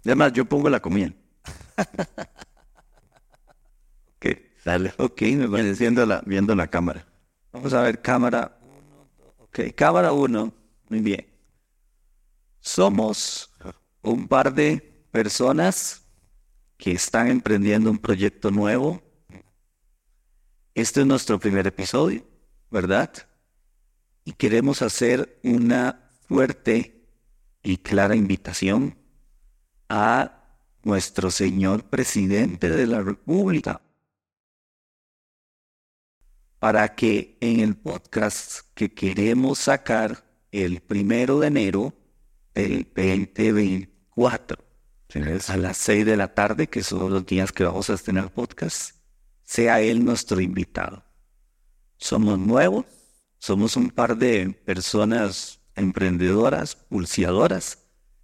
Además, 0.03 0.33
yo 0.33 0.45
pongo 0.45 0.71
la 0.71 0.79
comida. 0.79 1.13
ok. 4.17 4.25
Dale. 4.65 4.91
Ok, 4.97 5.21
me 5.21 5.47
parece. 5.47 5.83
Viendo 5.83 6.03
la, 6.03 6.23
viendo 6.25 6.55
la 6.55 6.67
cámara. 6.67 7.05
Vamos 7.51 7.71
a 7.75 7.81
ver 7.83 8.01
cámara. 8.01 8.57
Ok, 9.37 9.59
cámara 9.75 10.13
1. 10.13 10.51
Muy 10.89 10.99
bien. 10.99 11.27
Somos 12.59 13.51
un 14.01 14.27
par 14.27 14.51
de 14.51 14.94
personas 15.15 16.05
que 16.75 16.91
están 16.91 17.29
emprendiendo 17.29 17.89
un 17.89 17.99
proyecto 17.99 18.51
nuevo. 18.51 19.01
Este 20.73 20.99
es 20.99 21.07
nuestro 21.07 21.39
primer 21.39 21.65
episodio, 21.67 22.27
¿verdad? 22.69 23.13
Y 24.25 24.33
queremos 24.33 24.81
hacer 24.81 25.39
una 25.41 26.11
fuerte 26.27 27.07
y 27.63 27.77
clara 27.77 28.17
invitación 28.17 28.97
a 29.87 30.49
nuestro 30.83 31.31
señor 31.31 31.85
presidente 31.85 32.69
de 32.69 32.85
la 32.85 33.01
República 33.01 33.81
para 36.59 36.93
que 36.93 37.37
en 37.39 37.61
el 37.61 37.77
podcast 37.77 38.67
que 38.73 38.93
queremos 38.93 39.59
sacar 39.59 40.25
el 40.51 40.81
primero 40.81 41.39
de 41.39 41.47
enero 41.47 41.93
del 42.53 42.83
2024 42.93 44.64
a 45.47 45.57
las 45.57 45.77
6 45.77 46.05
de 46.05 46.17
la 46.17 46.33
tarde, 46.33 46.67
que 46.67 46.83
son 46.83 47.11
los 47.11 47.25
días 47.25 47.51
que 47.51 47.63
vamos 47.63 47.89
a 47.89 47.93
estrenar 47.93 48.33
podcast, 48.33 48.95
sea 49.43 49.79
él 49.79 50.03
nuestro 50.03 50.41
invitado. 50.41 51.03
Somos 51.97 52.37
nuevos, 52.37 52.85
somos 53.37 53.77
un 53.77 53.89
par 53.89 54.17
de 54.17 54.49
personas 54.65 55.61
emprendedoras, 55.75 56.75
pulseadoras, 56.75 57.79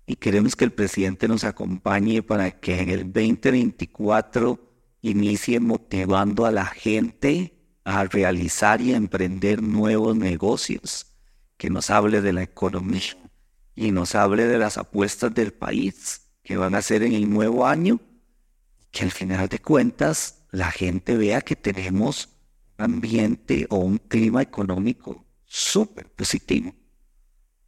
y 0.05 0.15
queremos 0.15 0.55
que 0.55 0.65
el 0.65 0.73
presidente 0.73 1.27
nos 1.27 1.45
acompañe 1.45 2.21
para 2.23 2.59
que 2.59 2.82
en 2.82 2.89
el 2.89 3.03
2024 3.13 4.59
inicie 5.01 5.59
motivando 5.59 6.45
a 6.45 6.51
la 6.51 6.65
gente 6.65 7.57
a 7.86 8.03
realizar 8.03 8.82
y 8.82 8.93
emprender 8.93 9.61
nuevos 9.61 10.15
negocios, 10.17 11.07
que 11.57 11.69
nos 11.69 11.89
hable 11.89 12.21
de 12.21 12.34
la 12.34 12.43
economía 12.43 13.15
y 13.75 13.91
nos 13.91 14.15
hable 14.15 14.45
de 14.45 14.57
las 14.57 14.77
apuestas 14.77 15.34
del 15.34 15.53
país 15.53 16.30
que 16.44 16.58
van 16.58 16.76
a 16.76 16.80
hacer 16.80 17.04
en 17.04 17.14
el 17.14 17.30
nuevo 17.30 17.66
año, 17.66 18.00
que 18.92 19.04
al 19.04 19.12
final 19.12 19.48
de 19.48 19.60
cuentas 19.60 20.44
la 20.52 20.72
gente 20.72 21.16
vea 21.16 21.42
que 21.42 21.56
tenemos 21.56 22.30
un 22.78 22.86
ambiente 22.86 23.68
o 23.70 23.78
un 23.78 23.98
clima 23.98 24.42
económico 24.42 25.26
súper 25.46 26.10
positivo 26.12 26.74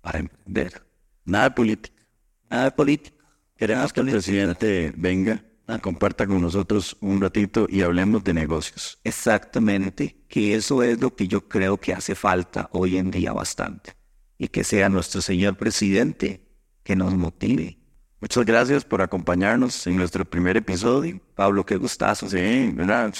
para 0.01 0.19
emprender. 0.19 0.85
Nada 1.25 1.45
de 1.45 1.51
política. 1.51 2.01
Nada 2.49 2.65
de 2.65 2.71
política. 2.71 3.23
Queremos 3.55 3.93
que 3.93 4.01
el 4.01 4.09
presidente 4.09 4.93
venga, 4.97 5.43
comparta 5.81 6.27
con 6.27 6.41
nosotros 6.41 6.97
un 6.99 7.21
ratito 7.21 7.67
y 7.69 7.81
hablemos 7.81 8.23
de 8.23 8.33
negocios. 8.33 8.99
Exactamente, 9.03 10.25
que 10.27 10.55
eso 10.55 10.83
es 10.83 10.99
lo 10.99 11.15
que 11.15 11.27
yo 11.27 11.47
creo 11.47 11.77
que 11.77 11.93
hace 11.93 12.15
falta 12.15 12.69
hoy 12.73 12.97
en 12.97 13.11
día 13.11 13.31
bastante. 13.31 13.93
Y 14.37 14.49
que 14.49 14.63
sea 14.63 14.89
nuestro 14.89 15.21
señor 15.21 15.55
presidente 15.55 16.45
que 16.83 16.95
nos 16.95 17.15
motive. 17.15 17.79
Muchas 18.23 18.45
gracias 18.45 18.85
por 18.85 19.01
acompañarnos 19.01 19.85
en 19.85 19.97
nuestro 19.97 20.23
primer 20.23 20.55
episodio. 20.55 21.19
Pablo, 21.35 21.65
qué 21.65 21.75
gustazo. 21.75 22.29
Sí, 22.29 22.71
¿verdad? 22.73 23.13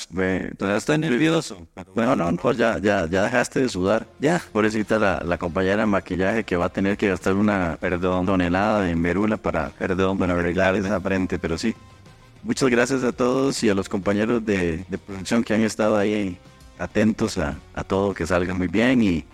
Todavía 0.57 0.77
estoy 0.77 0.97
nervioso. 0.97 1.67
Bueno, 1.93 2.15
no, 2.15 2.37
pues 2.37 2.55
ya, 2.55 2.77
ya, 2.77 3.05
ya 3.09 3.23
dejaste 3.23 3.59
de 3.59 3.67
sudar. 3.67 4.07
Ya. 4.21 4.41
Pobrecita 4.53 4.97
la, 4.99 5.21
la 5.25 5.37
compañera 5.37 5.81
de 5.81 5.87
maquillaje 5.87 6.45
que 6.45 6.55
va 6.55 6.67
a 6.67 6.69
tener 6.69 6.95
que 6.95 7.09
gastar 7.09 7.33
una 7.33 7.77
perdón, 7.81 8.25
tonelada 8.25 8.79
de 8.83 8.95
merula 8.95 9.35
para, 9.35 9.71
perdón, 9.71 10.23
arreglar 10.23 10.77
esa 10.77 11.01
frente, 11.01 11.37
pero 11.37 11.57
sí. 11.57 11.75
Muchas 12.41 12.69
gracias 12.69 13.03
a 13.03 13.11
todos 13.11 13.61
y 13.61 13.67
a 13.67 13.73
los 13.73 13.89
compañeros 13.89 14.45
de, 14.45 14.85
de 14.87 14.97
producción 14.97 15.43
que 15.43 15.53
han 15.53 15.63
estado 15.63 15.97
ahí 15.97 16.37
atentos 16.79 17.37
a, 17.37 17.57
a 17.75 17.83
todo, 17.83 18.13
que 18.13 18.25
salga 18.25 18.53
muy 18.53 18.69
bien 18.69 19.03
y, 19.03 19.25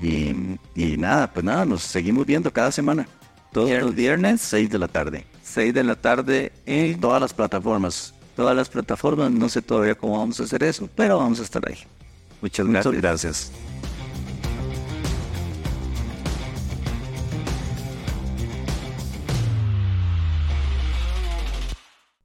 y, 0.00 0.58
y 0.74 0.96
nada, 0.96 1.30
pues 1.30 1.44
nada, 1.44 1.66
nos 1.66 1.82
seguimos 1.82 2.24
viendo 2.24 2.50
cada 2.50 2.72
semana. 2.72 3.06
Todos 3.52 3.70
los 3.82 3.94
viernes, 3.94 4.40
6 4.42 4.70
de 4.70 4.78
la 4.78 4.88
tarde. 4.88 5.24
6 5.42 5.72
de 5.74 5.84
la 5.84 5.94
tarde 5.96 6.52
en 6.66 7.00
Todas 7.00 7.20
las 7.20 7.32
plataformas. 7.32 8.14
todas 8.36 8.54
las 8.54 8.68
plataformas. 8.68 9.30
No 9.30 9.48
sé 9.48 9.62
todavía 9.62 9.94
cómo 9.94 10.18
vamos 10.18 10.38
a 10.40 10.44
hacer 10.44 10.62
eso, 10.62 10.88
pero 10.94 11.18
vamos 11.18 11.40
a 11.40 11.42
estar 11.42 11.66
ahí. 11.68 11.78
Muchas 12.40 12.66
Muchas 12.66 12.92
gracias. 12.92 13.02
gracias. 13.02 13.52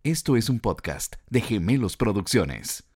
Esto 0.03 0.35
es 0.35 0.49
un 0.49 0.59
podcast 0.59 1.15
de 1.29 1.39
Gemelos 1.41 1.95
Producciones. 1.95 2.83